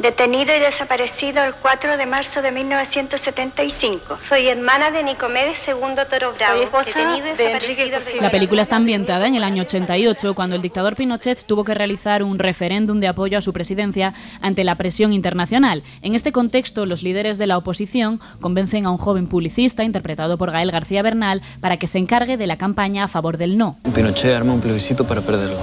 detenido 0.00 0.54
y 0.54 0.60
desaparecido 0.60 1.42
el 1.44 1.54
4 1.54 1.96
de 1.96 2.06
marzo 2.06 2.40
de 2.40 2.52
1975. 2.52 4.18
Soy 4.18 4.46
hermana 4.46 4.90
de 4.90 5.02
Nicomedes 5.02 5.58
II 5.66 5.74
Toro 6.08 6.32
Bravo, 6.34 6.54
Soy 6.54 6.62
esposa 6.64 6.98
detenido 6.98 7.18
y 7.18 7.20
de 7.22 7.30
desaparecido 7.30 7.96
Enrique 7.96 8.20
La 8.20 8.30
película 8.30 8.62
está 8.62 8.76
ambientada 8.76 9.26
en 9.26 9.34
el 9.34 9.42
año 9.42 9.62
88, 9.62 10.34
cuando 10.34 10.56
el 10.56 10.62
dictador 10.62 10.96
Pinochet 10.96 11.44
tuvo 11.44 11.64
que 11.64 11.74
realizar 11.74 12.22
un 12.22 12.38
referéndum 12.38 13.00
de 13.00 13.08
apoyo 13.08 13.38
a 13.38 13.40
su 13.40 13.52
presidencia 13.52 14.14
ante 14.40 14.64
la 14.64 14.76
presión 14.76 15.12
internacional. 15.12 15.82
En 16.02 16.14
este 16.14 16.32
contexto, 16.32 16.86
los 16.86 17.02
líderes 17.02 17.38
de 17.38 17.46
la 17.46 17.58
oposición 17.58 18.20
convencen 18.40 18.86
a 18.86 18.90
un 18.90 18.98
joven 18.98 19.26
publicista, 19.26 19.84
interpretado 19.84 20.38
por 20.38 20.52
Gael 20.52 20.70
García 20.70 21.02
Bernal, 21.02 21.42
para 21.60 21.76
que 21.76 21.86
se 21.86 21.98
encargue 21.98 22.36
de 22.36 22.46
la 22.46 22.56
campaña 22.56 23.04
a 23.04 23.08
favor 23.08 23.36
del 23.36 23.58
no. 23.58 23.78
Pinochet 23.94 24.34
arma 24.34 24.52
un 24.52 24.60
plebiscito 24.60 25.06
para 25.06 25.20
perderlo. 25.20 25.58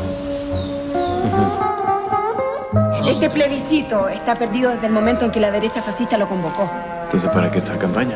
Este 3.07 3.29
plebiscito 3.29 4.07
está 4.09 4.35
perdido 4.35 4.71
desde 4.71 4.87
el 4.87 4.93
momento 4.93 5.25
en 5.25 5.31
que 5.31 5.39
la 5.39 5.51
derecha 5.51 5.81
fascista 5.81 6.17
lo 6.17 6.27
convocó, 6.27 6.69
Entonces, 7.05 7.29
¿para 7.31 7.51
qué 7.51 7.59
esta 7.59 7.77
campaña? 7.77 8.15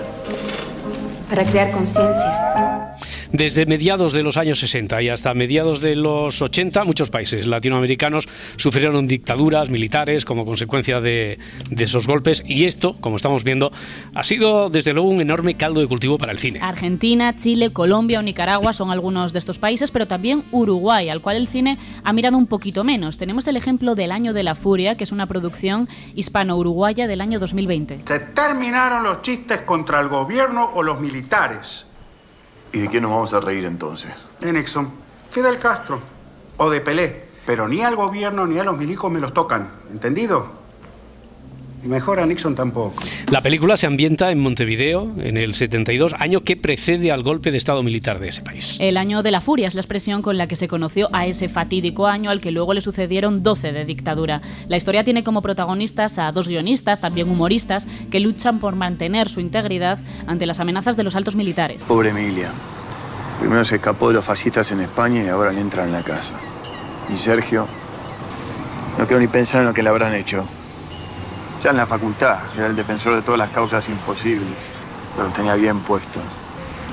para 1.30 1.46
crear 1.46 1.70
conciencia. 1.72 2.96
Desde 3.32 3.68
mediados 3.68 4.14
de 4.14 4.24
los 4.24 4.38
años 4.38 4.60
60 4.60 5.04
y 5.04 5.10
hasta 5.10 5.36
mediados 5.36 5.82
de 5.82 5.96
los 5.96 6.42
80, 6.42 6.84
muchos 6.84 7.12
países 7.12 7.46
latinoamericanos 7.46 8.28
sufrieron 8.56 9.08
dictaduras 9.08 9.70
militares 9.70 10.26
como 10.26 10.46
consecuencia 10.46 11.00
de, 11.00 11.38
de 11.70 11.84
esos 11.84 12.08
golpes 12.08 12.44
y 12.48 12.66
esto, 12.66 12.96
como 13.00 13.18
estamos 13.18 13.44
viendo, 13.44 13.72
ha 14.16 14.24
sido 14.24 14.72
desde 14.72 14.94
luego 14.94 15.10
un 15.10 15.22
enorme 15.22 15.56
caldo 15.56 15.80
de 15.80 15.88
cultivo 15.88 16.18
para 16.18 16.32
el 16.32 16.40
cine. 16.40 16.60
Argentina, 16.64 17.36
Chile, 17.38 17.72
Colombia 17.72 18.18
o 18.18 18.24
Nicaragua 18.24 18.74
son 18.74 18.90
algunos 18.90 19.32
de 19.32 19.40
estos 19.40 19.60
países, 19.60 19.92
pero 19.92 20.08
también 20.08 20.44
Uruguay, 20.52 21.10
al 21.10 21.22
cual 21.22 21.38
el 21.38 21.48
cine 21.48 21.78
ha 22.04 22.14
mirado 22.14 22.36
un 22.36 22.48
poquito 22.48 22.84
menos. 22.84 23.18
Tenemos 23.20 23.48
el 23.48 23.58
ejemplo 23.58 23.94
del 23.94 24.12
Año 24.12 24.34
de 24.34 24.42
la 24.42 24.56
Furia, 24.56 24.98
que 24.98 25.04
es 25.04 25.12
una 25.12 25.28
producción 25.28 25.88
hispano-uruguaya 26.16 27.06
del 27.06 27.22
año 27.22 27.40
2020. 27.40 28.02
Se 28.06 28.20
terminaron 28.20 29.04
los 29.04 29.22
chistes 29.22 29.62
contra 29.62 30.00
el 30.00 30.08
gobierno 30.10 30.68
o 30.74 30.82
los 30.82 31.00
militares. 31.00 31.86
¿Y 32.72 32.80
de 32.80 32.88
qué 32.90 33.02
nos 33.02 33.12
vamos 33.12 33.34
a 33.34 33.40
reír 33.40 33.66
entonces? 33.66 34.12
De 34.40 34.54
Nixon, 34.54 34.92
Fidel 35.32 35.58
Castro 35.60 36.00
o 36.58 36.70
de 36.70 36.82
Pelé. 36.82 37.30
Pero 37.46 37.68
ni 37.68 37.82
al 37.82 37.96
gobierno 37.96 38.46
ni 38.46 38.60
a 38.60 38.64
los 38.64 38.78
milicos 38.78 39.12
me 39.12 39.20
los 39.20 39.34
tocan. 39.34 39.72
¿Entendido? 39.92 40.52
Mejor 41.84 42.20
a 42.20 42.26
Nixon 42.26 42.56
tampoco. 42.56 43.02
La 43.32 43.42
película 43.42 43.78
se 43.78 43.88
ambienta 43.88 44.32
en 44.32 44.40
Montevideo 44.40 45.10
en 45.22 45.38
el 45.38 45.56
72, 45.56 46.16
año 46.20 46.42
que 46.42 46.58
precede 46.58 47.12
al 47.12 47.24
golpe 47.24 47.52
de 47.52 47.58
Estado 47.58 47.84
militar 47.84 48.20
de 48.20 48.30
ese 48.30 48.42
país. 48.42 48.78
El 48.80 48.98
año 48.98 49.24
de 49.24 49.32
la 49.32 49.42
furia 49.42 49.68
es 49.68 49.76
la 49.76 49.82
expresión 49.82 50.22
con 50.22 50.38
la 50.38 50.48
que 50.48 50.56
se 50.56 50.68
conoció 50.68 51.10
a 51.14 51.26
ese 51.26 51.48
fatídico 51.48 52.08
año 52.08 52.30
al 52.30 52.42
que 52.42 52.52
luego 52.52 52.74
le 52.74 52.82
sucedieron 52.82 53.44
12 53.44 53.72
de 53.72 53.86
dictadura. 53.86 54.42
La 54.68 54.78
historia 54.78 55.04
tiene 55.04 55.24
como 55.24 55.42
protagonistas 55.42 56.20
a 56.20 56.32
dos 56.32 56.48
guionistas, 56.48 57.00
también 57.00 57.30
humoristas, 57.30 57.88
que 58.12 58.20
luchan 58.20 58.60
por 58.60 58.76
mantener 58.76 59.30
su 59.30 59.40
integridad 59.40 60.00
ante 60.28 60.46
las 60.46 60.60
amenazas 60.60 60.98
de 60.98 61.04
los 61.04 61.16
altos 61.16 61.36
militares. 61.36 61.86
Pobre 61.86 62.10
Emilia. 62.10 62.52
Primero 63.40 63.64
se 63.64 63.76
escapó 63.76 64.10
de 64.10 64.16
los 64.16 64.26
fascistas 64.26 64.70
en 64.72 64.82
España 64.82 65.24
y 65.24 65.28
ahora 65.30 65.54
le 65.54 65.62
entra 65.62 65.86
en 65.86 65.94
la 65.94 66.04
casa. 66.04 66.36
Y 67.12 67.16
Sergio, 67.16 67.68
no 68.98 69.08
quiero 69.08 69.22
ni 69.22 69.28
pensar 69.28 69.62
en 69.62 69.68
lo 69.68 69.74
que 69.74 69.82
le 69.82 69.90
habrán 69.90 70.14
hecho. 70.14 70.46
Ya 71.62 71.72
en 71.72 71.78
la 71.78 71.86
facultad, 71.86 72.38
era 72.56 72.68
el 72.68 72.76
defensor 72.76 73.16
de 73.16 73.22
todas 73.22 73.38
las 73.38 73.50
causas 73.50 73.88
imposibles, 73.90 74.48
pero 75.16 75.28
tenía 75.30 75.56
bien 75.56 75.80
puestos. 75.82 76.24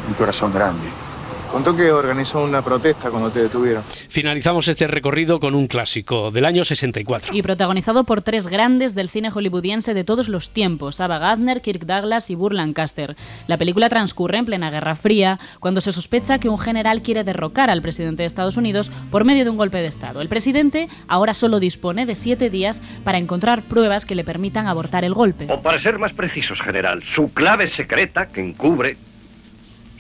Un 0.08 0.14
corazón 0.14 0.52
grande. 0.52 1.05
Contó 1.50 1.76
que 1.76 1.90
organizó 1.90 2.42
una 2.42 2.62
protesta 2.62 3.10
cuando 3.10 3.30
te 3.30 3.42
detuvieron. 3.42 3.82
Finalizamos 3.84 4.68
este 4.68 4.86
recorrido 4.86 5.40
con 5.40 5.54
un 5.54 5.66
clásico 5.66 6.30
del 6.30 6.44
año 6.44 6.64
64. 6.64 7.34
Y 7.34 7.42
protagonizado 7.42 8.04
por 8.04 8.20
tres 8.22 8.46
grandes 8.46 8.94
del 8.94 9.08
cine 9.08 9.30
hollywoodiense 9.30 9.94
de 9.94 10.04
todos 10.04 10.28
los 10.28 10.50
tiempos, 10.50 11.00
Ava 11.00 11.18
Gardner, 11.18 11.62
Kirk 11.62 11.86
Douglas 11.86 12.30
y 12.30 12.34
Burr 12.34 12.54
Lancaster. 12.54 13.16
La 13.46 13.58
película 13.58 13.88
transcurre 13.88 14.38
en 14.38 14.44
plena 14.44 14.70
Guerra 14.70 14.96
Fría, 14.96 15.38
cuando 15.60 15.80
se 15.80 15.92
sospecha 15.92 16.38
que 16.38 16.48
un 16.48 16.58
general 16.58 17.02
quiere 17.02 17.24
derrocar 17.24 17.70
al 17.70 17.82
presidente 17.82 18.22
de 18.22 18.26
Estados 18.26 18.56
Unidos 18.56 18.90
por 19.10 19.24
medio 19.24 19.44
de 19.44 19.50
un 19.50 19.56
golpe 19.56 19.78
de 19.78 19.86
Estado. 19.86 20.20
El 20.20 20.28
presidente 20.28 20.88
ahora 21.08 21.34
solo 21.34 21.60
dispone 21.60 22.06
de 22.06 22.16
siete 22.16 22.50
días 22.50 22.82
para 23.04 23.18
encontrar 23.18 23.62
pruebas 23.62 24.04
que 24.04 24.14
le 24.14 24.24
permitan 24.24 24.66
abortar 24.66 25.04
el 25.04 25.14
golpe. 25.14 25.46
O 25.50 25.62
para 25.62 25.78
ser 25.78 25.98
más 25.98 26.12
precisos, 26.12 26.60
general, 26.60 27.02
su 27.04 27.32
clave 27.32 27.70
secreta 27.70 28.26
que 28.26 28.40
encubre 28.40 28.96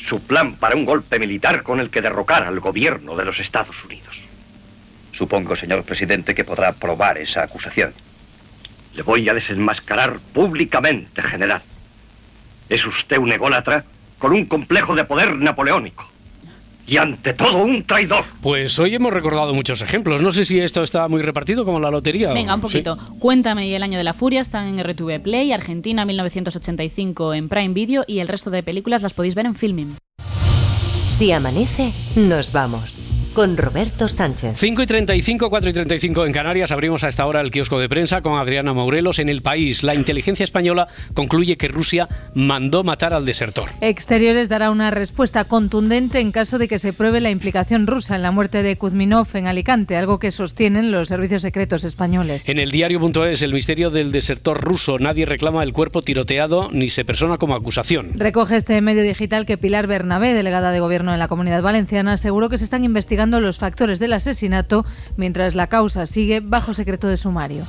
su 0.06 0.24
plan 0.24 0.54
para 0.54 0.76
un 0.76 0.84
golpe 0.84 1.18
militar 1.18 1.62
con 1.62 1.80
el 1.80 1.90
que 1.90 2.00
derrocar 2.00 2.44
al 2.44 2.60
gobierno 2.60 3.16
de 3.16 3.24
los 3.24 3.40
Estados 3.40 3.84
Unidos. 3.84 4.16
Supongo, 5.12 5.56
señor 5.56 5.82
presidente, 5.82 6.34
que 6.34 6.44
podrá 6.44 6.72
probar 6.72 7.18
esa 7.18 7.42
acusación. 7.42 7.92
Le 8.94 9.02
voy 9.02 9.28
a 9.28 9.34
desenmascarar 9.34 10.18
públicamente, 10.32 11.22
general. 11.22 11.62
Es 12.68 12.86
usted 12.86 13.18
un 13.18 13.32
ególatra 13.32 13.84
con 14.18 14.32
un 14.32 14.44
complejo 14.44 14.94
de 14.94 15.04
poder 15.04 15.34
napoleónico. 15.34 16.06
Y 16.86 16.96
ante 16.98 17.34
todo, 17.34 17.58
un 17.58 17.82
traidor. 17.84 18.24
Pues 18.42 18.78
hoy 18.78 18.94
hemos 18.94 19.12
recordado 19.12 19.52
muchos 19.54 19.82
ejemplos. 19.82 20.22
No 20.22 20.30
sé 20.30 20.44
si 20.44 20.60
esto 20.60 20.82
está 20.82 21.08
muy 21.08 21.20
repartido 21.22 21.64
como 21.64 21.80
la 21.80 21.90
lotería. 21.90 22.32
Venga, 22.32 22.54
un 22.54 22.60
¿sí? 22.62 22.78
poquito. 22.82 22.96
Cuéntame 23.18 23.66
y 23.66 23.74
el 23.74 23.82
año 23.82 23.98
de 23.98 24.04
la 24.04 24.14
furia 24.14 24.40
están 24.40 24.66
en 24.68 24.82
RTV 24.84 25.20
Play, 25.22 25.52
Argentina 25.52 26.04
1985 26.04 27.34
en 27.34 27.48
Prime 27.48 27.74
Video 27.74 28.04
y 28.06 28.20
el 28.20 28.28
resto 28.28 28.50
de 28.50 28.62
películas 28.62 29.02
las 29.02 29.14
podéis 29.14 29.34
ver 29.34 29.46
en 29.46 29.54
Filming. 29.56 29.96
Si 31.08 31.32
amanece, 31.32 31.92
nos 32.14 32.52
vamos. 32.52 32.96
Con 33.36 33.58
Roberto 33.58 34.08
Sánchez. 34.08 34.58
5 34.58 34.80
y 34.80 34.86
35, 34.86 35.50
4 35.50 35.68
y 35.68 35.72
35 35.74 36.24
en 36.24 36.32
Canarias. 36.32 36.70
Abrimos 36.70 37.04
a 37.04 37.08
esta 37.08 37.26
hora 37.26 37.42
el 37.42 37.50
kiosco 37.50 37.78
de 37.78 37.86
prensa 37.86 38.22
con 38.22 38.38
Adriana 38.38 38.72
Maurelos. 38.72 39.18
En 39.18 39.28
el 39.28 39.42
país, 39.42 39.82
la 39.82 39.94
inteligencia 39.94 40.42
española 40.42 40.88
concluye 41.12 41.58
que 41.58 41.68
Rusia 41.68 42.08
mandó 42.32 42.82
matar 42.82 43.12
al 43.12 43.26
desertor. 43.26 43.68
Exteriores 43.82 44.48
dará 44.48 44.70
una 44.70 44.90
respuesta 44.90 45.44
contundente 45.44 46.20
en 46.20 46.32
caso 46.32 46.56
de 46.56 46.66
que 46.66 46.78
se 46.78 46.94
pruebe 46.94 47.20
la 47.20 47.28
implicación 47.28 47.86
rusa 47.86 48.16
en 48.16 48.22
la 48.22 48.30
muerte 48.30 48.62
de 48.62 48.78
Kuzminov 48.78 49.28
en 49.34 49.46
Alicante, 49.48 49.96
algo 49.96 50.18
que 50.18 50.30
sostienen 50.30 50.90
los 50.90 51.08
servicios 51.08 51.42
secretos 51.42 51.84
españoles. 51.84 52.48
En 52.48 52.58
el 52.58 52.70
diario.es, 52.70 53.42
el 53.42 53.52
misterio 53.52 53.90
del 53.90 54.12
desertor 54.12 54.62
ruso. 54.62 54.98
Nadie 54.98 55.26
reclama 55.26 55.62
el 55.62 55.74
cuerpo 55.74 56.00
tiroteado 56.00 56.70
ni 56.72 56.88
se 56.88 57.04
persona 57.04 57.36
como 57.36 57.54
acusación. 57.54 58.12
Recoge 58.14 58.56
este 58.56 58.80
medio 58.80 59.02
digital 59.02 59.44
que 59.44 59.58
Pilar 59.58 59.86
Bernabé, 59.86 60.32
delegada 60.32 60.70
de 60.70 60.80
gobierno 60.80 61.12
en 61.12 61.18
la 61.18 61.28
Comunidad 61.28 61.60
Valenciana, 61.60 62.14
aseguró 62.14 62.48
que 62.48 62.56
se 62.56 62.64
están 62.64 62.82
investigando 62.82 63.25
los 63.30 63.58
factores 63.58 63.98
del 63.98 64.12
asesinato 64.12 64.84
mientras 65.16 65.54
la 65.54 65.66
causa 65.66 66.06
sigue 66.06 66.40
bajo 66.40 66.74
secreto 66.74 67.08
de 67.08 67.16
sumario. 67.16 67.64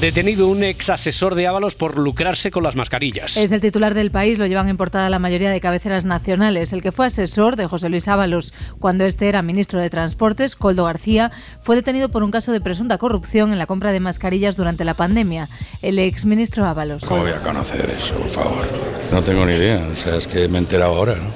Detenido 0.00 0.48
un 0.48 0.64
ex 0.64 0.90
asesor 0.90 1.36
de 1.36 1.46
Ábalos 1.46 1.76
por 1.76 1.98
lucrarse 1.98 2.50
con 2.50 2.64
las 2.64 2.74
mascarillas. 2.74 3.36
Es 3.36 3.52
el 3.52 3.60
titular 3.60 3.94
del 3.94 4.10
país, 4.10 4.40
lo 4.40 4.46
llevan 4.46 4.68
en 4.68 4.76
portada 4.76 5.08
la 5.08 5.20
mayoría 5.20 5.50
de 5.50 5.60
cabeceras 5.60 6.04
nacionales. 6.04 6.72
El 6.72 6.82
que 6.82 6.90
fue 6.90 7.06
asesor 7.06 7.54
de 7.54 7.66
José 7.66 7.88
Luis 7.88 8.08
Ábalos 8.08 8.54
cuando 8.80 9.04
este 9.04 9.28
era 9.28 9.40
ministro 9.42 9.78
de 9.78 9.90
Transportes, 9.90 10.56
Coldo 10.56 10.84
García, 10.84 11.30
fue 11.60 11.76
detenido 11.76 12.08
por 12.08 12.24
un 12.24 12.32
caso 12.32 12.50
de 12.50 12.60
presunta 12.60 12.98
corrupción 12.98 13.52
en 13.52 13.58
la 13.58 13.66
compra 13.66 13.92
de 13.92 14.00
mascarillas 14.00 14.56
durante 14.56 14.84
la 14.84 14.94
pandemia. 14.94 15.48
El 15.80 16.00
ex 16.00 16.24
ministro 16.24 16.64
Ábalos. 16.64 17.04
¿Cómo 17.04 17.22
voy 17.22 17.30
a 17.30 17.40
conocer 17.40 17.88
eso, 17.96 18.16
por 18.16 18.30
favor? 18.30 18.66
No 19.12 19.22
tengo 19.22 19.46
ni 19.46 19.52
idea, 19.52 19.86
o 19.92 19.94
sea, 19.94 20.16
es 20.16 20.26
que 20.26 20.48
me 20.48 20.58
he 20.58 20.60
enterado 20.60 20.92
ahora, 20.96 21.14
¿no? 21.14 21.30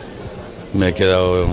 Me 0.75 0.89
he 0.89 0.95
quedado 0.95 1.47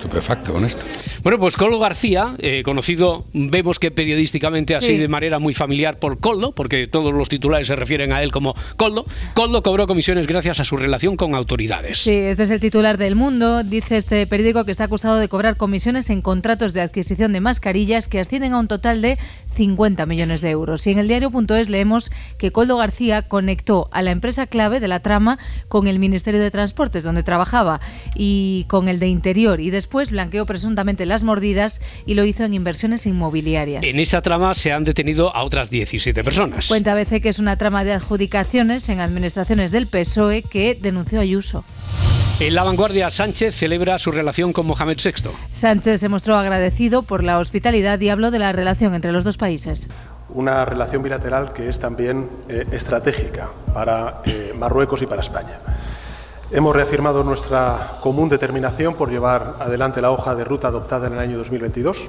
estupefacto 0.00 0.52
con 0.52 0.64
esto. 0.64 0.84
Bueno, 1.22 1.38
pues 1.38 1.56
Coldo 1.58 1.78
García, 1.78 2.34
eh, 2.38 2.62
conocido, 2.64 3.26
vemos 3.34 3.78
que 3.78 3.90
periodísticamente 3.90 4.74
así 4.74 4.86
Sí. 4.88 4.96
de 4.96 5.08
manera 5.08 5.38
muy 5.38 5.52
familiar 5.52 5.98
por 5.98 6.18
Coldo, 6.18 6.52
porque 6.52 6.86
todos 6.86 7.12
los 7.12 7.28
titulares 7.28 7.66
se 7.66 7.76
refieren 7.76 8.12
a 8.12 8.22
él 8.22 8.32
como 8.32 8.54
Coldo. 8.76 9.04
Coldo 9.34 9.62
cobró 9.62 9.86
comisiones 9.86 10.26
gracias 10.26 10.60
a 10.60 10.64
su 10.64 10.78
relación 10.78 11.16
con 11.16 11.34
autoridades. 11.34 11.98
Sí, 11.98 12.14
este 12.14 12.44
es 12.44 12.50
el 12.50 12.60
titular 12.60 12.96
del 12.96 13.16
Mundo. 13.16 13.62
Dice 13.64 13.98
este 13.98 14.26
periódico 14.26 14.64
que 14.64 14.72
está 14.72 14.84
acusado 14.84 15.16
de 15.16 15.28
cobrar 15.28 15.56
comisiones 15.58 16.08
en 16.08 16.22
contratos 16.22 16.72
de 16.72 16.80
adquisición 16.80 17.32
de 17.34 17.40
mascarillas 17.40 18.08
que 18.08 18.18
ascienden 18.20 18.54
a 18.54 18.58
un 18.58 18.68
total 18.68 19.02
de 19.02 19.18
50 19.56 20.06
millones 20.06 20.40
de 20.40 20.50
euros. 20.50 20.86
Y 20.86 20.92
en 20.92 20.98
el 21.00 21.08
diario.es 21.08 21.68
leemos 21.68 22.10
que 22.38 22.50
Coldo 22.50 22.78
García 22.78 23.22
conectó 23.28 23.88
a 23.92 24.00
la 24.00 24.10
empresa 24.10 24.46
clave 24.46 24.80
de 24.80 24.88
la 24.88 25.00
trama 25.00 25.38
con 25.68 25.86
el 25.86 25.98
Ministerio 25.98 26.40
de 26.40 26.50
Transportes, 26.50 27.04
donde 27.04 27.22
trabajaba, 27.22 27.80
y 28.14 28.64
con 28.68 28.88
el 28.88 28.98
de 29.00 29.08
Interior, 29.08 29.60
y 29.60 29.68
después 29.70 30.10
blanqueó 30.12 30.46
presuntamente 30.46 31.04
las 31.10 31.22
mordidas 31.22 31.82
y 32.06 32.14
lo 32.14 32.24
hizo 32.24 32.44
en 32.44 32.54
inversiones 32.54 33.04
inmobiliarias. 33.04 33.84
En 33.84 33.98
esa 33.98 34.22
trama 34.22 34.54
se 34.54 34.72
han 34.72 34.84
detenido 34.84 35.34
a 35.36 35.42
otras 35.42 35.68
17 35.68 36.24
personas. 36.24 36.68
Cuenta 36.68 36.92
ABC 36.92 37.20
que 37.20 37.28
es 37.28 37.38
una 37.38 37.56
trama 37.56 37.84
de 37.84 37.92
adjudicaciones 37.92 38.88
en 38.88 39.00
administraciones 39.00 39.72
del 39.72 39.86
PSOE 39.86 40.42
que 40.42 40.78
denunció 40.80 41.20
Ayuso. 41.20 41.64
En 42.40 42.54
la 42.54 42.62
vanguardia, 42.62 43.10
Sánchez 43.10 43.54
celebra 43.54 43.98
su 43.98 44.12
relación 44.12 44.54
con 44.54 44.66
Mohamed 44.66 44.96
VI. 45.04 45.30
Sánchez 45.52 46.00
se 46.00 46.08
mostró 46.08 46.36
agradecido 46.36 47.02
por 47.02 47.22
la 47.22 47.38
hospitalidad 47.38 48.00
y 48.00 48.08
habló 48.08 48.30
de 48.30 48.38
la 48.38 48.52
relación 48.52 48.94
entre 48.94 49.12
los 49.12 49.24
dos 49.24 49.36
países. 49.36 49.88
Una 50.30 50.64
relación 50.64 51.02
bilateral 51.02 51.52
que 51.52 51.68
es 51.68 51.78
también 51.78 52.30
eh, 52.48 52.64
estratégica 52.72 53.50
para 53.74 54.22
eh, 54.24 54.54
Marruecos 54.58 55.02
y 55.02 55.06
para 55.06 55.20
España. 55.20 55.58
Hemos 56.52 56.74
reafirmado 56.74 57.22
nuestra 57.22 57.92
común 58.00 58.28
determinación 58.28 58.94
por 58.94 59.08
llevar 59.08 59.54
adelante 59.60 60.00
la 60.00 60.10
hoja 60.10 60.34
de 60.34 60.42
ruta 60.42 60.66
adoptada 60.66 61.06
en 61.06 61.12
el 61.12 61.20
año 61.20 61.38
2022, 61.38 62.08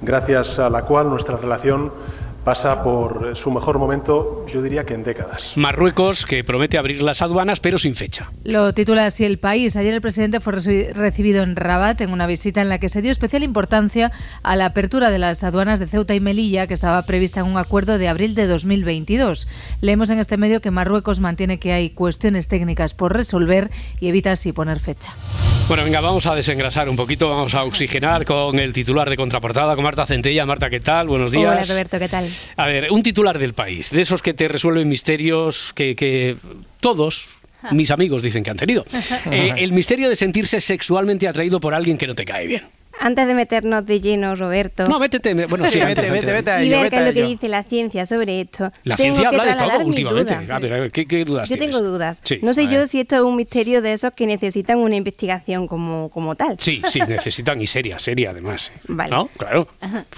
gracias 0.00 0.58
a 0.58 0.70
la 0.70 0.86
cual 0.86 1.10
nuestra 1.10 1.36
relación 1.36 1.92
pasa 2.44 2.82
por 2.82 3.36
su 3.36 3.50
mejor 3.50 3.78
momento, 3.78 4.44
yo 4.52 4.62
diría 4.62 4.84
que 4.84 4.94
en 4.94 5.04
décadas. 5.04 5.52
Marruecos, 5.56 6.26
que 6.26 6.42
promete 6.44 6.78
abrir 6.78 7.02
las 7.02 7.22
aduanas, 7.22 7.60
pero 7.60 7.78
sin 7.78 7.94
fecha. 7.94 8.30
Lo 8.44 8.74
titula 8.74 9.06
así 9.06 9.24
el 9.24 9.38
país. 9.38 9.76
Ayer 9.76 9.94
el 9.94 10.00
presidente 10.00 10.40
fue 10.40 10.54
reci- 10.54 10.92
recibido 10.92 11.42
en 11.42 11.56
Rabat 11.56 12.00
en 12.00 12.10
una 12.12 12.26
visita 12.26 12.60
en 12.60 12.68
la 12.68 12.78
que 12.78 12.88
se 12.88 13.02
dio 13.02 13.12
especial 13.12 13.42
importancia 13.42 14.12
a 14.42 14.56
la 14.56 14.66
apertura 14.66 15.10
de 15.10 15.18
las 15.18 15.44
aduanas 15.44 15.78
de 15.80 15.86
Ceuta 15.86 16.14
y 16.14 16.20
Melilla, 16.20 16.66
que 16.66 16.74
estaba 16.74 17.02
prevista 17.02 17.40
en 17.40 17.46
un 17.46 17.56
acuerdo 17.58 17.98
de 17.98 18.08
abril 18.08 18.34
de 18.34 18.46
2022. 18.46 19.46
Leemos 19.80 20.10
en 20.10 20.18
este 20.18 20.36
medio 20.36 20.60
que 20.60 20.70
Marruecos 20.70 21.20
mantiene 21.20 21.58
que 21.58 21.72
hay 21.72 21.90
cuestiones 21.90 22.48
técnicas 22.48 22.94
por 22.94 23.12
resolver 23.12 23.70
y 24.00 24.08
evita 24.08 24.32
así 24.32 24.52
poner 24.52 24.80
fecha. 24.80 25.12
Bueno, 25.68 25.84
venga, 25.84 26.00
vamos 26.00 26.26
a 26.26 26.34
desengrasar 26.34 26.88
un 26.88 26.96
poquito, 26.96 27.30
vamos 27.30 27.54
a 27.54 27.64
oxigenar 27.64 28.24
con 28.24 28.58
el 28.58 28.72
titular 28.72 29.08
de 29.08 29.16
contraportada, 29.16 29.74
con 29.74 29.84
Marta 29.84 30.04
Centella. 30.04 30.44
Marta, 30.44 30.68
¿qué 30.68 30.80
tal? 30.80 31.08
Buenos 31.08 31.32
días. 31.32 31.50
Hola 31.50 31.62
Roberto, 31.62 31.98
¿qué 31.98 32.08
tal? 32.08 32.28
A 32.56 32.66
ver, 32.66 32.90
un 32.90 33.02
titular 33.02 33.38
del 33.38 33.54
país, 33.54 33.90
de 33.90 34.02
esos 34.02 34.20
que 34.20 34.34
te 34.34 34.48
resuelven 34.48 34.88
misterios 34.88 35.72
que, 35.74 35.96
que 35.96 36.36
todos 36.80 37.30
mis 37.70 37.90
amigos 37.90 38.22
dicen 38.22 38.42
que 38.42 38.50
han 38.50 38.56
tenido. 38.56 38.84
Eh, 39.30 39.54
el 39.58 39.72
misterio 39.72 40.08
de 40.08 40.16
sentirse 40.16 40.60
sexualmente 40.60 41.28
atraído 41.28 41.60
por 41.60 41.74
alguien 41.74 41.96
que 41.96 42.06
no 42.06 42.14
te 42.14 42.24
cae 42.24 42.46
bien. 42.46 42.62
Antes 43.00 43.26
de 43.26 43.34
meternos 43.34 43.84
de 43.84 44.00
lleno, 44.00 44.34
Roberto. 44.36 44.84
No, 44.86 44.98
métete, 44.98 45.34
me- 45.34 45.46
bueno, 45.46 45.66
sí, 45.68 45.80
antes, 45.82 46.10
antes. 46.10 46.64
y 46.64 46.68
ver 46.70 46.90
qué 46.90 46.96
es 46.98 47.06
lo 47.06 47.12
que 47.12 47.22
dice 47.26 47.48
la 47.48 47.62
ciencia 47.64 48.06
sobre 48.06 48.40
esto. 48.42 48.70
La 48.84 48.96
tengo 48.96 49.14
ciencia 49.16 49.28
habla 49.28 49.44
de 49.46 49.54
todo 49.56 49.80
últimamente. 49.86 50.34
dudas. 50.34 50.50
A 50.50 50.58
ver, 50.58 50.72
a 50.74 50.80
ver, 50.80 50.90
¿qué, 50.92 51.06
qué 51.06 51.24
dudas 51.24 51.48
Yo 51.48 51.56
tienes? 51.56 51.76
tengo 51.76 51.88
dudas. 51.90 52.20
Sí, 52.22 52.38
no 52.42 52.54
sé 52.54 52.68
yo 52.68 52.86
si 52.86 53.00
esto 53.00 53.16
es 53.16 53.22
un 53.22 53.36
misterio 53.36 53.82
de 53.82 53.92
esos 53.94 54.12
que 54.12 54.26
necesitan 54.26 54.78
una 54.78 54.94
investigación 54.96 55.66
como, 55.66 56.10
como 56.10 56.34
tal. 56.34 56.56
Sí, 56.58 56.82
sí, 56.84 57.00
necesitan 57.08 57.60
y 57.60 57.66
seria, 57.66 57.98
seria 57.98 58.30
además. 58.30 58.70
Vale. 58.86 59.10
¿No? 59.10 59.28
Claro. 59.36 59.66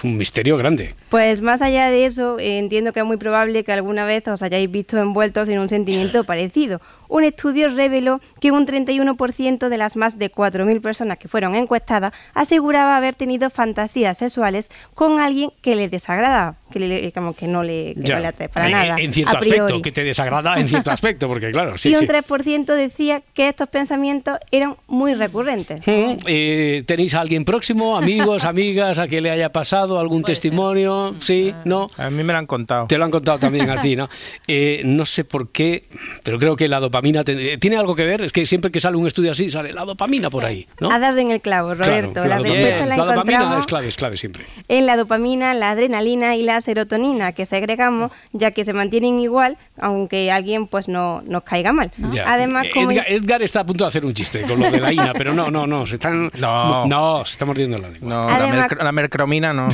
Un 0.03 0.17
misterio 0.17 0.57
grande. 0.57 0.95
Pues 1.09 1.41
más 1.41 1.63
allá 1.63 1.91
de 1.91 2.07
eso, 2.07 2.39
eh, 2.39 2.59
entiendo 2.59 2.93
que 2.93 3.01
es 3.01 3.07
muy 3.07 3.17
probable 3.17 3.65
que 3.65 3.73
alguna 3.73 4.05
vez 4.05 4.27
os 4.29 4.43
hayáis 4.43 4.71
visto 4.71 4.99
envueltos 4.99 5.49
en 5.49 5.59
un 5.59 5.69
sentimiento 5.69 6.25
parecido. 6.25 6.81
Un 7.09 7.25
estudio 7.25 7.69
reveló 7.69 8.21
que 8.41 8.51
un 8.51 8.67
31% 8.67 9.69
de 9.69 9.79
las 9.79 9.97
más 9.97 10.19
de 10.19 10.31
4.000 10.33 10.81
personas 10.81 11.19
que 11.19 11.29
fueron 11.29 11.55
encuestadas 11.55 12.13
aseguraba 12.35 12.97
haber 12.97 13.15
tenido 13.15 13.51
fantasías 13.51 14.19
sexuales 14.19 14.71
con 14.95 15.21
alguien 15.21 15.51
que 15.63 15.77
le 15.77 15.89
desagradaba, 15.89 16.57
que, 16.73 16.79
le, 16.81 17.13
como 17.13 17.35
que 17.35 17.47
no 17.47 17.63
le, 17.63 17.95
que 17.95 18.03
Ya. 18.03 18.17
no 18.17 18.21
le 18.23 18.27
atrae 18.29 18.49
para 18.49 18.67
En- 18.67 18.73
nada. 18.73 19.01
En 19.01 19.13
cierto 19.13 19.39
aspecto, 19.39 19.83
que 19.83 19.93
te 19.93 20.05
desagrada 20.05 20.59
en 20.59 20.69
cierto 20.69 20.91
aspecto, 20.93 21.29
porque 21.29 21.51
claro, 21.51 21.77
sí, 21.79 21.91
y 21.91 21.95
un 21.95 22.01
sí. 22.01 22.07
3% 22.07 22.65
decía 22.75 23.23
que 23.35 23.49
estos 23.49 23.69
pensamientos 23.69 24.39
eran 24.51 24.77
muy 24.87 25.15
recurrentes. 25.15 25.87
Mm, 25.87 26.17
eh, 26.27 26.83
¿Tenéis 26.87 27.15
a 27.15 27.21
alguien 27.21 27.45
próximo, 27.45 27.97
amigos, 27.97 28.45
amigas, 28.45 28.99
a 28.99 29.07
que 29.09 29.21
le 29.21 29.31
haya 29.31 29.51
pasado 29.53 29.99
algún 29.99 30.23
testimonio? 30.23 31.15
¿Sí? 31.21 31.55
¿No? 31.65 31.91
A 31.97 32.11
mí 32.11 32.23
me 32.25 32.33
lo 32.33 32.39
han 32.39 32.47
contado. 32.47 32.87
Te 32.87 32.99
lo 32.99 33.05
han 33.05 33.11
contado 33.11 33.39
también 33.39 33.71
a 33.71 33.81
ti, 33.81 33.97
¿no? 33.97 34.09
Eh, 34.47 34.83
no 34.85 35.07
sé 35.07 35.25
por 35.25 35.49
qué, 35.51 35.85
pero 36.23 36.39
creo 36.39 36.55
que 36.57 36.69
la 36.69 36.79
dopamina 36.95 37.25
te- 37.25 37.59
tiene 37.59 37.77
algo 37.77 37.95
que 37.97 38.05
ver. 38.05 38.23
Es 38.23 38.33
que 38.33 38.47
siempre 38.47 38.71
que 38.71 38.79
sale 38.81 38.97
un 38.97 39.07
estudio 39.07 39.33
así, 39.33 39.51
sale 39.51 39.73
la 39.73 39.85
dopamina 39.85 40.31
por 40.31 40.45
ahí, 40.45 40.67
¿no? 40.81 40.91
Ha 40.91 40.99
dado 40.99 41.19
en 41.19 41.31
el 41.33 41.41
clavo, 41.41 41.75
Claro, 41.75 41.85
Roberto. 41.85 42.25
la, 42.25 42.37
dopamina. 42.39 42.55
respuesta 42.55 42.87
la, 42.87 42.97
La 42.97 43.05
dopamina 43.05 43.37
encontramos 43.39 43.59
es 43.59 43.67
clave, 43.67 43.89
es 43.89 43.97
clave 43.97 44.17
siempre. 44.17 44.45
en 44.69 44.87
la 44.87 44.97
dopamina, 44.97 45.55
la 45.55 45.71
adrenalina 45.71 46.37
y 46.37 46.43
la 46.43 46.61
serotonina 46.61 47.33
que 47.33 47.47
segregamos, 47.47 48.13
ya 48.33 48.53
que 48.53 48.65
se 48.65 48.73
mantienen 48.73 49.19
igual, 49.21 49.57
aunque 49.81 50.31
alguien 50.31 50.67
pues 50.67 50.89
no 50.89 51.23
nos 51.27 51.43
caiga 51.43 51.73
mal. 51.73 51.91
Ya. 52.13 52.33
Además, 52.33 52.67
Eh, 52.67 52.71
como, 52.75 52.91
Edgar, 52.93 53.07
Edgar 53.09 53.43
está 53.43 53.61
a 53.61 53.65
punto 53.65 53.85
de 53.85 53.89
hacer 53.89 54.05
un 54.07 54.13
chiste 54.15 54.43
con 54.43 54.61
lo 54.61 54.71
de 54.71 54.81
la 54.81 54.93
INA, 54.93 55.13
pero 55.17 55.35
no, 55.35 55.51
no, 55.51 55.67
no, 55.67 55.87
se 55.87 55.97
están, 55.97 56.31
No. 56.39 56.87
no, 56.87 57.25
se 57.25 57.33
está 57.33 57.45
mordiendo 57.45 57.79
la 57.79 57.89
lengua. 57.91 58.09
No, 58.09 58.27
la, 58.29 58.37
Además- 58.37 58.71
la 58.79 58.93
mercromina 58.93 59.53
no. 59.53 59.69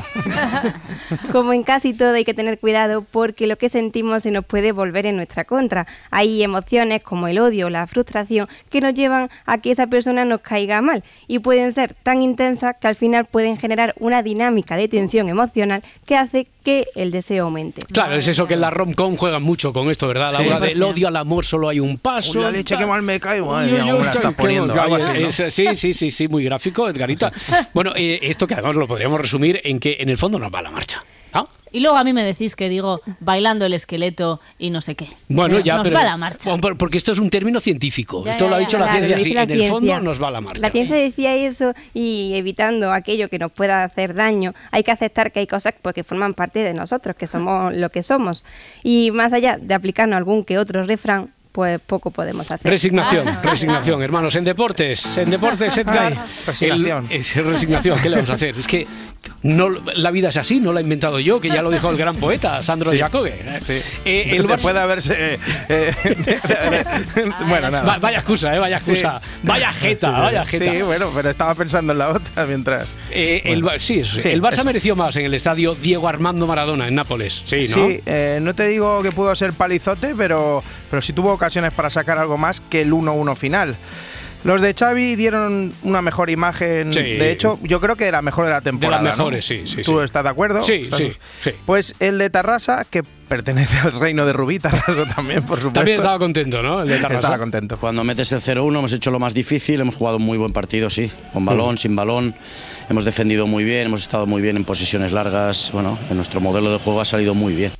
como 1.32 1.52
en 1.52 1.62
casi 1.62 1.92
todo 1.94 2.14
hay 2.14 2.24
que 2.24 2.34
tener 2.34 2.58
cuidado 2.58 3.02
porque 3.10 3.46
lo 3.46 3.56
que 3.56 3.68
sentimos 3.68 4.22
se 4.22 4.30
nos 4.30 4.44
puede 4.44 4.72
volver 4.72 5.06
en 5.06 5.16
nuestra 5.16 5.44
contra. 5.44 5.86
Hay 6.10 6.42
emociones 6.42 7.02
como 7.10 7.26
el 7.28 7.38
odio 7.40 7.66
o 7.66 7.70
la 7.70 7.86
frustración 7.88 8.48
que 8.70 8.80
nos 8.80 8.94
llevan 8.94 9.28
a 9.44 9.58
que 9.58 9.72
esa 9.72 9.88
persona 9.88 10.24
nos 10.24 10.40
caiga 10.40 10.80
mal 10.80 11.02
y 11.26 11.40
pueden 11.40 11.72
ser 11.72 11.92
tan 11.92 12.22
intensas 12.22 12.76
que 12.80 12.86
al 12.86 12.94
final 12.94 13.24
pueden 13.26 13.56
generar 13.58 13.94
una 13.98 14.22
dinámica 14.22 14.76
de 14.76 14.86
tensión 14.86 15.28
emocional 15.28 15.82
que 16.06 16.16
hace 16.16 16.46
que 16.64 16.86
el 16.94 17.10
deseo 17.10 17.44
aumente. 17.46 17.82
Claro, 17.92 18.14
es 18.14 18.28
eso 18.28 18.46
que 18.46 18.54
en 18.54 18.60
la 18.60 18.70
rom-com 18.70 19.16
juegan 19.16 19.42
mucho 19.42 19.72
con 19.72 19.90
esto, 19.90 20.06
¿verdad? 20.06 20.32
La 20.32 20.38
Sí. 20.38 20.46
hora 20.46 20.60
del 20.60 20.82
odio 20.82 21.08
al 21.08 21.16
amor 21.16 21.44
solo 21.44 21.68
hay 21.68 21.80
un 21.80 21.98
paso. 21.98 22.38
Uy, 22.38 22.44
la 22.44 22.50
leche 22.52 22.76
que 22.76 22.86
mal 22.86 23.02
me. 23.02 23.18
Es- 25.16 25.42
sí, 25.48 25.66
sí, 25.74 25.92
sí, 25.94 26.10
sí, 26.10 26.28
muy 26.28 26.44
gráfico, 26.44 26.88
Edgarita. 26.88 27.30
Bueno, 27.74 27.92
eh, 27.96 28.18
esto 28.22 28.46
que 28.46 28.54
además 28.54 28.76
lo 28.76 28.86
podríamos 28.86 29.20
resumir 29.20 29.60
en 29.64 29.80
que 29.80 29.96
en 30.00 30.08
el 30.08 30.16
fondo 30.16 30.38
nos 30.38 30.52
va 30.52 30.62
la 30.62 30.70
marcha. 30.70 31.02
¿no? 31.34 31.48
Y 31.72 31.80
luego 31.80 31.96
a 31.96 32.04
mí 32.04 32.12
me 32.12 32.24
decís 32.24 32.56
que 32.56 32.68
digo 32.68 33.00
bailando 33.20 33.66
el 33.66 33.72
esqueleto 33.74 34.40
y 34.58 34.70
no 34.70 34.80
sé 34.80 34.94
qué. 34.94 35.08
Bueno, 35.28 35.60
ya, 35.60 35.76
Nos 35.76 35.84
pero. 35.84 35.96
va 35.96 36.04
la 36.04 36.16
marcha. 36.16 36.50
Porque 36.76 36.98
esto 36.98 37.12
es 37.12 37.18
un 37.18 37.30
término 37.30 37.60
científico. 37.60 38.22
Ya, 38.24 38.32
esto 38.32 38.44
ya, 38.44 38.50
lo 38.50 38.56
ha 38.56 38.58
ya, 38.58 38.66
dicho 38.66 38.78
la 38.78 38.90
ciencia 38.92 39.16
así. 39.16 39.32
la 39.34 39.42
En 39.44 39.50
el 39.52 39.64
fondo 39.66 40.00
nos 40.00 40.22
va 40.22 40.30
la 40.30 40.40
marcha. 40.40 40.60
La 40.60 40.70
ciencia 40.70 40.96
decía 40.96 41.34
eso 41.36 41.72
y 41.94 42.32
evitando 42.34 42.92
aquello 42.92 43.28
que 43.28 43.38
nos 43.38 43.52
pueda 43.52 43.84
hacer 43.84 44.14
daño, 44.14 44.54
hay 44.70 44.82
que 44.82 44.90
aceptar 44.90 45.32
que 45.32 45.40
hay 45.40 45.46
cosas 45.46 45.74
pues, 45.80 45.94
que 45.94 46.02
forman 46.04 46.32
parte 46.32 46.60
de 46.60 46.74
nosotros, 46.74 47.14
que 47.16 47.26
somos 47.26 47.72
lo 47.74 47.90
que 47.90 48.02
somos. 48.02 48.44
Y 48.82 49.10
más 49.12 49.32
allá 49.32 49.56
de 49.60 49.74
aplicarnos 49.74 50.16
algún 50.16 50.44
que 50.44 50.58
otro 50.58 50.82
refrán, 50.82 51.30
pues 51.52 51.80
poco 51.80 52.10
podemos 52.12 52.50
hacer. 52.50 52.70
Resignación, 52.70 53.26
resignación, 53.42 54.02
hermanos. 54.02 54.36
En 54.36 54.44
deportes, 54.44 55.16
en 55.18 55.30
deportes, 55.30 55.76
Edgar. 55.78 56.16
Resignación. 56.46 57.06
el- 57.10 57.16
es 57.16 57.34
resignación, 57.36 57.98
¿qué 58.00 58.08
le 58.08 58.16
vamos 58.16 58.30
a 58.30 58.34
hacer? 58.34 58.56
Es 58.56 58.66
que 58.68 58.86
no, 59.42 59.68
la 59.94 60.10
vida 60.10 60.28
es 60.28 60.36
así, 60.36 60.60
no 60.60 60.72
la 60.72 60.80
he 60.80 60.82
inventado 60.82 61.18
yo, 61.18 61.40
que 61.40 61.48
ya 61.48 61.62
lo 61.62 61.70
dijo 61.70 61.88
el 61.90 61.96
gran 61.96 62.16
poeta, 62.16 62.62
Sandro 62.62 62.92
Sí. 62.92 62.98
Jacobe. 62.98 63.42
Sí. 63.66 63.80
Eh, 64.04 64.36
el 64.36 64.46
Después 64.46 64.62
Barça- 64.64 64.72
de 64.74 64.80
haberse. 64.80 65.14
eh, 65.34 65.38
eh, 65.68 66.84
bueno, 67.48 67.70
nada. 67.70 67.82
Va- 67.84 67.98
vaya 67.98 68.18
excusa, 68.18 68.54
eh, 68.54 68.58
vaya 68.58 68.76
excusa. 68.76 69.20
Vaya 69.42 69.72
jeta, 69.72 70.14
Sí, 70.14 70.20
vaya 70.20 70.44
jeta. 70.44 70.72
Sí, 70.72 70.82
bueno, 70.82 71.10
pero 71.14 71.30
estaba 71.30 71.54
pensando 71.54 71.92
en 71.92 71.98
la 71.98 72.10
otra 72.10 72.44
mientras. 72.46 72.88
Eh, 73.10 73.42
el, 73.46 73.62
Ba- 73.62 73.78
sí, 73.78 74.04
sí. 74.04 74.20
Sí, 74.22 74.28
el 74.28 74.42
Barça 74.42 74.54
eso. 74.54 74.64
mereció 74.64 74.96
más 74.96 75.16
en 75.16 75.24
el 75.24 75.34
estadio 75.34 75.74
Diego 75.74 76.08
Armando 76.08 76.46
Maradona 76.46 76.88
en 76.88 76.94
Nápoles. 76.94 77.42
Sí, 77.46 77.66
¿no? 77.68 77.88
Sí, 77.88 78.00
eh, 78.06 78.38
no 78.42 78.54
te 78.54 78.66
digo 78.68 79.02
que 79.02 79.12
pudo 79.12 79.34
ser 79.36 79.52
palizote, 79.52 80.14
pero, 80.16 80.62
pero 80.90 81.00
sí 81.02 81.12
tuvo 81.12 81.32
ocasiones 81.32 81.72
para 81.72 81.88
sacar 81.90 82.18
algo 82.18 82.36
más 82.36 82.60
que 82.60 82.82
el 82.82 82.92
1-1 82.92 83.36
final. 83.36 83.76
Los 84.44 84.60
de 84.62 84.72
Xavi 84.74 85.16
dieron 85.16 85.72
una 85.82 86.00
mejor 86.02 86.30
imagen. 86.30 86.92
Sí. 86.92 87.00
De 87.00 87.30
hecho, 87.30 87.58
yo 87.62 87.80
creo 87.80 87.96
que 87.96 88.10
la 88.10 88.22
mejor 88.22 88.46
de 88.46 88.50
la 88.52 88.60
temporada. 88.60 89.02
¿no? 89.02 89.08
mejores, 89.10 89.44
sí, 89.44 89.62
sí, 89.66 89.82
¿Tú 89.82 89.98
sí. 89.98 90.04
estás 90.04 90.24
de 90.24 90.30
acuerdo? 90.30 90.62
Sí, 90.64 90.72
¿Estás- 90.84 90.98
sí, 90.98 91.12
sí. 91.40 91.50
Pues 91.66 91.94
el 92.00 92.16
de 92.18 92.30
Tarrasa, 92.30 92.86
que 92.88 93.02
pertenece 93.02 93.78
al 93.78 93.92
reino 94.00 94.24
de 94.26 94.32
Rubí, 94.32 94.58
Tarrasa 94.60 95.04
también, 95.14 95.42
por 95.42 95.58
supuesto. 95.58 95.72
También 95.80 95.98
estaba 95.98 96.18
contento, 96.18 96.62
¿no? 96.62 96.82
El 96.82 96.88
de 96.88 96.98
Tarrasa. 96.98 97.20
Estaba 97.20 97.38
contento. 97.38 97.76
Cuando 97.76 98.02
metes 98.02 98.32
el 98.32 98.40
0-1 98.40 98.78
hemos 98.78 98.92
hecho 98.92 99.10
lo 99.10 99.18
más 99.18 99.34
difícil, 99.34 99.80
hemos 99.80 99.94
jugado 99.94 100.16
un 100.16 100.22
muy 100.24 100.38
buen 100.38 100.52
partido, 100.52 100.88
sí, 100.90 101.10
con 101.32 101.44
balón, 101.44 101.76
sin 101.78 101.94
balón, 101.94 102.34
hemos 102.90 103.04
defendido 103.04 103.46
muy 103.46 103.62
bien, 103.62 103.86
hemos 103.86 104.02
estado 104.02 104.26
muy 104.26 104.42
bien 104.42 104.56
en 104.56 104.64
posiciones 104.64 105.12
largas, 105.12 105.70
bueno, 105.72 105.96
en 106.10 106.16
nuestro 106.16 106.40
modelo 106.40 106.72
de 106.72 106.78
juego 106.78 107.00
ha 107.00 107.04
salido 107.04 107.34
muy 107.34 107.54
bien. 107.54 107.70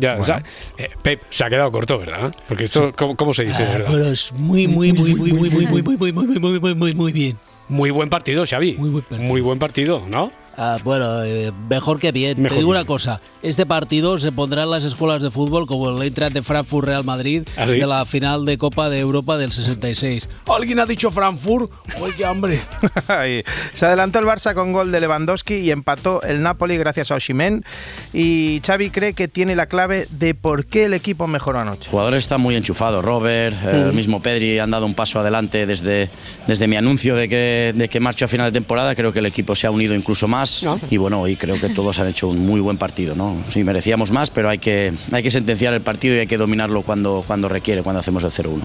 Ya, 0.00 0.16
o 0.18 0.22
sea, 0.22 0.42
eh, 0.78 0.90
Pep 1.02 1.22
se 1.28 1.44
ha 1.44 1.50
quedado 1.50 1.70
corto, 1.72 1.98
¿verdad? 1.98 2.32
Porque 2.48 2.64
esto, 2.64 2.92
¿cómo, 2.96 3.16
cómo 3.16 3.34
se 3.34 3.44
dice, 3.44 3.64
verdad? 3.64 4.12
Es 4.12 4.32
muy, 4.32 4.68
muy, 4.68 4.92
muy, 4.92 5.14
muy, 5.16 5.32
muy, 5.32 5.50
muy, 5.50 5.66
muy, 5.66 5.82
muy, 5.82 6.12
muy, 6.12 6.12
muy, 6.12 6.38
muy, 6.38 6.60
muy, 6.60 6.74
muy, 6.74 6.94
muy 6.94 7.12
bien. 7.12 7.36
Muy 7.68 7.90
buen 7.90 8.08
partido, 8.08 8.44
Xavi. 8.46 8.74
Muy 8.74 9.40
buen 9.40 9.58
partido, 9.58 10.02
¿no? 10.08 10.30
Ah, 10.56 10.76
bueno, 10.84 11.22
eh, 11.24 11.52
mejor 11.68 11.98
que 11.98 12.12
bien. 12.12 12.40
Mejor 12.40 12.54
Te 12.56 12.58
digo 12.60 12.70
una 12.70 12.84
cosa, 12.84 13.20
este 13.42 13.66
partido 13.66 14.18
se 14.18 14.32
pondrá 14.32 14.62
en 14.64 14.70
las 14.70 14.84
escuelas 14.84 15.22
de 15.22 15.30
fútbol 15.30 15.66
como 15.66 15.90
el 15.90 16.02
Eintracht 16.02 16.32
de 16.32 16.42
Frankfurt 16.42 16.86
Real 16.86 17.04
Madrid 17.04 17.42
¿Ah, 17.56 17.66
sí? 17.66 17.78
de 17.78 17.86
la 17.86 18.04
final 18.04 18.44
de 18.44 18.56
Copa 18.58 18.88
de 18.88 19.00
Europa 19.00 19.36
del 19.38 19.52
66. 19.52 20.28
¿Alguien 20.46 20.78
ha 20.80 20.86
dicho 20.86 21.10
Frankfurt? 21.10 21.72
Oye, 22.00 22.24
hombre. 22.26 22.62
Ahí. 23.08 23.42
Se 23.74 23.86
adelantó 23.86 24.18
el 24.18 24.26
Barça 24.26 24.54
con 24.54 24.72
gol 24.72 24.92
de 24.92 25.00
Lewandowski 25.00 25.54
y 25.56 25.70
empató 25.70 26.22
el 26.22 26.42
Napoli 26.42 26.76
gracias 26.76 27.10
a 27.10 27.16
Oshimen. 27.16 27.64
Y 28.12 28.60
Xavi 28.64 28.90
cree 28.90 29.12
que 29.14 29.28
tiene 29.28 29.56
la 29.56 29.66
clave 29.66 30.06
de 30.10 30.34
por 30.34 30.66
qué 30.66 30.84
el 30.84 30.94
equipo 30.94 31.26
mejoró 31.26 31.58
anoche. 31.60 31.80
Los 31.84 31.88
jugadores 31.90 32.24
están 32.24 32.40
muy 32.40 32.54
enchufados. 32.56 33.04
Robert, 33.04 33.56
eh, 33.64 33.82
el 33.86 33.92
Mm. 33.92 33.96
mismo 33.96 34.22
Pedri 34.22 34.58
han 34.58 34.70
dado 34.70 34.86
un 34.86 34.94
paso 34.94 35.18
adelante 35.20 35.66
desde, 35.66 36.08
desde 36.46 36.66
mi 36.68 36.76
anuncio 36.76 37.16
de 37.16 37.28
que, 37.28 37.72
de 37.74 37.88
que 37.88 38.00
marcho 38.00 38.24
a 38.24 38.28
final 38.28 38.52
de 38.52 38.52
temporada. 38.58 38.94
Creo 38.94 39.12
que 39.12 39.18
el 39.18 39.26
equipo 39.26 39.54
se 39.56 39.66
ha 39.66 39.70
unido 39.70 39.94
incluso 39.94 40.28
más. 40.28 40.43
Y 40.90 40.96
bueno, 40.96 41.20
hoy 41.20 41.36
creo 41.36 41.60
que 41.60 41.68
todos 41.68 41.98
han 41.98 42.08
hecho 42.08 42.28
un 42.28 42.38
muy 42.38 42.60
buen 42.60 42.78
partido. 42.78 43.14
¿no? 43.14 43.36
Sí, 43.52 43.64
merecíamos 43.64 44.10
más, 44.10 44.30
pero 44.30 44.48
hay 44.48 44.58
que, 44.58 44.92
hay 45.12 45.22
que 45.22 45.30
sentenciar 45.30 45.74
el 45.74 45.80
partido 45.80 46.16
y 46.16 46.20
hay 46.20 46.26
que 46.26 46.36
dominarlo 46.36 46.82
cuando, 46.82 47.24
cuando 47.26 47.48
requiere, 47.48 47.82
cuando 47.82 48.00
hacemos 48.00 48.24
el 48.24 48.30
0-1. 48.30 48.62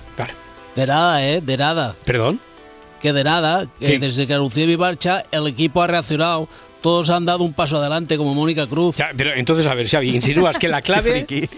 De 0.75 0.87
nada, 0.87 1.25
¿eh? 1.25 1.41
De 1.41 1.57
nada. 1.57 1.95
¿Perdón? 2.05 2.39
Que 3.01 3.13
de 3.13 3.23
nada, 3.23 3.65
que 3.79 3.85
¿Qué? 3.85 3.99
desde 3.99 4.27
que 4.27 4.33
anuncié 4.33 4.67
mi 4.67 4.77
marcha, 4.77 5.23
el 5.31 5.47
equipo 5.47 5.81
ha 5.81 5.87
reaccionado. 5.87 6.47
Todos 6.81 7.09
han 7.09 7.25
dado 7.25 7.43
un 7.43 7.53
paso 7.53 7.77
adelante, 7.77 8.17
como 8.17 8.33
Mónica 8.33 8.65
Cruz. 8.67 8.95
Ya, 8.97 9.11
pero 9.15 9.33
entonces, 9.33 9.67
a 9.67 9.73
ver, 9.73 9.87
Xavi, 9.89 10.15
insinúas 10.15 10.57
que 10.57 10.69
la 10.69 10.81
clave... 10.81 11.25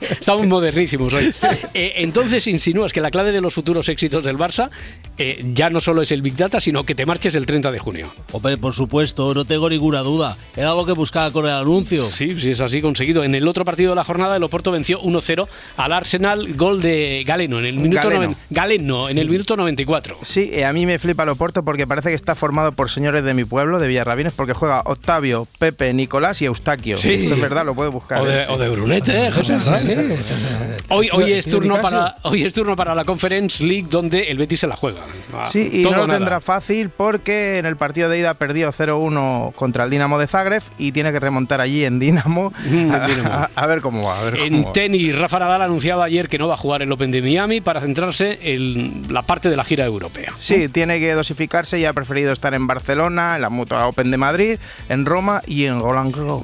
Estamos 0.00 0.46
modernísimos 0.46 1.12
hoy. 1.14 1.32
Eh, 1.74 1.94
entonces 1.96 2.46
insinúas 2.46 2.92
que 2.92 3.00
la 3.00 3.10
clave 3.10 3.32
de 3.32 3.40
los 3.40 3.54
futuros 3.54 3.88
éxitos 3.88 4.24
del 4.24 4.36
Barça 4.36 4.70
eh, 5.18 5.44
ya 5.54 5.70
no 5.70 5.80
solo 5.80 6.02
es 6.02 6.12
el 6.12 6.22
Big 6.22 6.36
Data, 6.36 6.60
sino 6.60 6.84
que 6.84 6.94
te 6.94 7.06
marches 7.06 7.34
el 7.34 7.46
30 7.46 7.70
de 7.72 7.78
junio. 7.78 8.12
Hombre, 8.32 8.56
por 8.58 8.72
supuesto, 8.74 9.32
no 9.34 9.44
tengo 9.44 9.68
ninguna 9.70 10.00
duda. 10.00 10.36
Era 10.56 10.74
lo 10.74 10.84
que 10.84 10.92
buscaba 10.92 11.30
con 11.30 11.44
el 11.46 11.52
anuncio. 11.52 12.04
Sí, 12.04 12.38
sí, 12.38 12.50
es 12.50 12.60
así 12.60 12.80
conseguido. 12.82 13.24
En 13.24 13.34
el 13.34 13.46
otro 13.48 13.64
partido 13.64 13.90
de 13.90 13.96
la 13.96 14.04
jornada, 14.04 14.36
el 14.36 14.42
Oporto 14.42 14.70
venció 14.72 15.00
1-0 15.02 15.48
al 15.76 15.92
Arsenal, 15.92 16.54
gol 16.54 16.82
de 16.82 17.24
Galeno 17.26 17.58
en 17.58 17.64
el 17.66 17.74
minuto 17.76 18.02
Galeno. 18.08 18.22
noven- 18.26 18.36
Galeno 18.50 19.08
en 19.08 19.18
el 19.18 19.28
minuto 19.30 19.56
94. 19.56 20.18
Sí, 20.22 20.50
eh, 20.52 20.64
a 20.64 20.72
mí 20.72 20.86
me 20.86 20.98
flipa 20.98 21.22
el 21.22 21.30
Oporto 21.30 21.64
porque 21.64 21.86
parece 21.86 22.10
que 22.10 22.14
está 22.14 22.34
formado 22.34 22.72
por 22.72 22.90
señores 22.90 23.24
de 23.24 23.34
mi 23.34 23.44
pueblo, 23.44 23.78
de 23.78 23.88
Villarrabines, 23.88 24.32
porque 24.34 24.52
juega 24.52 24.82
Octavio, 24.84 25.46
Pepe, 25.58 25.92
Nicolás 25.94 26.42
y 26.42 26.46
Eustaquio. 26.46 26.96
Sí. 26.96 27.12
Esto 27.14 27.34
es 27.34 27.40
verdad, 27.40 27.64
lo 27.64 27.74
puede 27.74 27.90
buscar. 27.90 28.20
O 28.20 28.24
de, 28.26 28.42
¿eh? 28.42 28.46
o 28.48 28.58
de 28.58 28.68
Brunete, 28.68 29.26
¿eh, 29.26 29.30
José 29.30 29.56
Sí, 29.60 29.64
sí, 29.78 29.92
Arraiz? 29.92 30.18
sí. 30.18 30.84
Hoy, 30.90 31.08
hoy, 31.12 31.32
es 31.32 31.48
turno 31.48 31.80
para, 31.80 32.16
hoy 32.22 32.42
es 32.42 32.52
turno 32.54 32.76
para 32.76 32.94
la 32.94 33.04
Conference 33.04 33.64
League 33.64 33.86
donde 33.90 34.24
el 34.30 34.38
Betis 34.38 34.60
se 34.60 34.66
la 34.66 34.76
juega. 34.76 35.05
Ah, 35.32 35.46
Sí, 35.46 35.68
y 35.72 35.82
todo 35.82 35.92
no 35.92 35.98
lo 36.02 36.06
nada. 36.06 36.18
tendrá 36.18 36.40
fácil 36.40 36.90
porque 36.90 37.56
en 37.58 37.66
el 37.66 37.76
partido 37.76 38.08
de 38.08 38.18
ida 38.18 38.34
perdió 38.34 38.72
0-1 38.72 39.52
contra 39.54 39.84
el 39.84 39.90
Dinamo 39.90 40.18
de 40.18 40.26
Zagreb 40.26 40.62
y 40.78 40.92
tiene 40.92 41.12
que 41.12 41.20
remontar 41.20 41.60
allí 41.60 41.84
en 41.84 41.98
Dinamo. 41.98 42.52
Mm, 42.66 42.90
a, 42.90 42.96
a- 43.44 43.50
a 43.54 43.66
ver 43.66 43.80
cómo 43.80 44.02
va. 44.04 44.20
A 44.20 44.24
ver 44.24 44.34
cómo 44.34 44.44
En 44.44 44.64
va. 44.66 44.72
tenis, 44.72 45.16
Rafa 45.16 45.38
Nadal 45.38 45.62
anunciaba 45.62 46.04
ayer 46.04 46.28
que 46.28 46.36
no 46.38 46.48
va 46.48 46.54
a 46.54 46.56
jugar 46.56 46.82
el 46.82 46.90
Open 46.92 47.10
de 47.10 47.22
Miami 47.22 47.60
para 47.60 47.80
centrarse 47.80 48.38
en 48.42 49.12
la 49.12 49.22
parte 49.22 49.48
de 49.48 49.56
la 49.56 49.64
gira 49.64 49.84
europea. 49.84 50.32
Sí, 50.38 50.68
tiene 50.68 50.98
que 51.00 51.12
dosificarse 51.12 51.78
y 51.78 51.84
ha 51.84 51.92
preferido 51.92 52.32
estar 52.32 52.54
en 52.54 52.66
Barcelona, 52.66 53.36
en 53.36 53.42
la 53.42 53.50
Mutua 53.50 53.86
Open 53.86 54.10
de 54.10 54.16
Madrid, 54.16 54.58
en 54.88 55.06
Roma 55.06 55.42
y 55.46 55.64
en 55.66 55.80
Roland 55.80 56.14
Garros. 56.14 56.42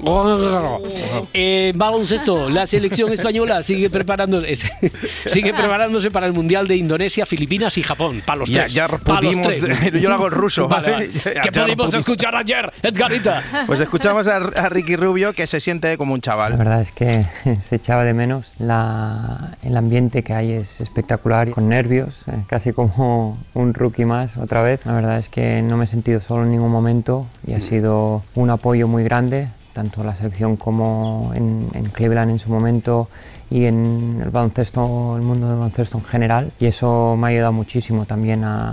Eh, 1.34 1.72
baloncesto, 1.74 2.48
la 2.48 2.66
selección 2.66 3.12
española 3.12 3.62
sigue 3.62 3.90
preparándose, 3.90 4.70
sigue 5.26 5.52
preparándose 5.52 6.10
para 6.10 6.26
el 6.26 6.32
Mundial 6.32 6.66
de 6.68 6.76
Indonesia, 6.76 7.26
Filipinas 7.26 7.76
y 7.78 7.82
Japón. 7.82 8.22
Para 8.24 8.40
los 8.40 8.50
Ya- 8.52 8.60
tres. 8.62 8.72
ya 8.74 8.88
pudimos- 8.88 9.40
tres. 9.42 9.92
yo 10.02 10.08
lo 10.08 10.14
hago 10.14 10.26
en 10.26 10.32
ruso, 10.32 10.68
Vale, 10.68 10.90
¿vale? 10.92 11.08
vale. 11.08 11.10
Ya- 11.34 11.40
¿Qué 11.42 11.50
ya 11.52 11.60
lo 11.62 11.66
pudimos 11.66 11.94
escuchar 11.94 12.36
ayer, 12.36 12.72
Edgarita? 12.82 13.42
Pues 13.66 13.80
escuchamos 13.80 14.26
a, 14.26 14.36
a 14.36 14.68
Ricky 14.68 14.96
Rubio 14.96 15.32
que 15.32 15.46
se 15.46 15.60
siente 15.60 15.96
como 15.98 16.12
un 16.14 16.18
La 16.18 16.22
chaval. 16.22 16.56
verdad 16.56 16.80
es 16.80 16.92
que 16.92 17.24
se 17.60 17.76
echaba 17.76 18.04
de 18.04 18.12
menos. 18.14 18.52
La- 18.58 19.56
el 19.62 19.76
ambiente 19.76 20.22
que 20.22 20.34
hay 20.34 20.52
es 20.52 20.80
espectacular, 20.80 21.50
con 21.50 21.68
nervios, 21.68 22.24
eh, 22.28 22.32
casi 22.46 22.72
como 22.72 23.38
un 23.54 23.74
rookie 23.74 24.04
más 24.04 24.36
otra 24.36 24.62
vez. 24.62 24.84
La 24.86 24.92
verdad 24.92 25.18
es 25.18 25.28
que 25.28 25.62
no 25.62 25.76
me 25.76 25.84
he 25.84 25.86
sentido 25.86 26.20
solo 26.20 26.44
en 26.44 26.50
ningún 26.50 26.70
momento 26.70 27.26
y 27.46 27.54
ha 27.54 27.60
sido 27.60 28.22
un 28.34 28.50
apoyo 28.50 28.88
muy 28.88 29.02
grande, 29.04 29.48
tanto 29.72 30.04
la 30.04 30.14
selección 30.14 30.56
como 30.56 31.32
en, 31.34 31.68
en 31.74 31.84
Cleveland 31.86 32.30
en 32.30 32.38
su 32.38 32.50
momento 32.50 33.08
y 33.52 33.66
en 33.66 34.20
el 34.22 34.30
baloncesto, 34.30 35.14
el 35.16 35.22
mundo 35.22 35.46
del 35.48 35.56
baloncesto 35.56 35.98
en 35.98 36.04
general. 36.04 36.52
Y 36.58 36.66
eso 36.66 37.16
me 37.18 37.26
ha 37.26 37.30
ayudado 37.30 37.52
muchísimo 37.52 38.06
también 38.06 38.44
a- 38.44 38.70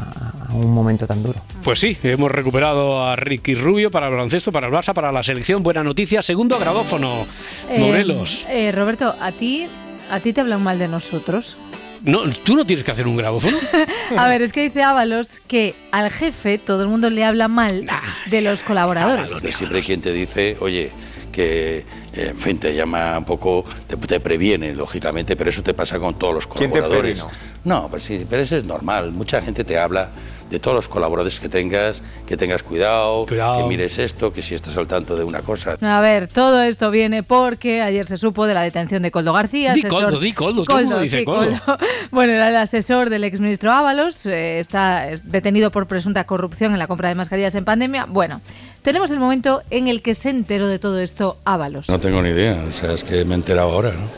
a 0.48 0.54
un 0.54 0.72
momento 0.74 1.06
tan 1.06 1.22
duro. 1.22 1.40
Pues 1.64 1.80
sí, 1.80 1.98
hemos 2.04 2.32
recuperado 2.32 3.04
a 3.06 3.16
Ricky 3.16 3.56
Rubio 3.56 3.92
para 3.92 4.08
el 4.08 4.14
baloncesto, 4.14 4.52
para 4.52 4.68
el 4.68 4.74
Barça, 4.74 4.94
para 4.94 5.12
la 5.12 5.22
selección. 5.24 5.62
Buena 5.64 5.84
noticia. 5.84 6.22
Segundo 6.22 6.58
grabófono, 6.58 7.26
Eh, 7.70 7.80
Morelos. 7.80 8.46
eh, 8.50 8.72
Roberto, 8.72 9.14
a 9.20 9.32
ti, 9.34 9.68
a 10.10 10.20
ti 10.22 10.32
te 10.34 10.42
hablan 10.42 10.64
mal 10.64 10.80
de 10.80 10.88
nosotros. 10.88 11.58
No, 12.02 12.22
tú 12.30 12.56
no 12.56 12.66
tienes 12.66 12.86
que 12.86 12.92
hacer 12.92 13.06
un 13.08 13.18
grabófono. 13.18 13.58
A 14.18 14.30
ver, 14.30 14.42
es 14.42 14.54
que 14.54 14.62
dice 14.62 14.82
Ábalos 14.84 15.42
que 15.46 15.76
al 15.92 16.10
jefe 16.12 16.58
todo 16.58 16.84
el 16.84 16.88
mundo 16.88 17.10
le 17.10 17.26
habla 17.26 17.50
mal 17.50 17.86
de 18.32 18.42
los 18.42 18.64
colaboradores. 18.64 19.30
Porque 19.30 19.52
siempre 19.52 19.80
hay 19.80 19.84
quien 19.84 20.00
te 20.00 20.14
dice, 20.14 20.56
oye, 20.62 20.92
que 21.34 21.84
en 22.14 22.38
fin, 22.38 22.57
te 22.60 22.74
llama 22.76 23.18
un 23.18 23.26
poco, 23.26 23.66
te, 23.88 23.95
te 23.97 24.20
previene, 24.20 24.74
lógicamente, 24.74 25.36
pero 25.36 25.49
eso 25.49 25.62
te 25.64 25.74
pasa 25.74 25.99
con 25.99 26.16
todos 26.16 26.34
los 26.34 26.47
¿Quién 26.47 26.72
te 26.72 26.80
colaboradores. 26.80 27.26
No, 27.64 27.88
pero 27.89 28.01
sí, 28.01 28.26
pero 28.30 28.41
eso 28.41 28.55
es 28.57 28.64
normal. 28.64 29.12
Mucha 29.12 29.41
gente 29.41 29.64
te 29.64 29.78
habla 29.78 30.10
de 30.49 30.60
todos 30.60 30.74
los 30.76 30.88
colaboradores 30.88 31.39
que 31.39 31.47
tengas, 31.49 32.01
que 32.26 32.36
tengas 32.36 32.64
cuidado, 32.64 33.26
que 33.28 33.38
mires 33.68 33.99
esto, 33.99 34.34
que 34.34 34.41
si 34.41 34.55
estás 34.55 34.76
al 34.78 34.88
tanto 34.88 35.16
de 35.16 35.24
una 35.24 35.41
cosa. 35.41 35.78
A 35.82 36.01
ver, 36.01 36.28
todo 36.28 36.62
esto 36.64 36.89
viene 36.89 37.22
porque 37.22 37.82
ayer 37.82 38.05
se 38.07 38.18
supo 38.18 38.47
de 38.47 38.55
la 38.55 38.64
detención 38.64 39.03
de 39.03 39.12
Coldo 39.12 39.34
García. 39.34 39.74
Di 39.74 39.82
asesor- 39.82 40.03
Coldo, 40.05 40.20
di 40.20 40.34
Coldo, 40.34 40.99
dice 40.99 41.20
sí, 41.20 41.26
Coldo. 41.26 41.60
Bueno, 42.12 42.34
era 42.34 42.47
el 42.47 42.55
asesor 42.55 43.10
del 43.12 43.24
exministro 43.26 43.72
Ábalos, 43.72 44.26
eh, 44.26 44.60
está 44.60 45.10
es 45.12 45.30
detenido 45.32 45.70
por 45.72 45.86
presunta 45.86 46.24
corrupción 46.24 46.74
en 46.74 46.80
la 46.80 46.88
compra 46.88 47.10
de 47.10 47.16
mascarillas 47.16 47.53
en 47.53 47.66
pandemia. 47.66 48.05
Bueno, 48.05 48.41
tenemos 48.82 49.12
el 49.12 49.20
momento 49.20 49.62
en 49.70 49.88
el 49.88 50.01
que 50.01 50.16
se 50.16 50.30
enteró 50.32 50.68
de 50.68 50.80
todo 50.80 50.99
esto 50.99 51.38
Ábalos. 51.45 51.89
No 51.89 51.99
tengo 52.00 52.22
ni 52.22 52.30
idea, 52.30 52.66
o 52.68 52.72
sea, 52.72 52.93
es 52.93 53.04
que 53.04 53.26
me 53.26 53.36
he 53.36 53.38
enterado 53.38 53.72
ahora, 53.72 53.91
¿no? 53.91 54.10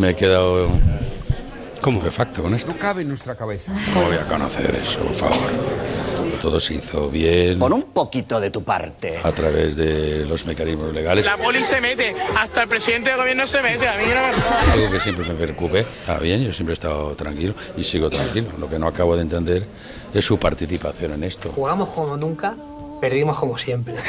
Me 0.00 0.10
he 0.10 0.14
quedado 0.14 0.68
como 1.80 2.00
facto 2.10 2.42
con 2.42 2.54
esto. 2.54 2.72
No 2.72 2.78
cabe 2.78 3.02
en 3.02 3.08
nuestra 3.08 3.34
cabeza. 3.34 3.72
¿Cómo 3.94 4.06
voy 4.06 4.16
a 4.16 4.24
conocer 4.26 4.74
eso, 4.82 5.00
por 5.00 5.14
favor? 5.14 5.50
Todo 6.42 6.60
se 6.60 6.74
hizo 6.74 7.08
bien. 7.08 7.58
Pon 7.58 7.72
un 7.72 7.82
poquito 7.82 8.38
de 8.38 8.50
tu 8.50 8.62
parte. 8.62 9.18
A 9.22 9.32
través 9.32 9.74
de 9.74 10.24
los 10.24 10.46
mecanismos 10.46 10.94
legales. 10.94 11.24
La 11.24 11.36
poli 11.36 11.62
se 11.62 11.80
mete, 11.80 12.14
hasta 12.36 12.62
el 12.62 12.68
presidente 12.68 13.10
del 13.10 13.18
gobierno 13.18 13.46
se 13.46 13.60
mete, 13.60 13.88
a 13.88 13.96
mí 13.96 14.04
no 14.06 14.20
me. 14.20 14.72
Algo 14.72 14.90
que 14.92 15.00
siempre 15.00 15.26
me 15.26 15.34
preocupe. 15.34 15.80
Está 15.80 16.18
bien, 16.18 16.42
yo 16.44 16.52
siempre 16.52 16.72
he 16.72 16.74
estado 16.74 17.14
tranquilo 17.14 17.54
y 17.76 17.82
sigo 17.82 18.08
tranquilo. 18.08 18.48
Lo 18.58 18.68
que 18.68 18.78
no 18.78 18.86
acabo 18.86 19.16
de 19.16 19.22
entender 19.22 19.64
es 20.14 20.24
su 20.24 20.38
participación 20.38 21.14
en 21.14 21.24
esto. 21.24 21.50
Jugamos 21.50 21.88
como 21.88 22.16
nunca, 22.16 22.54
perdimos 23.00 23.38
como 23.38 23.58
siempre. 23.58 23.94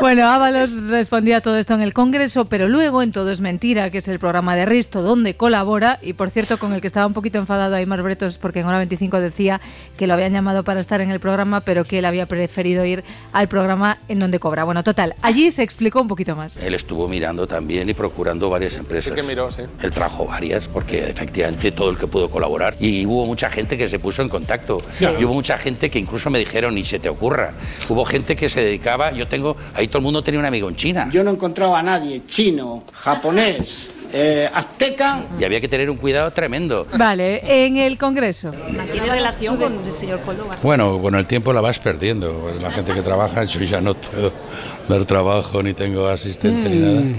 Bueno, 0.00 0.28
Ábalos 0.28 0.74
respondía 0.88 1.38
a 1.38 1.40
todo 1.40 1.58
esto 1.58 1.74
en 1.74 1.80
el 1.80 1.92
Congreso, 1.92 2.44
pero 2.44 2.68
luego 2.68 3.02
en 3.02 3.10
Todo 3.10 3.32
es 3.32 3.40
Mentira, 3.40 3.90
que 3.90 3.98
es 3.98 4.08
el 4.08 4.18
programa 4.18 4.54
de 4.54 4.64
Risto 4.64 5.02
donde 5.02 5.34
colabora, 5.34 5.98
y 6.02 6.12
por 6.12 6.30
cierto 6.30 6.58
con 6.58 6.72
el 6.72 6.80
que 6.80 6.86
estaba 6.86 7.06
un 7.06 7.14
poquito 7.14 7.38
enfadado 7.38 7.74
Aymar 7.74 8.02
Bretos 8.02 8.38
porque 8.38 8.60
en 8.60 8.66
hora 8.66 8.78
25 8.78 9.20
decía 9.20 9.60
que 9.96 10.06
lo 10.06 10.14
habían 10.14 10.32
llamado 10.32 10.62
para 10.62 10.80
estar 10.80 11.00
en 11.00 11.10
el 11.10 11.18
programa, 11.18 11.60
pero 11.62 11.84
que 11.84 11.98
él 11.98 12.04
había 12.04 12.26
preferido 12.26 12.84
ir 12.84 13.02
al 13.32 13.48
programa 13.48 13.98
en 14.08 14.20
donde 14.20 14.38
cobra. 14.38 14.64
Bueno, 14.64 14.84
total, 14.84 15.14
allí 15.22 15.50
se 15.50 15.62
explicó 15.62 16.00
un 16.00 16.08
poquito 16.08 16.36
más. 16.36 16.56
Él 16.58 16.74
estuvo 16.74 17.08
mirando 17.08 17.46
también 17.46 17.88
y 17.88 17.94
procurando 17.94 18.50
varias 18.50 18.76
empresas. 18.76 19.12
Sí 19.12 19.20
que 19.20 19.26
miró, 19.26 19.50
sí. 19.50 19.62
Él 19.82 19.92
trajo 19.92 20.26
varias 20.26 20.68
porque 20.68 21.08
efectivamente 21.10 21.72
todo 21.72 21.90
el 21.90 21.96
que 21.96 22.06
pudo 22.06 22.30
colaborar. 22.30 22.76
Y 22.78 23.04
hubo 23.06 23.26
mucha 23.26 23.50
gente 23.50 23.76
que 23.76 23.88
se 23.88 23.98
puso 23.98 24.22
en 24.22 24.28
contacto. 24.28 24.78
Claro. 24.98 25.20
Y 25.20 25.24
hubo 25.24 25.34
mucha 25.34 25.58
gente 25.58 25.90
que 25.90 25.98
incluso 25.98 26.30
me 26.30 26.38
dijeron, 26.38 26.74
ni 26.74 26.84
se 26.84 26.98
te 26.98 27.08
ocurra. 27.28 27.52
Hubo 27.88 28.04
gente 28.04 28.34
que 28.36 28.48
se 28.48 28.60
dedicaba, 28.62 29.12
yo 29.12 29.28
tengo, 29.28 29.56
ahí 29.74 29.88
todo 29.88 29.98
el 29.98 30.04
mundo 30.04 30.22
tenía 30.22 30.40
un 30.40 30.46
amigo 30.46 30.68
en 30.68 30.76
China. 30.76 31.08
Yo 31.12 31.22
no 31.22 31.30
encontraba 31.30 31.78
a 31.78 31.82
nadie 31.82 32.22
chino, 32.26 32.84
japonés, 32.92 33.88
eh, 34.12 34.48
azteca. 34.52 35.24
Y 35.38 35.44
había 35.44 35.60
que 35.60 35.68
tener 35.68 35.90
un 35.90 35.96
cuidado 35.98 36.30
tremendo. 36.32 36.86
Vale, 36.96 37.66
en 37.66 37.76
el 37.76 37.98
Congreso. 37.98 38.52
¿Mantiene 38.74 39.06
relación 39.10 39.56
con 39.58 39.84
el 39.86 39.92
señor 39.92 40.20
Córdoba? 40.20 40.56
Bueno, 40.62 40.98
con 40.98 41.14
el 41.14 41.26
tiempo 41.26 41.52
la 41.52 41.60
vas 41.60 41.78
perdiendo. 41.78 42.32
Pues 42.32 42.60
la 42.62 42.70
gente 42.70 42.94
que 42.94 43.02
trabaja, 43.02 43.44
yo 43.44 43.60
ya 43.60 43.80
no 43.80 43.94
puedo 43.94 44.32
dar 44.88 45.04
trabajo 45.04 45.62
ni 45.62 45.74
tengo 45.74 46.06
asistente 46.08 46.68
ni 46.68 46.76
Mm. 46.76 46.82
nada. 46.94 47.18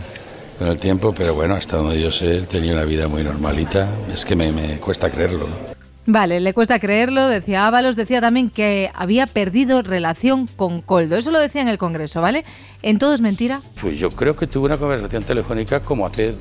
Con 0.58 0.68
el 0.68 0.78
tiempo, 0.78 1.14
pero 1.16 1.34
bueno, 1.36 1.56
hasta 1.56 1.78
donde 1.78 2.02
yo 2.02 2.12
sé, 2.12 2.42
tenía 2.42 2.74
una 2.74 2.84
vida 2.84 3.08
muy 3.08 3.24
normalita. 3.24 3.88
Es 4.14 4.26
que 4.26 4.36
me, 4.36 4.52
me 4.52 4.78
cuesta 4.80 5.10
creerlo, 5.10 5.48
¿no? 5.48 5.79
Vale, 6.12 6.40
le 6.40 6.56
cuesta 6.56 6.80
creerlo, 6.80 7.28
decía 7.28 7.68
Ábalos, 7.68 7.96
decía 7.96 8.20
también 8.20 8.50
que 8.50 8.90
había 8.96 9.28
perdido 9.28 9.84
relación 9.84 10.48
con 10.48 10.82
Coldo. 10.82 11.16
Eso 11.18 11.30
lo 11.30 11.40
decía 11.40 11.62
en 11.62 11.68
el 11.68 11.78
Congreso, 11.78 12.20
¿vale? 12.20 12.46
En 12.82 12.98
todo 12.98 13.14
es 13.14 13.22
mentira. 13.22 13.62
Pues 13.80 14.00
yo 14.00 14.10
creo 14.10 14.36
que 14.36 14.48
tuve 14.48 14.66
una 14.66 14.78
conversación 14.78 15.22
telefónica 15.22 15.82
como 15.82 16.08
hace 16.08 16.34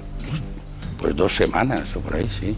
pues 0.99 1.15
dos 1.15 1.35
semanas 1.37 1.95
o 1.97 2.01
por 2.01 2.17
ahí, 2.17 2.27
sí. 2.31 2.57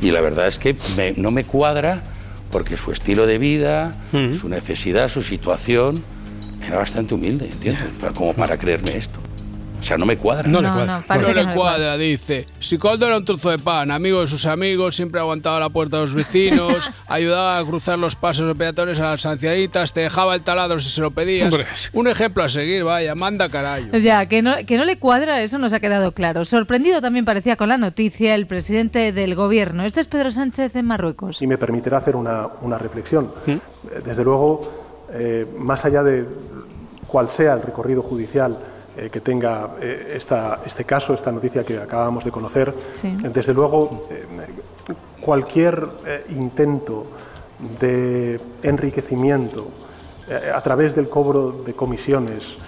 Y 0.00 0.12
la 0.12 0.22
verdad 0.22 0.46
es 0.48 0.58
que 0.58 0.74
me- 0.96 1.12
no 1.12 1.30
me 1.30 1.44
cuadra 1.44 2.02
porque 2.50 2.78
su 2.78 2.90
estilo 2.90 3.26
de 3.26 3.36
vida, 3.36 3.94
su 4.40 4.48
necesidad, 4.48 5.10
su 5.10 5.20
situación 5.20 6.02
era 6.66 6.78
bastante 6.78 7.12
humilde, 7.12 7.50
¿entiendes? 7.52 7.84
Como 8.14 8.32
para 8.32 8.56
creerme 8.56 8.96
esto. 8.96 9.19
O 9.80 9.82
sea, 9.82 9.96
no 9.96 10.04
me 10.04 10.18
cuadra. 10.18 10.46
No, 10.46 10.60
le 10.60 11.54
cuadra. 11.54 11.96
dice. 11.96 12.46
Si 12.58 12.76
Coldo 12.76 13.06
era 13.06 13.16
un 13.16 13.24
trozo 13.24 13.50
de 13.50 13.58
pan, 13.58 13.90
amigo 13.90 14.20
de 14.20 14.26
sus 14.26 14.44
amigos, 14.44 14.94
siempre 14.94 15.20
aguantaba 15.20 15.58
la 15.58 15.70
puerta 15.70 15.96
de 15.96 16.02
los 16.02 16.14
vecinos, 16.14 16.90
ayudaba 17.08 17.58
a 17.58 17.64
cruzar 17.64 17.98
los 17.98 18.14
pasos 18.14 18.46
de 18.46 18.54
peatones 18.54 19.00
a 19.00 19.12
las 19.12 19.24
ancianitas, 19.24 19.92
te 19.92 20.00
dejaba 20.00 20.34
el 20.34 20.42
taladro 20.42 20.78
si 20.78 20.90
se 20.90 21.00
lo 21.00 21.10
pedías. 21.10 21.90
Un 21.94 22.08
ejemplo 22.08 22.42
a 22.42 22.48
seguir, 22.48 22.84
vaya, 22.84 23.14
manda 23.14 23.48
carajo. 23.48 23.96
Ya, 23.96 24.26
que 24.26 24.42
no, 24.42 24.54
que 24.66 24.76
no 24.76 24.84
le 24.84 24.98
cuadra, 24.98 25.42
eso 25.42 25.58
nos 25.58 25.72
ha 25.72 25.80
quedado 25.80 26.12
claro. 26.12 26.44
Sorprendido 26.44 27.00
también 27.00 27.24
parecía 27.24 27.56
con 27.56 27.70
la 27.70 27.78
noticia 27.78 28.34
el 28.34 28.46
presidente 28.46 29.12
del 29.12 29.34
gobierno. 29.34 29.84
Este 29.84 30.00
es 30.00 30.08
Pedro 30.08 30.30
Sánchez 30.30 30.76
en 30.76 30.84
Marruecos. 30.86 31.40
Y 31.40 31.46
me 31.46 31.56
permitirá 31.56 31.98
hacer 31.98 32.16
una, 32.16 32.48
una 32.60 32.76
reflexión. 32.76 33.30
Desde 34.04 34.24
luego, 34.24 34.60
eh, 35.14 35.46
más 35.58 35.84
allá 35.86 36.02
de 36.02 36.26
cuál 37.06 37.28
sea 37.30 37.54
el 37.54 37.62
recorrido 37.62 38.02
judicial 38.02 38.56
eh, 39.00 39.08
que 39.08 39.22
tenga 39.22 39.76
eh, 39.80 40.12
esta, 40.16 40.60
este 40.66 40.84
caso, 40.84 41.14
esta 41.14 41.32
noticia 41.32 41.64
que 41.64 41.78
acabamos 41.78 42.22
de 42.22 42.30
conocer. 42.30 42.74
Desde 43.32 43.54
luego, 43.54 44.06
eh, 44.10 44.26
cualquier 45.22 45.88
intento 46.28 47.06
de 47.80 48.38
enriquecimiento 48.62 49.70
a 50.54 50.60
través 50.60 50.94
del 50.94 51.08
cobro 51.08 51.62
de 51.64 51.72
comisiones 51.72 52.58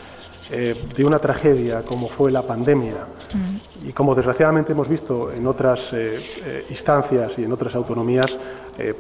de 0.51 1.05
una 1.05 1.18
tragedia 1.18 1.83
como 1.83 2.09
fue 2.09 2.30
la 2.30 2.43
pandemia 2.43 3.07
y 3.87 3.93
como 3.93 4.14
desgraciadamente 4.14 4.72
hemos 4.72 4.89
visto 4.89 5.33
en 5.33 5.47
otras 5.47 5.95
instancias 6.68 7.39
y 7.39 7.45
en 7.45 7.53
otras 7.53 7.74
autonomías, 7.74 8.37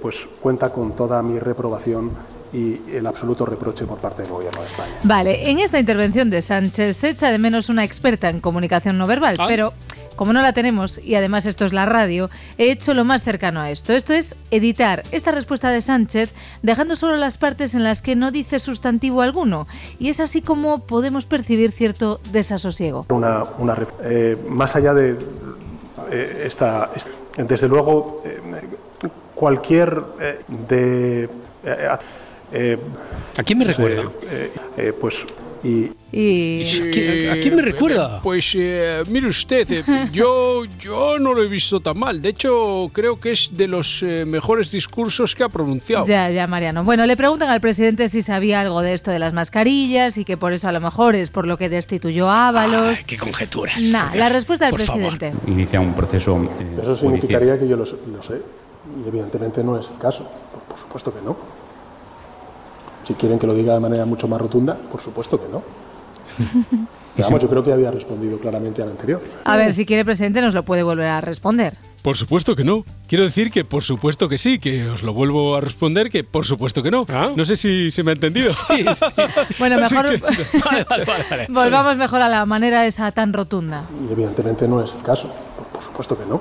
pues 0.00 0.26
cuenta 0.40 0.70
con 0.70 0.92
toda 0.96 1.22
mi 1.22 1.38
reprobación 1.38 2.12
y 2.52 2.80
el 2.94 3.06
absoluto 3.06 3.46
reproche 3.46 3.84
por 3.86 3.98
parte 3.98 4.22
del 4.22 4.30
Gobierno 4.30 4.60
de 4.60 4.66
España. 4.66 4.92
Vale, 5.04 5.50
en 5.50 5.58
esta 5.58 5.78
intervención 5.80 6.28
de 6.30 6.42
Sánchez 6.42 6.96
se 6.96 7.08
echa 7.10 7.30
de 7.30 7.38
menos 7.38 7.68
una 7.68 7.84
experta 7.84 8.28
en 8.28 8.40
comunicación 8.40 8.98
no 8.98 9.06
verbal, 9.06 9.36
Ah. 9.38 9.46
pero 9.48 9.72
como 10.16 10.34
no 10.34 10.42
la 10.42 10.52
tenemos 10.52 10.98
y 11.02 11.14
además 11.14 11.46
esto 11.46 11.64
es 11.64 11.72
la 11.72 11.86
radio, 11.86 12.28
he 12.58 12.70
hecho 12.70 12.92
lo 12.92 13.02
más 13.04 13.22
cercano 13.22 13.60
a 13.60 13.70
esto. 13.70 13.94
Esto 13.94 14.12
es 14.12 14.34
editar 14.50 15.02
esta 15.10 15.32
respuesta 15.32 15.70
de 15.70 15.80
Sánchez 15.80 16.34
dejando 16.62 16.96
solo 16.96 17.16
las 17.16 17.38
partes 17.38 17.74
en 17.74 17.82
las 17.82 18.02
que 18.02 18.14
no 18.14 18.30
dice 18.30 18.58
sustantivo 18.60 19.22
alguno. 19.22 19.66
Y 19.98 20.10
es 20.10 20.20
así 20.20 20.42
como 20.42 20.80
podemos 20.80 21.24
percibir 21.24 21.72
cierto 21.72 22.20
desasosiego. 22.30 23.06
Una, 23.08 23.42
una 23.58 23.74
ref- 23.74 23.94
eh, 24.04 24.36
más 24.48 24.76
allá 24.76 24.92
de 24.92 25.16
eh, 26.10 26.44
esta, 26.46 26.90
esta- 26.94 27.10
desde 27.38 27.66
luego, 27.68 28.22
eh, 28.26 28.38
cualquier 29.34 30.02
eh, 30.20 30.40
de 30.68 31.28
eh, 32.52 32.76
eh, 32.76 32.78
¿A 33.36 33.42
quién 33.42 33.58
me 33.58 33.64
recuerda? 33.64 34.10
eh, 34.30 34.50
eh, 34.76 34.92
pues 34.98 35.24
y 35.64 35.90
Y... 36.10 36.60
¿A 37.30 37.40
quién 37.40 37.54
me 37.54 37.62
recuerda? 37.62 38.20
Pues 38.20 38.52
eh, 38.58 39.02
mire 39.08 39.28
usted, 39.28 39.70
eh, 39.70 39.84
yo, 40.12 40.64
yo 40.80 41.18
no 41.20 41.32
lo 41.32 41.42
he 41.42 41.46
visto 41.46 41.78
tan 41.80 41.98
mal. 41.98 42.20
De 42.20 42.30
hecho, 42.30 42.90
creo 42.92 43.20
que 43.20 43.30
es 43.32 43.50
de 43.56 43.68
los 43.68 44.02
eh, 44.02 44.24
mejores 44.26 44.72
discursos 44.72 45.34
que 45.36 45.44
ha 45.44 45.48
pronunciado. 45.48 46.04
Ya, 46.04 46.28
ya, 46.30 46.48
Mariano. 46.48 46.82
Bueno, 46.82 47.06
le 47.06 47.16
preguntan 47.16 47.48
al 47.48 47.60
presidente 47.60 48.08
si 48.08 48.22
sabía 48.22 48.60
algo 48.60 48.82
de 48.82 48.92
esto 48.94 49.12
de 49.12 49.20
las 49.20 49.32
mascarillas 49.32 50.18
y 50.18 50.24
que 50.24 50.36
por 50.36 50.52
eso 50.52 50.66
a 50.68 50.72
lo 50.72 50.80
mejor 50.80 51.14
es 51.14 51.30
por 51.30 51.46
lo 51.46 51.56
que 51.56 51.68
destituyó 51.68 52.28
a 52.28 52.48
Ábalos. 52.48 53.04
¡Qué 53.06 53.16
conjeturas! 53.16 53.80
Nah, 53.84 54.14
la 54.16 54.28
respuesta 54.30 54.64
del 54.66 54.72
Por 54.72 54.80
favor. 54.82 55.16
presidente. 55.16 55.50
Inicia 55.50 55.80
un 55.80 55.94
proceso 55.94 56.36
eh, 56.42 56.46
eso 56.74 56.82
judicial. 56.82 56.96
significaría 56.98 57.58
que 57.58 57.68
yo 57.68 57.76
lo, 57.76 57.84
lo 57.84 58.22
sé 58.22 58.42
y 59.02 59.08
evidentemente 59.08 59.62
no 59.62 59.78
es 59.78 59.86
el 59.88 59.96
caso. 59.98 60.28
Por, 60.52 60.62
por 60.64 60.78
supuesto 60.78 61.14
que 61.14 61.22
no. 61.22 61.61
Si 63.06 63.14
quieren 63.14 63.38
que 63.38 63.46
lo 63.46 63.54
diga 63.54 63.74
de 63.74 63.80
manera 63.80 64.04
mucho 64.06 64.28
más 64.28 64.40
rotunda, 64.40 64.76
por 64.76 65.00
supuesto 65.00 65.40
que 65.40 65.48
no. 65.50 65.62
Pero 67.14 67.28
vamos, 67.28 67.42
yo 67.42 67.48
creo 67.50 67.62
que 67.62 67.72
había 67.72 67.90
respondido 67.90 68.38
claramente 68.38 68.82
al 68.82 68.88
anterior. 68.88 69.20
A 69.44 69.56
ver, 69.58 69.74
si 69.74 69.84
quiere, 69.84 70.02
presidente, 70.02 70.40
nos 70.40 70.54
lo 70.54 70.62
puede 70.62 70.82
volver 70.82 71.08
a 71.08 71.20
responder. 71.20 71.76
Por 72.00 72.16
supuesto 72.16 72.56
que 72.56 72.64
no. 72.64 72.84
Quiero 73.06 73.24
decir 73.24 73.50
que 73.50 73.64
por 73.66 73.84
supuesto 73.84 74.28
que 74.30 74.38
sí, 74.38 74.58
que 74.58 74.88
os 74.88 75.02
lo 75.02 75.12
vuelvo 75.12 75.54
a 75.56 75.60
responder 75.60 76.10
que 76.10 76.24
por 76.24 76.46
supuesto 76.46 76.82
que 76.82 76.90
no. 76.90 77.04
No 77.36 77.44
sé 77.44 77.54
si 77.56 77.90
se 77.90 78.02
me 78.02 78.12
ha 78.12 78.14
entendido. 78.14 78.50
Bueno, 79.58 79.76
Así 79.84 79.94
mejor 79.94 80.10
que- 80.10 80.58
Vale, 80.64 80.84
vale, 80.88 81.04
vale, 81.04 81.24
vale. 81.30 81.46
volvamos 81.50 81.96
mejor 81.98 82.22
a 82.22 82.28
la 82.30 82.46
manera 82.46 82.86
esa 82.86 83.12
tan 83.12 83.32
rotunda. 83.32 83.84
Y 84.08 84.10
evidentemente 84.12 84.66
no 84.66 84.82
es 84.82 84.92
el 84.96 85.02
caso. 85.02 85.30
Por, 85.56 85.66
por 85.66 85.82
supuesto 85.84 86.18
que 86.18 86.24
no. 86.24 86.40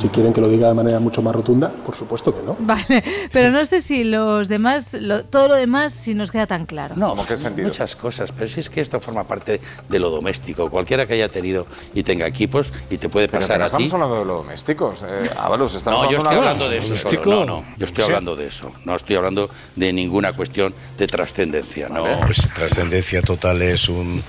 Si 0.00 0.08
quieren 0.08 0.32
que 0.34 0.40
lo 0.40 0.48
diga 0.48 0.68
de 0.68 0.74
manera 0.74 1.00
mucho 1.00 1.22
más 1.22 1.34
rotunda, 1.34 1.70
por 1.70 1.94
supuesto 1.94 2.34
que 2.34 2.42
no. 2.44 2.56
Vale, 2.60 3.02
pero 3.32 3.50
no 3.50 3.64
sé 3.64 3.80
si 3.80 4.04
los 4.04 4.48
demás, 4.48 4.92
lo- 4.94 5.24
todo 5.24 5.48
lo 5.48 5.54
demás, 5.54 5.92
si 5.94 6.14
nos 6.14 6.30
queda 6.30 6.46
tan 6.46 6.66
claro. 6.66 6.94
No, 6.96 7.14
muchas 7.16 7.96
cosas, 7.96 8.32
pero 8.32 8.48
si 8.48 8.60
es 8.60 8.68
que 8.68 8.80
esto 8.82 9.00
forma 9.00 9.24
parte 9.24 9.60
de 9.88 9.98
lo 9.98 10.10
doméstico. 10.10 10.68
Cualquiera 10.68 11.06
que 11.06 11.14
haya 11.14 11.28
tenido 11.28 11.66
y 11.94 12.02
tenga 12.02 12.26
equipos 12.26 12.72
y 12.90 12.98
te 12.98 13.08
puede 13.08 13.28
Pero 13.28 13.40
pasar 13.40 13.58
no 13.60 13.64
a 13.64 13.68
ti. 13.68 13.84
estamos 13.84 13.92
hablando 13.94 14.18
de 14.18 14.24
los 14.26 14.42
domésticos. 14.44 15.04
Eh, 15.08 15.30
Ábalos, 15.38 15.74
estamos 15.74 16.02
No, 16.04 16.10
yo 16.10 16.18
estoy 16.18 16.36
hablando 16.36 16.68
de 16.68 16.78
eso. 16.78 16.96
solo. 16.96 17.22
No, 17.24 17.44
no, 17.44 17.64
yo 17.78 17.86
estoy 17.86 18.04
hablando 18.04 18.36
de 18.36 18.46
eso. 18.46 18.70
No 18.84 18.94
estoy 18.94 19.16
hablando 19.16 19.48
de 19.76 19.92
ninguna 19.92 20.32
cuestión 20.34 20.74
de 20.98 21.06
trascendencia. 21.06 21.88
No. 21.88 22.04
Pues 22.26 22.48
trascendencia 22.54 23.22
total 23.22 23.62
es 23.62 23.88
un, 23.88 24.22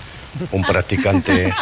un 0.51 0.63
practicante 0.63 1.53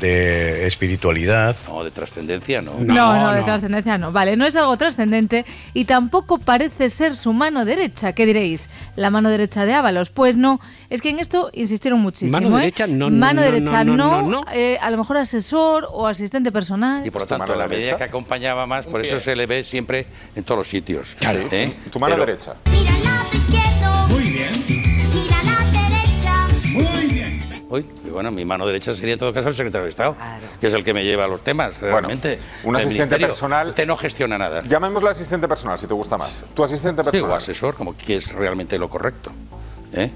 de 0.00 0.66
espiritualidad. 0.66 1.56
No, 1.68 1.84
de 1.84 1.90
trascendencia 1.90 2.60
no. 2.62 2.74
No, 2.78 3.16
no, 3.16 3.32
de 3.32 3.42
trascendencia 3.42 3.98
no. 3.98 4.12
Vale, 4.12 4.36
no 4.36 4.44
es 4.46 4.56
algo 4.56 4.76
trascendente 4.76 5.44
y 5.74 5.84
tampoco 5.84 6.38
parece 6.38 6.90
ser 6.90 7.16
su 7.16 7.32
mano 7.32 7.64
derecha. 7.64 8.12
¿Qué 8.12 8.26
diréis? 8.26 8.68
¿La 8.96 9.10
mano 9.10 9.28
derecha 9.30 9.64
de 9.64 9.74
Ábalos? 9.74 10.10
Pues 10.10 10.36
no, 10.36 10.60
es 10.90 11.02
que 11.02 11.10
en 11.10 11.18
esto 11.18 11.50
insistieron 11.52 12.00
muchísimo. 12.00 12.32
Mano 12.32 12.56
¿eh? 12.56 12.60
derecha, 12.60 12.86
no, 12.86 13.10
Mano 13.10 13.34
no, 13.34 13.34
no, 13.34 13.40
derecha 13.42 13.84
no, 13.84 13.96
no, 13.96 14.22
no, 14.22 14.28
no. 14.28 14.44
eh, 14.52 14.78
a 14.80 14.90
lo 14.90 14.98
mejor 14.98 15.16
asesor 15.18 15.86
o 15.90 16.06
asistente 16.06 16.52
personal. 16.52 17.06
Y 17.06 17.10
por 17.10 17.22
lo 17.22 17.26
tanto, 17.26 17.54
la 17.54 17.66
medida 17.66 17.96
que 17.96 18.04
acompañaba 18.04 18.66
más, 18.66 18.86
por 18.86 19.04
eso 19.04 19.18
se 19.20 19.34
le 19.36 19.46
ve 19.46 19.64
siempre 19.64 20.06
en 20.34 20.44
todos 20.44 20.58
los 20.58 20.68
sitios. 20.68 21.16
Claro. 21.18 21.40
¿eh? 21.50 21.72
Tu 21.90 21.98
mano 21.98 22.14
Pero- 22.14 22.26
derecha. 22.26 22.54
Muy 22.66 22.84
Uy, 27.68 27.84
y 28.06 28.10
bueno, 28.10 28.30
mi 28.30 28.44
mano 28.44 28.64
derecha 28.64 28.94
sería 28.94 29.14
en 29.14 29.18
todo 29.18 29.34
caso 29.34 29.48
el 29.48 29.54
secretario 29.54 29.84
de 29.84 29.90
Estado, 29.90 30.16
que 30.60 30.68
es 30.68 30.74
el 30.74 30.84
que 30.84 30.94
me 30.94 31.02
lleva 31.04 31.26
los 31.26 31.42
temas, 31.42 31.80
realmente. 31.80 32.38
un 32.62 32.76
El 32.76 32.82
asistente 32.86 33.18
personal- 33.18 33.68
Usted 33.70 33.86
no 33.86 33.96
gestiona 33.96 34.38
nada. 34.38 34.60
Llamémoslo 34.60 35.08
asistente 35.10 35.48
personal, 35.48 35.76
si 35.78 35.86
te 35.88 35.94
gusta 35.94 36.16
más. 36.16 36.44
Tu 36.54 36.62
asistente 36.62 37.02
Sí, 37.02 37.10
personal. 37.10 37.32
o 37.32 37.34
asesor, 37.34 37.74
como 37.74 37.96
que 37.96 38.16
es 38.16 38.32
realmente 38.34 38.78
lo 38.78 38.88
correcto. 38.88 39.32
¿eh? 39.92 40.10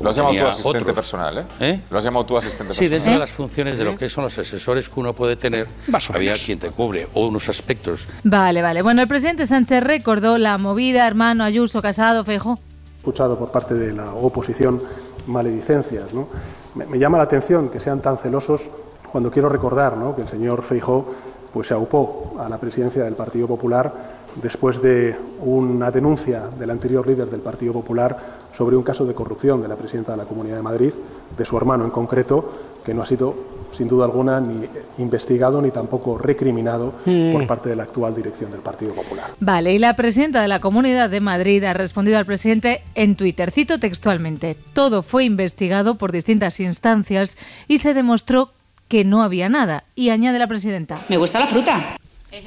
Lo 0.00 0.10
has 0.10 0.16
llamado 0.16 0.34
tu 0.34 0.46
asistente 0.46 0.78
otros. 0.80 0.94
personal, 0.96 1.38
¿eh? 1.38 1.44
¿Eh? 1.60 1.80
Lo 1.88 1.98
has 1.98 2.02
llamado 2.04 2.26
tu 2.26 2.36
asistente 2.36 2.74
Sí, 2.74 2.80
personal. 2.80 2.90
dentro 2.98 3.12
de 3.12 3.18
las 3.20 3.30
funciones 3.30 3.78
de 3.78 3.84
lo 3.84 3.96
que 3.96 4.08
son 4.08 4.24
los 4.24 4.36
asesores 4.36 4.88
que 4.88 4.98
uno 4.98 5.12
puede 5.14 5.36
tener, 5.36 5.68
había 6.12 6.34
quien 6.34 6.58
te 6.58 6.70
cubre, 6.70 7.06
o 7.14 7.28
unos 7.28 7.48
aspectos. 7.48 8.08
Vale, 8.24 8.60
vale. 8.60 8.82
Bueno, 8.82 9.02
el 9.02 9.06
presidente 9.08 9.46
Sánchez 9.46 9.84
recordó 9.84 10.36
la 10.38 10.58
movida, 10.58 11.06
hermano 11.06 11.44
Ayuso, 11.44 11.80
Casado, 11.80 12.24
Feijó. 12.24 12.58
escuchado 12.98 13.38
por 13.38 13.52
parte 13.52 13.74
de 13.74 13.92
la 13.92 14.12
oposición 14.14 14.82
maledicencias. 15.28 16.12
¿no? 16.12 16.28
Me, 16.74 16.98
llama 16.98 17.18
la 17.18 17.24
atención 17.24 17.68
que 17.68 17.80
sean 17.80 18.00
tan 18.00 18.16
celosos 18.16 18.70
cuando 19.10 19.30
quiero 19.30 19.48
recordar 19.48 19.96
¿no? 19.98 20.16
que 20.16 20.22
el 20.22 20.28
señor 20.28 20.62
Feijó 20.62 21.04
pues, 21.52 21.68
se 21.68 21.74
aupó 21.74 22.34
a 22.38 22.48
la 22.48 22.58
presidencia 22.58 23.04
del 23.04 23.14
Partido 23.14 23.46
Popular 23.46 23.92
después 24.40 24.80
de 24.80 25.14
una 25.40 25.90
denuncia 25.90 26.48
del 26.48 26.70
anterior 26.70 27.06
líder 27.06 27.28
del 27.28 27.40
Partido 27.40 27.74
Popular 27.74 28.16
sobre 28.56 28.76
un 28.76 28.82
caso 28.82 29.04
de 29.04 29.12
corrupción 29.12 29.60
de 29.60 29.68
la 29.68 29.76
presidenta 29.76 30.12
de 30.12 30.18
la 30.18 30.24
Comunidad 30.24 30.56
de 30.56 30.62
Madrid, 30.62 30.92
de 31.36 31.44
su 31.44 31.56
hermano 31.58 31.84
en 31.84 31.90
concreto, 31.90 32.50
que 32.82 32.94
no 32.94 33.02
ha 33.02 33.06
sido 33.06 33.34
sin 33.72 33.88
duda 33.88 34.04
alguna 34.04 34.40
ni 34.40 34.64
investigado 34.98 35.60
ni 35.62 35.70
tampoco 35.70 36.18
recriminado 36.18 36.92
Mm. 37.04 37.32
por 37.32 37.46
parte 37.46 37.68
de 37.68 37.76
la 37.76 37.82
actual 37.84 38.14
dirección 38.14 38.50
del 38.50 38.60
Partido 38.60 38.94
Popular. 38.94 39.30
Vale, 39.40 39.72
y 39.74 39.78
la 39.78 39.96
presidenta 39.96 40.40
de 40.42 40.48
la 40.48 40.60
Comunidad 40.60 41.10
de 41.10 41.20
Madrid 41.20 41.62
ha 41.64 41.72
respondido 41.74 42.18
al 42.18 42.26
presidente 42.26 42.82
en 42.94 43.16
Twitter. 43.16 43.50
Cito 43.50 43.78
textualmente, 43.80 44.56
todo 44.72 45.02
fue 45.02 45.24
investigado 45.24 45.96
por 45.96 46.12
distintas 46.12 46.60
instancias 46.60 47.36
y 47.68 47.78
se 47.78 47.94
demostró 47.94 48.50
que 48.88 49.04
no 49.04 49.22
había 49.22 49.48
nada. 49.48 49.84
Y 49.94 50.10
añade 50.10 50.38
la 50.38 50.46
presidenta. 50.46 51.00
Me 51.08 51.16
gusta 51.16 51.38
la 51.40 51.46
fruta. 51.46 51.96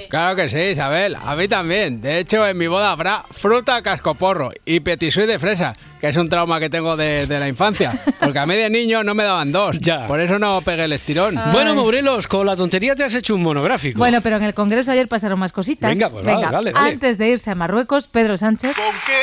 Claro 0.10 0.36
que 0.36 0.50
sí, 0.50 0.58
Isabel. 0.58 1.16
A 1.16 1.36
mí 1.36 1.48
también. 1.48 2.02
De 2.02 2.20
hecho, 2.20 2.46
en 2.48 2.58
mi 2.58 2.68
boda 2.68 2.92
habrá 2.92 3.24
fruta 3.32 3.82
cascoporro 3.82 4.52
y 4.66 4.80
petit 4.80 5.12
suisse 5.12 5.28
de 5.28 5.40
fresa, 5.40 5.76
que 6.00 6.08
es 6.10 6.18
un 6.18 6.28
trauma 6.30 6.60
que 6.60 6.70
tengo 6.70 6.96
de, 6.98 7.28
de 7.28 7.40
la 7.40 7.48
infancia. 7.48 8.02
Porque 8.20 8.40
a 8.40 8.46
mí 8.46 8.56
de 8.56 8.70
niño 8.70 9.04
no 9.04 9.14
me 9.14 9.24
daban 9.24 9.52
dos. 9.52 9.78
Por 10.08 10.20
eso 10.20 10.40
no 10.40 10.62
pegué 10.62 10.86
el 10.86 10.94
estirón. 10.94 11.40
Bueno, 11.52 11.76
Morelos, 11.76 12.28
con 12.28 12.46
la 12.46 12.56
tontería 12.56 12.96
te 12.96 13.04
has 13.04 13.14
hecho 13.14 13.36
un 13.36 13.44
monográfico. 13.44 14.00
Bueno, 14.00 14.22
pero 14.22 14.38
en 14.38 14.44
el 14.44 14.54
Congreso 14.54 14.92
ayer 14.92 15.08
pasaron 15.08 15.40
más 15.40 15.52
cositas. 15.52 15.92
Venga, 15.92 16.10
pues 16.10 16.26
va, 16.26 16.40
dale, 16.52 16.72
dale. 16.72 16.74
Antes 16.74 17.18
de 17.18 17.30
irse 17.30 17.52
a 17.52 17.56
Marruecos, 17.56 18.08
Pedro 18.08 18.38
Sánchez. 18.38 18.76
¿Con 18.76 18.86
qué 19.06 19.14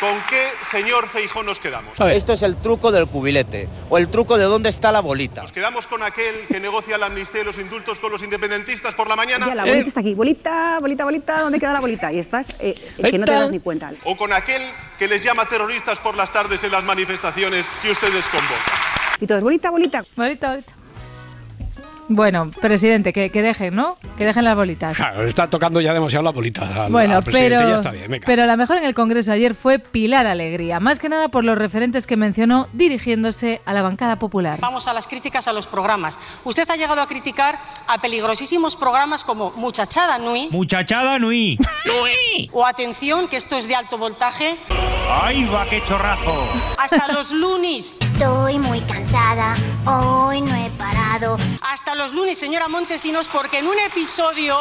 ¿Con 0.00 0.18
qué 0.30 0.48
señor 0.70 1.06
Feijó 1.08 1.42
nos 1.42 1.60
quedamos? 1.60 2.00
Esto 2.00 2.32
es 2.32 2.40
el 2.40 2.56
truco 2.56 2.90
del 2.90 3.06
cubilete 3.06 3.68
o 3.90 3.98
el 3.98 4.08
truco 4.08 4.38
de 4.38 4.44
dónde 4.44 4.70
está 4.70 4.90
la 4.92 5.00
bolita. 5.00 5.42
¿Nos 5.42 5.52
quedamos 5.52 5.86
con 5.86 6.02
aquel 6.02 6.46
que 6.48 6.58
negocia 6.58 6.96
la 6.96 7.06
amnistía 7.06 7.42
y 7.42 7.44
los 7.44 7.58
indultos 7.58 7.98
con 7.98 8.10
los 8.10 8.22
independentistas 8.22 8.94
por 8.94 9.08
la 9.08 9.14
mañana? 9.14 9.46
Ya, 9.46 9.54
la 9.54 9.66
bolita 9.66 9.88
está 9.88 10.00
aquí. 10.00 10.14
Bolita, 10.14 10.78
bolita, 10.80 11.04
bolita, 11.04 11.40
¿dónde 11.42 11.60
queda 11.60 11.74
la 11.74 11.80
bolita? 11.80 12.10
Y 12.14 12.18
estás 12.18 12.48
eh, 12.60 12.74
eh, 12.96 13.10
que 13.10 13.18
no 13.18 13.26
te 13.26 13.32
das 13.32 13.50
ni 13.50 13.60
cuenta. 13.60 13.92
¿O 14.04 14.16
con 14.16 14.32
aquel 14.32 14.62
que 14.98 15.06
les 15.06 15.22
llama 15.22 15.44
terroristas 15.44 15.98
por 15.98 16.16
las 16.16 16.32
tardes 16.32 16.64
en 16.64 16.72
las 16.72 16.82
manifestaciones 16.84 17.66
que 17.82 17.90
ustedes 17.90 18.24
convocan? 18.28 18.56
Y 19.20 19.26
todos, 19.26 19.42
bolita, 19.42 19.68
bolita. 19.68 20.02
Bolita, 20.16 20.48
bolita. 20.48 20.79
Bueno, 22.12 22.46
presidente, 22.60 23.12
que, 23.12 23.30
que 23.30 23.40
dejen, 23.40 23.76
¿no? 23.76 23.96
Que 24.18 24.24
dejen 24.24 24.44
las 24.44 24.56
bolitas. 24.56 24.96
Claro, 24.96 25.24
está 25.24 25.48
tocando 25.48 25.80
ya 25.80 25.94
demasiado 25.94 26.24
la 26.24 26.32
bolita 26.32 26.86
al, 26.86 26.90
Bueno, 26.90 27.14
al 27.18 27.22
presidente, 27.22 27.56
pero, 27.56 27.68
ya 27.68 27.74
está 27.76 27.92
bien, 27.92 28.10
venga. 28.10 28.26
pero 28.26 28.46
la 28.46 28.56
mejor 28.56 28.78
en 28.78 28.84
el 28.84 28.94
Congreso 28.94 29.30
ayer 29.30 29.54
fue 29.54 29.78
Pilar 29.78 30.26
Alegría, 30.26 30.80
más 30.80 30.98
que 30.98 31.08
nada 31.08 31.28
por 31.28 31.44
los 31.44 31.56
referentes 31.56 32.08
que 32.08 32.16
mencionó 32.16 32.68
dirigiéndose 32.72 33.60
a 33.64 33.72
la 33.72 33.82
bancada 33.82 34.18
popular. 34.18 34.58
Vamos 34.60 34.88
a 34.88 34.92
las 34.92 35.06
críticas 35.06 35.46
a 35.46 35.52
los 35.52 35.68
programas. 35.68 36.18
Usted 36.42 36.68
ha 36.68 36.74
llegado 36.74 37.00
a 37.00 37.06
criticar 37.06 37.56
a 37.86 37.98
peligrosísimos 38.00 38.74
programas 38.74 39.22
como 39.22 39.52
Muchachada 39.52 40.18
Nui 40.18 40.48
Muchachada 40.50 41.20
Nui. 41.20 41.58
o 42.52 42.66
Atención, 42.66 43.28
que 43.28 43.36
esto 43.36 43.56
es 43.56 43.68
de 43.68 43.76
alto 43.76 43.98
voltaje, 43.98 44.56
¡Ay, 45.22 45.44
va, 45.52 45.64
qué 45.68 45.82
chorrazo! 45.84 46.44
hasta 46.78 47.12
los 47.12 47.32
Lunis. 47.32 47.98
Estoy 48.00 48.58
muy 48.58 48.80
cansada, 48.80 49.54
hoy 49.84 50.40
no 50.40 50.54
he 50.56 50.70
parado. 50.70 51.36
Hasta 51.68 51.94
los 51.94 51.99
Lunis, 52.08 52.38
señora 52.38 52.68
Montesinos, 52.68 53.28
porque 53.28 53.58
en 53.58 53.66
un 53.66 53.78
episodio, 53.78 54.56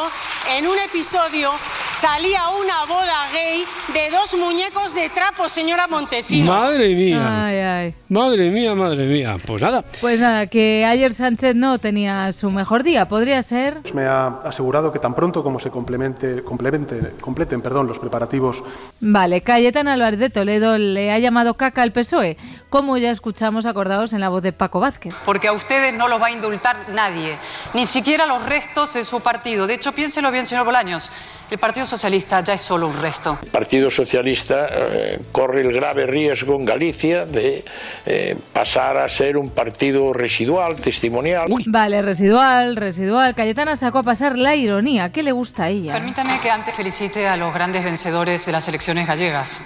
en 0.55 0.67
un 0.67 0.77
episodio 0.77 1.51
salía 1.91 2.41
una 2.61 2.85
boda 2.85 3.29
gay 3.31 3.63
de 3.93 4.11
dos 4.11 4.35
muñecos 4.35 4.93
de 4.93 5.09
trapo, 5.09 5.47
señora 5.47 5.87
Montesinos. 5.87 6.63
Madre 6.63 6.93
mía. 6.93 7.45
Ay, 7.45 7.57
ay. 7.57 7.95
Madre 8.09 8.49
mía, 8.49 8.75
madre 8.75 9.05
mía. 9.05 9.37
Pues 9.45 9.61
nada. 9.61 9.83
Pues 10.01 10.19
nada, 10.19 10.47
que 10.47 10.85
ayer 10.85 11.13
Sánchez 11.13 11.55
no 11.55 11.79
tenía 11.79 12.31
su 12.33 12.51
mejor 12.51 12.83
día. 12.83 13.07
Podría 13.07 13.41
ser 13.41 13.81
Me 13.93 14.03
ha 14.03 14.27
asegurado 14.43 14.91
que 14.91 14.99
tan 14.99 15.15
pronto 15.15 15.41
como 15.43 15.59
se 15.59 15.71
complemente, 15.71 16.43
complemente, 16.43 17.13
completen 17.21 17.61
perdón, 17.61 17.87
los 17.87 17.99
preparativos 17.99 18.63
Vale, 18.99 19.41
Cayetana 19.41 19.93
Álvarez 19.93 20.19
de 20.19 20.29
Toledo 20.29 20.77
le 20.77 21.11
ha 21.11 21.19
llamado 21.19 21.55
caca 21.55 21.81
al 21.81 21.91
PSOE, 21.91 22.37
como 22.69 22.97
ya 22.97 23.11
escuchamos 23.11 23.65
acordados 23.65 24.13
en 24.13 24.19
la 24.19 24.29
voz 24.29 24.43
de 24.43 24.51
Paco 24.51 24.79
Vázquez. 24.79 25.15
Porque 25.25 25.47
a 25.47 25.53
ustedes 25.53 25.93
no 25.93 26.07
los 26.07 26.21
va 26.21 26.27
a 26.27 26.31
indultar 26.31 26.75
nadie, 26.93 27.28
ni 27.73 27.85
siquiera 27.85 28.25
los 28.25 28.43
restos 28.43 28.95
en 28.95 29.05
su 29.05 29.19
partido. 29.21 29.67
De 29.67 29.75
hecho, 29.75 29.91
piénselo 29.91 30.31
bien, 30.31 30.45
señor 30.45 30.65
Bolaños, 30.65 31.11
el 31.51 31.57
Partido 31.57 31.85
Socialista 31.85 32.41
ya 32.41 32.53
es 32.53 32.61
solo 32.61 32.87
un 32.87 32.97
resto. 32.97 33.39
El 33.41 33.49
Partido 33.49 33.89
Socialista 33.89 34.67
eh, 34.71 35.19
corre 35.31 35.61
el 35.61 35.73
grave 35.73 36.05
riesgo 36.05 36.55
en 36.55 36.65
Galicia 36.65 37.25
de 37.25 37.65
eh, 38.05 38.37
pasar 38.53 38.97
a 38.97 39.09
ser 39.09 39.37
un 39.37 39.49
partido 39.49 40.13
residual, 40.13 40.75
testimonial. 40.75 41.47
Vale, 41.65 42.01
residual, 42.01 42.75
residual. 42.75 43.33
Cayetana 43.33 43.75
sacó 43.75 43.99
a 43.99 44.03
pasar 44.03 44.37
la 44.37 44.55
ironía. 44.55 45.11
¿Qué 45.11 45.23
le 45.23 45.31
gusta 45.31 45.63
a 45.63 45.69
ella? 45.69 45.93
Permítame 45.93 46.39
que 46.39 46.51
antes 46.51 46.75
felicite 46.75 47.27
a 47.27 47.35
los 47.35 47.53
grandes 47.53 47.83
vencedores 47.83 48.45
de 48.45 48.51
las 48.51 48.67
elecciones 48.67 49.07
gallegas. 49.07 49.61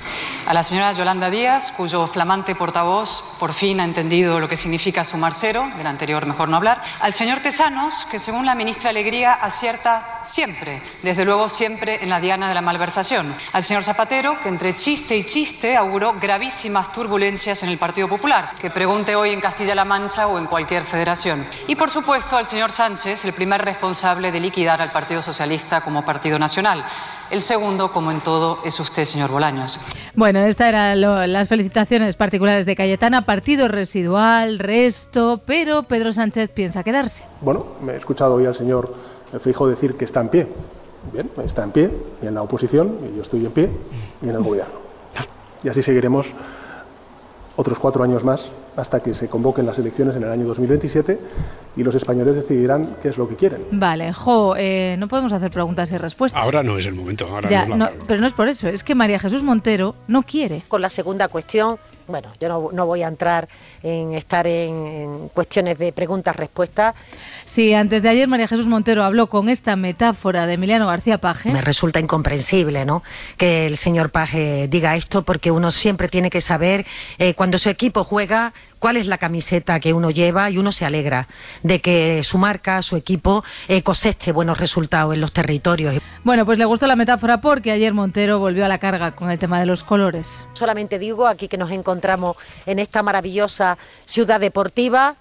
A 0.48 0.54
la 0.54 0.64
señora 0.64 0.94
Yolanda 0.94 1.30
Díaz, 1.30 1.74
cuyo 1.76 2.08
flamante 2.08 2.56
portavoz 2.56 3.36
por 3.40 3.54
fin 3.54 3.82
ha 3.82 3.86
entendido 3.86 4.40
lo 4.40 4.48
que 4.48 4.56
significa 4.56 5.04
sumar 5.04 5.34
cero, 5.34 5.70
del 5.78 5.88
anterior 5.88 6.26
mejor 6.26 6.48
no 6.48 6.58
hablar. 6.58 6.82
Al 7.02 7.14
señor 7.14 7.40
Tesanos, 7.40 8.08
que 8.10 8.20
según 8.20 8.46
la 8.46 8.56
ministra 8.56 8.90
Alegría 8.90 9.34
acierta 9.34 10.22
siempre, 10.24 10.82
desde 11.02 11.26
luego 11.26 11.50
siempre 11.50 11.73
en 11.82 12.10
la 12.10 12.20
diana 12.20 12.48
de 12.50 12.56
la 12.56 12.62
malversación. 12.62 13.34
Al 13.52 13.64
señor 13.64 13.84
Zapatero, 13.84 14.38
que 14.42 14.50
entre 14.50 14.76
chiste 14.76 15.16
y 15.18 15.24
chiste 15.24 15.76
auguró 15.76 16.16
gravísimas 16.20 16.92
turbulencias 16.92 17.64
en 17.64 17.70
el 17.70 17.78
Partido 17.78 18.08
Popular, 18.08 18.50
que 18.60 18.70
pregunte 18.70 19.16
hoy 19.16 19.32
en 19.32 19.42
Castilla-La 19.42 19.86
Mancha 19.86 20.28
o 20.28 20.38
en 20.38 20.46
cualquier 20.46 20.84
federación. 20.84 21.46
Y 21.68 21.76
por 21.76 21.90
supuesto 21.90 22.38
al 22.38 22.48
señor 22.48 22.72
Sánchez, 22.72 23.26
el 23.26 23.34
primer 23.34 23.62
responsable 23.64 24.32
de 24.32 24.40
liquidar 24.40 24.82
al 24.82 24.92
Partido 24.92 25.22
Socialista 25.22 25.82
como 25.82 26.06
partido 26.06 26.38
nacional. 26.40 26.84
El 27.32 27.42
segundo, 27.42 27.92
como 27.92 28.12
en 28.12 28.22
todo, 28.22 28.60
es 28.64 28.80
usted, 28.80 29.06
señor 29.06 29.32
Bolaños. 29.32 29.80
Bueno, 30.14 30.40
estas 30.42 30.68
eran 30.68 31.02
lo- 31.02 31.26
las 31.26 31.48
felicitaciones 31.50 32.16
particulares 32.16 32.66
de 32.68 32.76
Cayetana. 32.76 33.26
Partido 33.26 33.68
residual, 33.68 34.60
resto, 34.60 35.42
pero 35.46 35.84
Pedro 35.84 36.14
Sánchez 36.14 36.52
piensa 36.52 36.84
quedarse. 36.84 37.24
Bueno, 37.42 37.66
me 37.82 37.94
he 37.94 37.98
escuchado 37.98 38.36
hoy 38.36 38.46
al 38.46 38.54
señor 38.54 38.94
Feijóo 39.42 39.68
decir 39.68 39.96
que 39.98 40.06
está 40.06 40.22
en 40.22 40.30
pie. 40.30 40.48
Bien, 41.12 41.30
está 41.44 41.64
en 41.64 41.72
pie 41.72 41.92
y 42.22 42.28
en 42.28 42.34
la 42.36 42.42
oposición, 42.42 42.98
y 43.12 43.16
yo 43.18 43.22
estoy 43.22 43.46
en 43.46 43.52
pie 43.52 43.70
y 44.22 44.30
en 44.30 44.36
el 44.36 44.44
gobierno. 44.44 44.74
Y 45.64 45.70
así 45.70 45.82
seguiremos 45.82 46.28
otros 47.56 47.78
cuatro 47.78 48.04
años 48.04 48.24
más 48.24 48.52
hasta 48.76 49.02
que 49.04 49.14
se 49.14 49.28
convoquen 49.28 49.68
las 49.68 49.78
elecciones 49.78 50.16
en 50.16 50.24
el 50.24 50.32
año 50.32 50.46
2027 50.48 51.20
y 51.76 51.84
los 51.84 51.94
españoles 51.94 52.36
decidirán 52.36 52.96
qué 53.02 53.10
es 53.10 53.18
lo 53.20 53.28
que 53.28 53.36
quieren. 53.36 53.62
Vale, 53.72 54.12
jo, 54.12 54.56
eh, 54.58 54.96
no 54.98 55.08
podemos 55.08 55.32
hacer 55.32 55.52
preguntas 55.52 55.92
y 55.92 55.98
respuestas. 56.00 56.42
Ahora 56.42 56.64
no 56.64 56.78
es 56.80 56.88
el 56.88 56.96
momento. 56.96 57.28
Ahora 57.28 57.48
Ya, 57.50 57.60
no 57.68 57.74
es 57.76 57.80
la- 57.80 57.86
no, 57.92 57.92
pero 58.08 58.20
no 58.20 58.26
es 58.28 58.34
por 58.34 58.48
eso, 58.48 58.68
es 58.68 58.84
que 58.84 58.96
María 58.96 59.20
Jesús 59.20 59.44
Montero 59.44 59.94
no 60.08 60.24
quiere. 60.24 60.64
Con 60.68 60.82
la 60.82 60.90
segunda 60.90 61.28
cuestión, 61.28 61.78
bueno, 62.08 62.30
yo 62.40 62.50
no, 62.50 62.70
no 62.72 62.86
voy 62.86 63.04
a 63.04 63.08
entrar 63.08 63.48
en 63.82 64.14
estar 64.14 64.48
en, 64.48 64.86
en 64.86 65.30
cuestiones 65.30 65.78
de 65.78 65.92
preguntas-respuestas. 65.92 66.96
Sí, 67.46 67.74
antes 67.74 68.04
de 68.04 68.10
ayer 68.10 68.28
María 68.28 68.48
Jesús 68.48 68.68
Montero 68.68 69.04
habló 69.04 69.28
con 69.28 69.50
esta 69.50 69.76
metáfora 69.76 70.48
de 70.48 70.54
Emiliano 70.54 70.88
García 70.88 71.18
Paje. 71.18 71.52
Me 71.52 71.62
resulta 71.62 72.00
incomprensible, 72.00 72.86
¿no? 72.86 73.04
Que 73.38 73.68
el 73.68 73.78
señor 73.78 74.10
Paje 74.10 74.68
diga 74.68 74.96
esto 74.96 75.24
porque 75.24 75.52
uno 75.52 75.72
siempre 75.72 76.08
tiene 76.08 76.30
que 76.30 76.42
saber 76.42 76.86
eh, 77.18 77.34
cuando 77.34 77.58
su 77.58 77.70
equipo 77.70 78.04
juega 78.04 78.54
cuál 78.84 78.98
es 78.98 79.08
la 79.08 79.18
camiseta 79.18 79.80
que 79.80 79.94
uno 79.94 80.12
lleva 80.12 80.50
y 80.50 80.58
uno 80.58 80.74
se 80.74 80.84
alegra 80.84 81.30
de 81.62 81.80
que 81.80 82.22
su 82.26 82.38
marca, 82.38 82.82
su 82.82 82.98
equipo 82.98 83.42
eh, 83.70 83.82
coseche 83.82 84.34
buenos 84.34 84.58
resultados 84.58 85.14
en 85.14 85.22
los 85.22 85.32
territorios. 85.32 85.96
Bueno, 86.26 86.46
pues 86.46 86.60
le 86.60 86.66
gustó 86.66 86.86
la 86.86 86.98
metáfora 86.98 87.40
porque 87.40 87.72
ayer 87.72 87.94
Montero 87.94 88.40
volvió 88.40 88.66
a 88.66 88.68
la 88.68 88.80
carga 88.80 89.16
con 89.16 89.32
el 89.32 89.40
tema 89.40 89.58
de 89.62 89.68
los 89.68 89.86
colores. 89.86 90.46
Solamente 90.52 91.00
digo 91.00 91.28
aquí 91.28 91.48
que 91.48 91.58
nos 91.58 91.72
encontramos 91.72 92.36
en 92.66 92.78
esta 92.78 93.02
maravillosa 93.04 93.78
ciudad 94.04 94.42
deportiva 94.42 95.16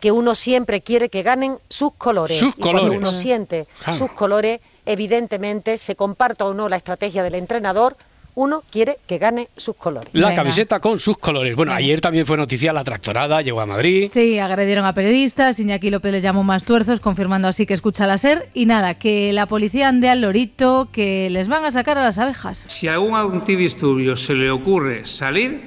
que 0.00 0.10
uno 0.10 0.34
siempre 0.34 0.80
quiere 0.80 1.08
que 1.08 1.22
ganen 1.22 1.58
sus 1.70 1.92
colores. 1.94 2.40
Sus 2.40 2.54
y 2.56 2.60
cuando 2.60 2.80
colores. 2.80 2.98
uno 2.98 3.12
siente 3.12 3.68
Claro. 3.84 3.98
sus 3.98 4.10
colores, 4.14 4.58
evidentemente, 4.84 5.78
se 5.78 5.94
comparta 5.94 6.44
o 6.44 6.54
no 6.54 6.68
la 6.68 6.74
estrategia 6.74 7.22
del 7.22 7.36
entrenador, 7.36 7.96
uno 8.36 8.62
quiere 8.70 8.98
que 9.06 9.16
gane 9.16 9.48
sus 9.56 9.74
colores. 9.76 10.10
La 10.12 10.34
camiseta 10.34 10.78
con 10.78 11.00
sus 11.00 11.16
colores. 11.16 11.56
Bueno, 11.56 11.72
ayer 11.72 12.02
también 12.02 12.26
fue 12.26 12.36
noticia 12.36 12.70
la 12.72 12.84
tractorada, 12.84 13.40
llegó 13.40 13.62
a 13.62 13.66
Madrid. 13.66 14.10
Sí, 14.12 14.38
agredieron 14.38 14.84
a 14.84 14.92
periodistas, 14.92 15.58
Iñaki 15.58 15.90
López 15.90 16.12
les 16.12 16.22
llamó 16.22 16.44
más 16.44 16.66
tuerzos, 16.66 17.00
confirmando 17.00 17.48
así 17.48 17.64
que 17.64 17.72
escucha 17.72 18.06
la 18.06 18.18
SER. 18.18 18.50
Y 18.52 18.66
nada, 18.66 18.94
que 18.94 19.32
la 19.32 19.46
policía 19.46 19.88
ande 19.88 20.10
al 20.10 20.20
lorito, 20.20 20.90
que 20.92 21.30
les 21.30 21.48
van 21.48 21.64
a 21.64 21.70
sacar 21.70 21.96
a 21.96 22.02
las 22.02 22.18
abejas. 22.18 22.66
Si 22.68 22.88
a 22.88 22.92
algún 22.92 23.14
antidisturbio 23.14 24.16
se 24.16 24.34
le 24.34 24.50
ocurre 24.50 25.06
salir, 25.06 25.62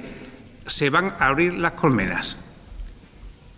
se 0.66 0.90
van 0.90 1.16
a 1.18 1.26
abrir 1.26 1.54
las 1.54 1.72
colmenas. 1.72 2.36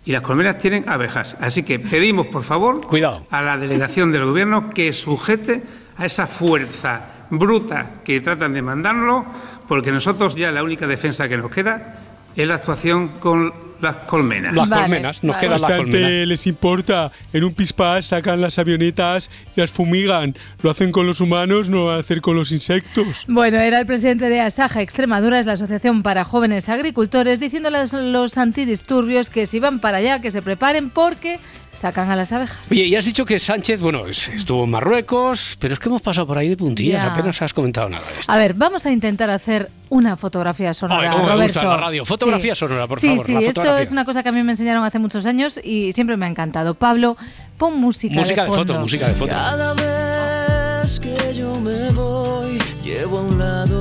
Y 0.05 0.11
las 0.11 0.23
colmenas 0.23 0.57
tienen 0.57 0.89
abejas. 0.89 1.37
Así 1.39 1.61
que 1.61 1.77
pedimos, 1.77 2.27
por 2.27 2.43
favor, 2.43 2.81
Cuidado. 2.87 3.27
a 3.29 3.43
la 3.43 3.57
delegación 3.57 4.11
del 4.11 4.25
gobierno 4.25 4.71
que 4.71 4.91
sujete 4.91 5.61
a 5.97 6.05
esa 6.07 6.25
fuerza 6.25 7.12
bruta 7.37 7.91
que 8.03 8.19
tratan 8.21 8.53
de 8.53 8.61
mandarlo, 8.61 9.25
porque 9.67 9.91
nosotros 9.91 10.35
ya 10.35 10.51
la 10.51 10.63
única 10.63 10.87
defensa 10.87 11.27
que 11.27 11.37
nos 11.37 11.51
queda 11.51 11.99
es 12.35 12.47
la 12.47 12.55
actuación 12.55 13.09
con 13.19 13.53
las 13.79 13.97
colmenas. 14.07 14.55
Las 14.55 14.69
colmenas, 14.69 15.23
nos 15.23 15.35
quedan 15.35 15.51
las 15.51 15.61
Bastante 15.61 15.91
colmenas. 15.91 16.27
les 16.27 16.47
importa. 16.47 17.11
En 17.33 17.43
un 17.43 17.53
pispás 17.53 18.05
sacan 18.07 18.39
las 18.39 18.57
avionetas 18.57 19.29
y 19.55 19.59
las 19.59 19.71
fumigan. 19.71 20.35
Lo 20.61 20.71
hacen 20.71 20.91
con 20.91 21.05
los 21.05 21.19
humanos, 21.19 21.69
no 21.69 21.77
lo 21.77 21.85
van 21.87 21.97
a 21.97 21.99
hacer 21.99 22.21
con 22.21 22.35
los 22.35 22.51
insectos. 22.53 23.25
Bueno, 23.27 23.59
era 23.59 23.79
el 23.79 23.85
presidente 23.85 24.29
de 24.29 24.39
Asaja 24.39 24.81
Extremadura, 24.81 25.39
es 25.39 25.45
la 25.45 25.53
Asociación 25.53 26.01
para 26.01 26.23
Jóvenes 26.23 26.69
Agricultores, 26.69 27.39
diciéndoles 27.41 27.93
a 27.93 27.99
los 27.99 28.37
antidisturbios 28.37 29.29
que 29.29 29.45
si 29.47 29.59
van 29.59 29.79
para 29.79 29.97
allá, 29.97 30.21
que 30.21 30.31
se 30.31 30.41
preparen 30.41 30.89
porque 30.89 31.39
sacan 31.73 32.09
a 32.09 32.15
las 32.15 32.31
abejas. 32.31 32.71
Oye, 32.71 32.85
y 32.85 32.95
has 32.95 33.03
dicho 33.03 33.25
que 33.25 33.37
Sánchez, 33.39 33.81
bueno, 33.81 34.07
es- 34.07 34.29
estuvo 34.29 34.63
en 34.63 34.69
Marruecos, 34.69 35.57
pero 35.59 35.73
es 35.73 35.79
que 35.79 35.89
hemos 35.89 36.01
pasado 36.01 36.25
por 36.27 36.37
ahí 36.37 36.47
de 36.47 36.55
puntillas, 36.55 37.03
Ya. 37.03 37.11
apenas 37.13 37.41
has 37.41 37.53
comentado 37.53 37.89
nada 37.89 38.05
de 38.13 38.19
esto. 38.21 38.31
A 38.31 38.37
ver, 38.37 38.53
vamos 38.53 38.85
a 38.85 38.91
intentar 38.91 39.29
hacer 39.29 39.69
una 39.89 40.15
fotografía 40.15 40.73
sonora. 40.73 41.01
Ay, 41.01 41.09
cómo 41.11 41.23
me 41.25 41.33
Roberto. 41.33 41.59
gusta 41.59 41.63
la 41.69 41.77
radio. 41.77 42.05
Fotografía 42.05 42.55
sonora, 42.55 42.87
por 42.87 42.99
sí, 42.99 43.07
favor, 43.09 43.25
Sí, 43.25 43.33
la 43.33 43.39
esto 43.41 43.77
es 43.77 43.91
una 43.91 44.05
cosa 44.05 44.23
que 44.23 44.29
a 44.29 44.31
mí 44.31 44.41
me 44.43 44.51
enseñaron 44.53 44.83
hace 44.85 44.99
muchos 44.99 45.25
años 45.25 45.59
y 45.63 45.91
siempre 45.93 46.15
me 46.17 46.25
ha 46.25 46.29
encantado. 46.29 46.75
Pablo, 46.75 47.17
pon 47.57 47.79
música, 47.79 48.15
Música 48.15 48.43
de 48.43 48.49
foto, 48.49 48.57
fondo. 48.65 48.79
música 48.81 49.07
de 49.07 49.15
foto. 49.15 49.31
Cada 49.31 49.73
vez 49.73 50.99
que 50.99 51.33
yo 51.35 51.53
me 51.59 51.89
voy, 51.91 52.59
llevo 52.83 53.19
a 53.19 53.21
un 53.23 53.39
lado 53.39 53.72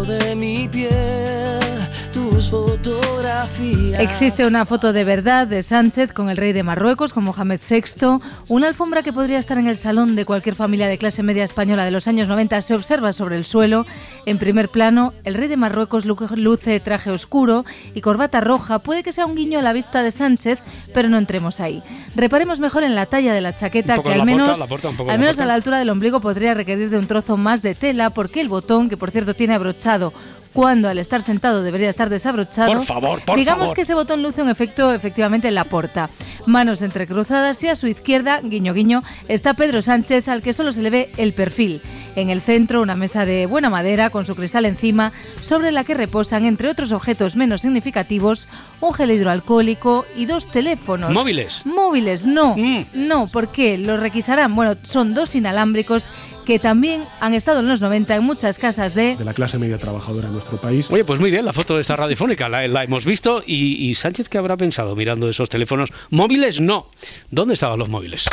Existe 3.99 4.47
una 4.47 4.67
foto 4.67 4.93
de 4.93 5.05
verdad 5.05 5.47
de 5.47 5.63
Sánchez 5.63 6.13
con 6.13 6.29
el 6.29 6.37
rey 6.37 6.53
de 6.53 6.63
Marruecos, 6.63 7.13
con 7.13 7.25
Mohamed 7.25 7.61
VI. 7.69 8.19
Una 8.49 8.69
alfombra 8.69 9.03
que 9.03 9.13
podría 9.13 9.39
estar 9.39 9.59
en 9.59 9.67
el 9.69 9.77
salón 9.77 10.17
de 10.17 10.25
cualquier 10.25 10.55
familia 10.55 10.87
de 10.89 10.99
clase 10.99 11.23
media 11.23 11.45
española 11.45 11.85
de 11.85 11.91
los 11.91 12.09
años 12.09 12.29
90 12.29 12.61
se 12.63 12.75
observa 12.75 13.13
sobre 13.13 13.37
el 13.37 13.45
suelo. 13.45 13.87
En 14.27 14.39
primer 14.39 14.69
plano, 14.69 15.13
el 15.25 15.35
rey 15.35 15.49
de 15.49 15.57
Marruecos 15.57 16.05
lu- 16.05 16.17
luce 16.37 16.79
traje 16.81 17.11
oscuro 17.11 17.65
y 17.95 18.01
corbata 18.01 18.41
roja. 18.41 18.81
Puede 18.81 19.03
que 19.03 19.13
sea 19.13 19.27
un 19.27 19.35
guiño 19.37 19.59
a 19.61 19.63
la 19.63 19.73
vista 19.73 20.03
de 20.03 20.11
Sánchez, 20.11 20.59
pero 20.93 21.09
no 21.09 21.17
entremos 21.19 21.61
ahí. 21.61 21.83
Reparemos 22.15 22.61
mejor 22.61 22.83
en 22.85 22.95
la 22.95 23.07
talla 23.07 23.33
de 23.33 23.41
la 23.41 23.55
chaqueta, 23.55 23.95
que 24.03 24.09
al 24.21 24.27
menos, 24.27 24.59
porta, 24.59 24.91
porta, 24.93 25.13
al 25.13 25.19
menos 25.19 25.39
a 25.39 25.47
la 25.47 25.55
altura 25.55 25.79
del 25.79 25.91
ombligo 25.91 26.21
podría 26.21 26.55
requerir 26.55 26.91
de 26.91 26.99
un 26.99 27.07
trozo 27.07 27.37
más 27.37 27.63
de 27.63 27.75
tela, 27.75 28.11
porque 28.11 28.41
el 28.41 28.49
botón, 28.49 28.89
que 28.91 28.97
por 28.97 29.11
cierto 29.11 29.35
tiene 29.35 29.55
abrochado 29.55 30.13
cuando 30.53 30.89
al 30.89 30.99
estar 30.99 31.23
sentado 31.23 31.63
debería 31.63 31.91
estar 31.91 32.11
desabrochado. 32.11 32.73
Por 32.73 32.85
favor, 32.85 33.25
por 33.25 33.39
digamos 33.39 33.65
favor. 33.65 33.77
que 33.77 33.83
ese 33.83 33.95
botón 33.95 34.23
luce 34.23 34.43
un 34.43 34.51
efecto 34.51 34.93
efectivamente 34.93 35.49
en 35.49 35.55
la 35.55 35.65
porta. 35.65 36.11
Manos 36.47 36.83
entrecruzadas 36.83 37.63
y 37.63 37.69
a 37.69 37.77
su 37.77 37.87
izquierda, 37.87 38.41
guiño 38.43 38.75
guiño, 38.75 39.03
está 39.29 39.55
Pedro 39.55 39.81
Sánchez 39.83 40.29
al 40.29 40.43
que 40.43 40.53
solo 40.53 40.73
se 40.73 40.83
le 40.83 40.91
ve 40.91 41.11
el 41.17 41.33
perfil. 41.33 41.81
En 42.15 42.29
el 42.29 42.43
centro, 42.43 42.83
una 42.83 42.95
mesa 42.95 43.25
de 43.25 43.47
buena 43.47 43.71
madera 43.71 44.11
con 44.11 44.27
su 44.27 44.35
cristal 44.37 44.67
encima, 44.67 45.13
sobre 45.41 45.73
la 45.73 45.85
que 45.85 45.95
reposan, 45.95 46.45
entre 46.45 46.69
otros 46.69 46.93
objetos 46.93 47.37
menos 47.37 47.63
significativos, 47.63 48.49
un 48.83 48.93
gel 48.93 49.13
hidroalcohólico 49.13 50.05
y 50.15 50.27
dos 50.27 50.51
teléfonos. 50.51 51.11
Móviles. 51.11 51.65
Móviles, 51.65 52.27
no. 52.27 52.55
No, 52.93 53.29
¿por 53.29 53.49
qué? 53.49 53.79
Los 53.79 53.99
requisarán. 53.99 54.55
Bueno, 54.55 54.77
son 54.83 55.15
dos 55.15 55.35
inalámbricos 55.35 56.11
que 56.45 56.59
también 56.59 57.03
han 57.21 57.35
estado 57.35 57.61
en 57.61 57.69
los 57.69 57.81
90 57.81 58.17
en 58.17 58.25
muchas 58.25 58.59
casas 58.59 58.95
de... 58.95 59.17
de 59.17 59.25
la 59.25 59.35
clase 59.35 59.59
media 59.59 59.79
trabajadora 59.79 60.29
en 60.29 60.35
nuestro 60.35 60.59
país. 60.59 60.87
Oye, 60.91 61.05
pues 61.05 61.21
muy 61.21 61.31
bien, 61.31 61.45
la 61.45 61.53
foto 61.53 61.75
de 61.77 61.81
esta 61.83 61.97
radiofónica 61.97 62.49
la, 62.49 62.67
la 62.69 62.85
hemos 62.85 63.05
visto 63.05 63.43
y, 63.47 63.89
y 63.89 63.95
Sánchez, 63.95 64.29
¿qué 64.29 64.39
habrá 64.39 64.57
pensado 64.57 64.97
mirando 64.97 65.29
esos 65.29 65.49
teléfonos? 65.49 65.91
Móviles, 66.11 66.61
no. 66.61 66.87
¿Dónde 67.31 67.55
estaban 67.55 67.79
los 67.79 67.89
móviles? 67.89 68.27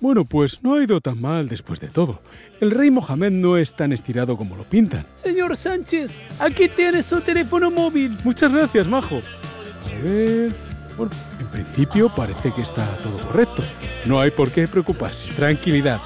Bueno, 0.00 0.26
pues 0.26 0.62
no 0.62 0.74
ha 0.74 0.82
ido 0.82 1.00
tan 1.00 1.20
mal 1.20 1.48
después 1.48 1.80
de 1.80 1.88
todo. 1.88 2.20
El 2.60 2.70
rey 2.70 2.90
Mohamed 2.90 3.30
no 3.30 3.56
es 3.56 3.74
tan 3.74 3.92
estirado 3.92 4.36
como 4.36 4.54
lo 4.54 4.64
pintan. 4.64 5.06
Señor 5.14 5.56
Sánchez, 5.56 6.12
aquí 6.40 6.68
tiene 6.68 7.02
su 7.02 7.20
teléfono 7.22 7.70
móvil. 7.70 8.16
Muchas 8.22 8.52
gracias, 8.52 8.86
Majo. 8.86 9.16
A 9.16 10.02
ver. 10.04 10.52
Bueno, 10.96 11.10
en 11.40 11.46
principio 11.46 12.08
parece 12.14 12.52
que 12.52 12.60
está 12.60 12.86
todo 12.98 13.18
correcto. 13.26 13.62
No 14.04 14.20
hay 14.20 14.30
por 14.30 14.50
qué 14.50 14.68
preocuparse. 14.68 15.32
Tranquilidad. 15.32 15.98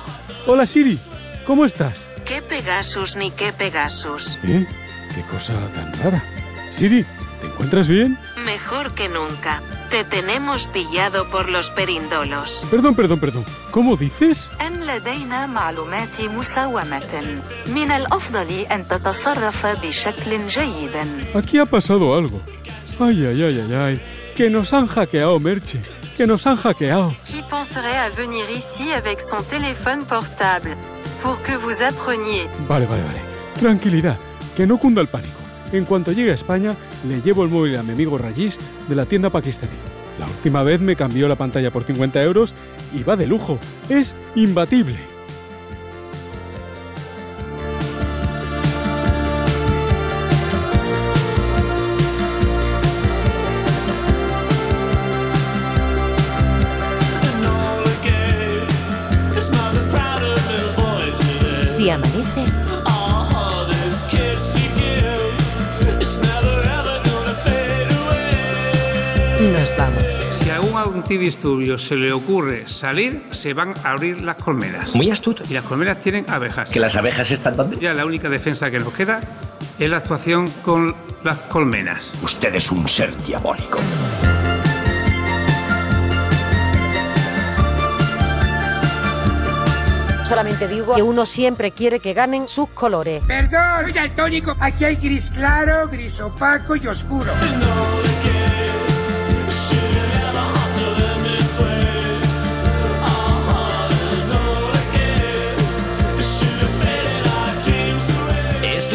Hola 0.47 0.67
Siri, 0.67 0.99
¿cómo 1.45 1.65
estás? 1.65 2.09
¿Qué 2.26 2.41
Pegasus 2.41 3.15
ni 3.15 3.32
qué 3.32 3.53
Pegasus? 3.53 4.38
¿Eh? 4.43 4.65
Qué 5.15 5.21
cosa 5.32 5.53
tan 5.76 5.93
rara. 6.03 6.21
Siri, 6.71 7.05
¿te 7.41 7.47
encuentras 7.47 7.88
bien? 7.88 8.17
Mejor 8.45 8.93
que 8.93 9.09
nunca. 9.09 9.61
Te 9.89 10.03
tenemos 10.03 10.65
pillado 10.67 11.30
por 11.30 11.49
los 11.49 11.69
perindolos. 11.69 12.61
Perdón, 12.71 12.95
perdón, 12.95 13.19
perdón. 13.19 13.45
¿Cómo 13.71 13.95
dices? 13.95 14.49
أن 14.61 14.84
لدينا 14.84 15.45
معلومات 15.45 16.21
مساومة 16.21 17.41
من 17.67 17.91
الأفضل 17.91 18.65
أن 18.71 18.88
تتصرف 18.88 19.65
بشكل 19.86 20.47
جيد 20.47 20.91
Aquí 21.36 21.59
ha 21.59 21.65
pasado 21.65 22.15
algo. 22.15 22.41
Ay, 22.99 23.26
ay, 23.26 23.43
ay, 23.43 23.59
ay, 23.69 23.74
ay. 23.74 24.01
Que 24.36 24.49
nos 24.49 24.74
han 24.74 24.88
hackeado, 24.88 25.39
Merche. 25.39 25.80
Que 26.18 26.26
nos 26.26 26.44
han 26.48 26.56
hackeado. 26.56 27.14
Qui 27.24 27.42
penserait 27.48 27.96
à 27.96 28.10
venir 28.10 28.50
ici 28.50 28.90
avec 28.90 29.20
son 29.20 29.40
téléphone 29.40 30.04
portable 30.04 30.76
pour 31.22 31.40
que 31.42 31.52
vous 31.52 31.80
appreniez 31.80 32.42
Vale, 32.66 32.86
vale, 32.86 33.02
vale. 33.02 33.20
Tranquilidad. 33.60 34.16
Que 34.56 34.66
no 34.66 34.78
cunda 34.78 35.00
el 35.00 35.06
pánico. 35.06 35.38
En 35.72 35.84
cuanto 35.84 36.10
llegue 36.10 36.32
a 36.32 36.34
España, 36.34 36.74
le 37.06 37.20
llevo 37.20 37.44
el 37.44 37.50
móvil 37.50 37.76
a 37.76 37.84
mi 37.84 37.92
amigo 37.92 38.18
Rajish 38.18 38.58
de 38.88 38.96
la 38.96 39.06
tienda 39.06 39.30
pakistaní. 39.30 39.70
La 40.18 40.26
última 40.26 40.64
vez 40.64 40.80
me 40.80 40.96
cambió 40.96 41.28
la 41.28 41.36
pantalla 41.36 41.70
por 41.70 41.84
50 41.84 42.20
euros 42.24 42.52
y 42.92 43.04
va 43.04 43.14
de 43.14 43.28
lujo. 43.28 43.56
Es 43.88 44.16
imbatible. 44.34 44.96
Si 61.89 61.93
amanece, 61.93 62.45
nos 69.41 69.76
vamos. 69.78 70.03
Si 70.39 70.51
a 70.51 70.61
un 70.61 70.76
antidisturbio 70.76 71.78
se 71.78 71.97
le 71.97 72.12
ocurre 72.12 72.68
salir, 72.68 73.22
se 73.30 73.55
van 73.55 73.72
a 73.84 73.93
abrir 73.93 74.20
las 74.20 74.36
colmenas. 74.36 74.95
Muy 74.95 75.11
astuto. 75.11 75.45
Y 75.49 75.55
las 75.55 75.64
colmenas 75.64 75.99
tienen 76.03 76.26
abejas. 76.28 76.68
¿Que 76.68 76.78
las 76.78 76.95
abejas 76.95 77.30
están 77.30 77.57
donde? 77.57 77.78
Ya 77.78 77.95
la 77.95 78.05
única 78.05 78.28
defensa 78.28 78.70
que 78.70 78.80
nos 78.80 78.93
queda 78.93 79.20
es 79.78 79.89
la 79.89 79.97
actuación 79.97 80.51
con 80.62 80.95
las 81.24 81.39
colmenas. 81.39 82.12
Usted 82.22 82.55
es 82.55 82.70
un 82.70 82.86
ser 82.86 83.16
diabólico. 83.24 83.78
Solamente 90.29 90.68
digo 90.68 90.95
que 90.95 91.03
uno 91.03 91.24
siempre 91.24 91.70
quiere 91.70 92.01
que 92.01 92.12
ganen 92.12 92.49
sus 92.49 92.68
colores. 92.68 93.22
Perdón, 93.26 93.85
soy 93.85 93.93
daltónico. 93.93 94.55
Aquí 94.61 94.85
hay 94.85 94.97
gris 94.97 95.31
claro, 95.31 95.89
gris 95.89 96.20
opaco 96.20 96.76
y 96.76 96.87
oscuro. 96.87 97.33
Es 98.05 98.07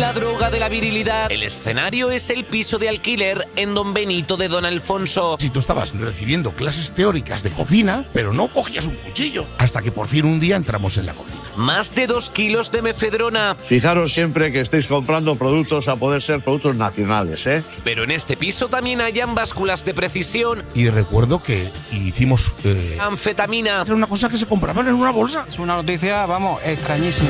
la 0.04 0.12
droga 0.12 0.50
de 0.50 0.60
la 0.60 0.68
virilidad. 0.68 1.32
El 1.32 1.44
escenario 1.44 2.12
es 2.12 2.30
el 2.30 2.44
piso 2.44 2.78
de 2.78 2.90
alquiler 2.90 3.48
en 3.56 3.74
Don 3.74 3.94
Benito 3.94 4.36
de 4.36 4.50
Don 4.50 4.66
Alfonso. 4.66 5.38
Si 5.40 5.50
tú 5.50 5.60
estabas 5.60 5.98
recibiendo 5.98 6.52
clases 6.52 6.92
teóricas 6.92 7.42
de 7.42 7.52
cocina, 7.52 8.04
pero 8.12 8.34
no 8.34 8.50
cogías 8.50 8.86
un 8.86 8.96
cuchillo, 8.96 9.46
hasta 9.60 9.82
que 9.82 9.94
por 9.94 10.10
fin 10.10 10.26
un 10.26 10.42
día 10.42 10.58
entramos 10.58 10.98
en 10.98 11.06
la 11.06 11.14
cocina. 11.14 11.40
Más 11.56 11.96
de 11.96 12.08
dos 12.08 12.30
kilos 12.30 12.70
de 12.70 12.82
mefedrona. 12.82 13.56
Fijaros 13.56 14.14
siempre 14.14 14.52
que 14.52 14.60
estéis 14.60 14.88
comprando 14.88 15.38
productos 15.38 15.88
a 15.88 15.96
poder 15.96 16.22
ser 16.22 16.42
productos 16.42 16.76
nacionales, 16.76 17.48
¿eh? 17.48 17.64
Pero 17.86 18.04
en 18.04 18.12
este 18.12 18.36
piso 18.36 18.68
también 18.68 19.00
hayan 19.00 19.36
básculas 19.36 19.86
de 19.86 19.94
precisión, 19.94 20.64
Y 20.76 20.90
recuerdo 20.90 21.42
que 21.42 21.70
hicimos... 21.94 22.52
eh, 22.66 22.98
anfetamina. 23.00 23.84
Era 23.86 23.96
una 23.96 24.08
cosa 24.08 24.28
que 24.28 24.36
se 24.36 24.48
compraban 24.48 24.86
en 24.86 24.96
una 24.96 25.12
bolsa. 25.12 25.46
Es 25.48 25.60
una 25.60 25.78
noticia, 25.78 26.26
vamos, 26.26 26.60
extrañísima. 26.66 27.30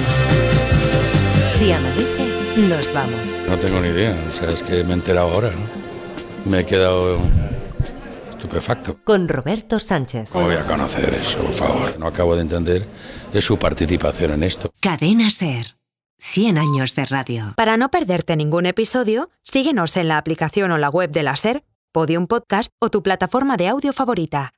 Si 1.55 1.71
amanece, 1.71 2.32
nos 2.58 2.93
vamos. 2.93 3.20
No 3.47 3.58
tengo 3.58 3.80
ni 3.80 3.89
idea, 3.89 4.16
o 4.30 4.32
sea, 4.32 4.49
es 4.49 4.62
que 4.62 4.84
me 4.84 4.91
he 4.91 4.93
enterado 4.93 5.32
ahora, 5.32 5.49
¿no? 5.51 6.49
Me 6.49 6.60
he 6.60 6.66
quedado 6.66 7.20
estupefacto. 8.30 8.97
Con 9.04 9.28
Roberto 9.28 9.80
Sánchez. 9.80 10.30
¿Cómo 10.32 10.45
voy 10.45 10.56
a 10.56 10.66
conocer 10.66 11.14
eso, 11.14 11.39
por 11.39 11.54
favor? 11.54 11.99
No 11.99 12.08
acabo 12.08 12.36
de 12.36 12.41
entender 12.41 12.86
es 13.34 13.45
su 13.45 13.58
participación 13.58 14.32
en 14.32 14.43
esto. 14.43 14.72
Cadena 14.80 15.30
Ser. 15.30 15.76
100 16.20 16.58
años 16.58 16.95
de 16.95 17.06
radio. 17.06 17.54
Para 17.58 17.76
no 17.76 17.89
perderte 17.89 18.36
ningún 18.38 18.66
episodio, 18.66 19.30
síguenos 19.43 19.97
en 19.97 20.08
la 20.08 20.18
aplicación 20.18 20.72
o 20.72 20.78
la 20.78 20.89
web 20.89 21.12
de 21.12 21.24
la 21.24 21.36
SER, 21.36 21.64
Podium 21.91 22.28
Podcast 22.28 22.72
o 22.80 22.89
tu 22.89 23.04
plataforma 23.04 23.58
de 23.58 23.68
audio 23.68 23.91
favorita. 23.91 24.51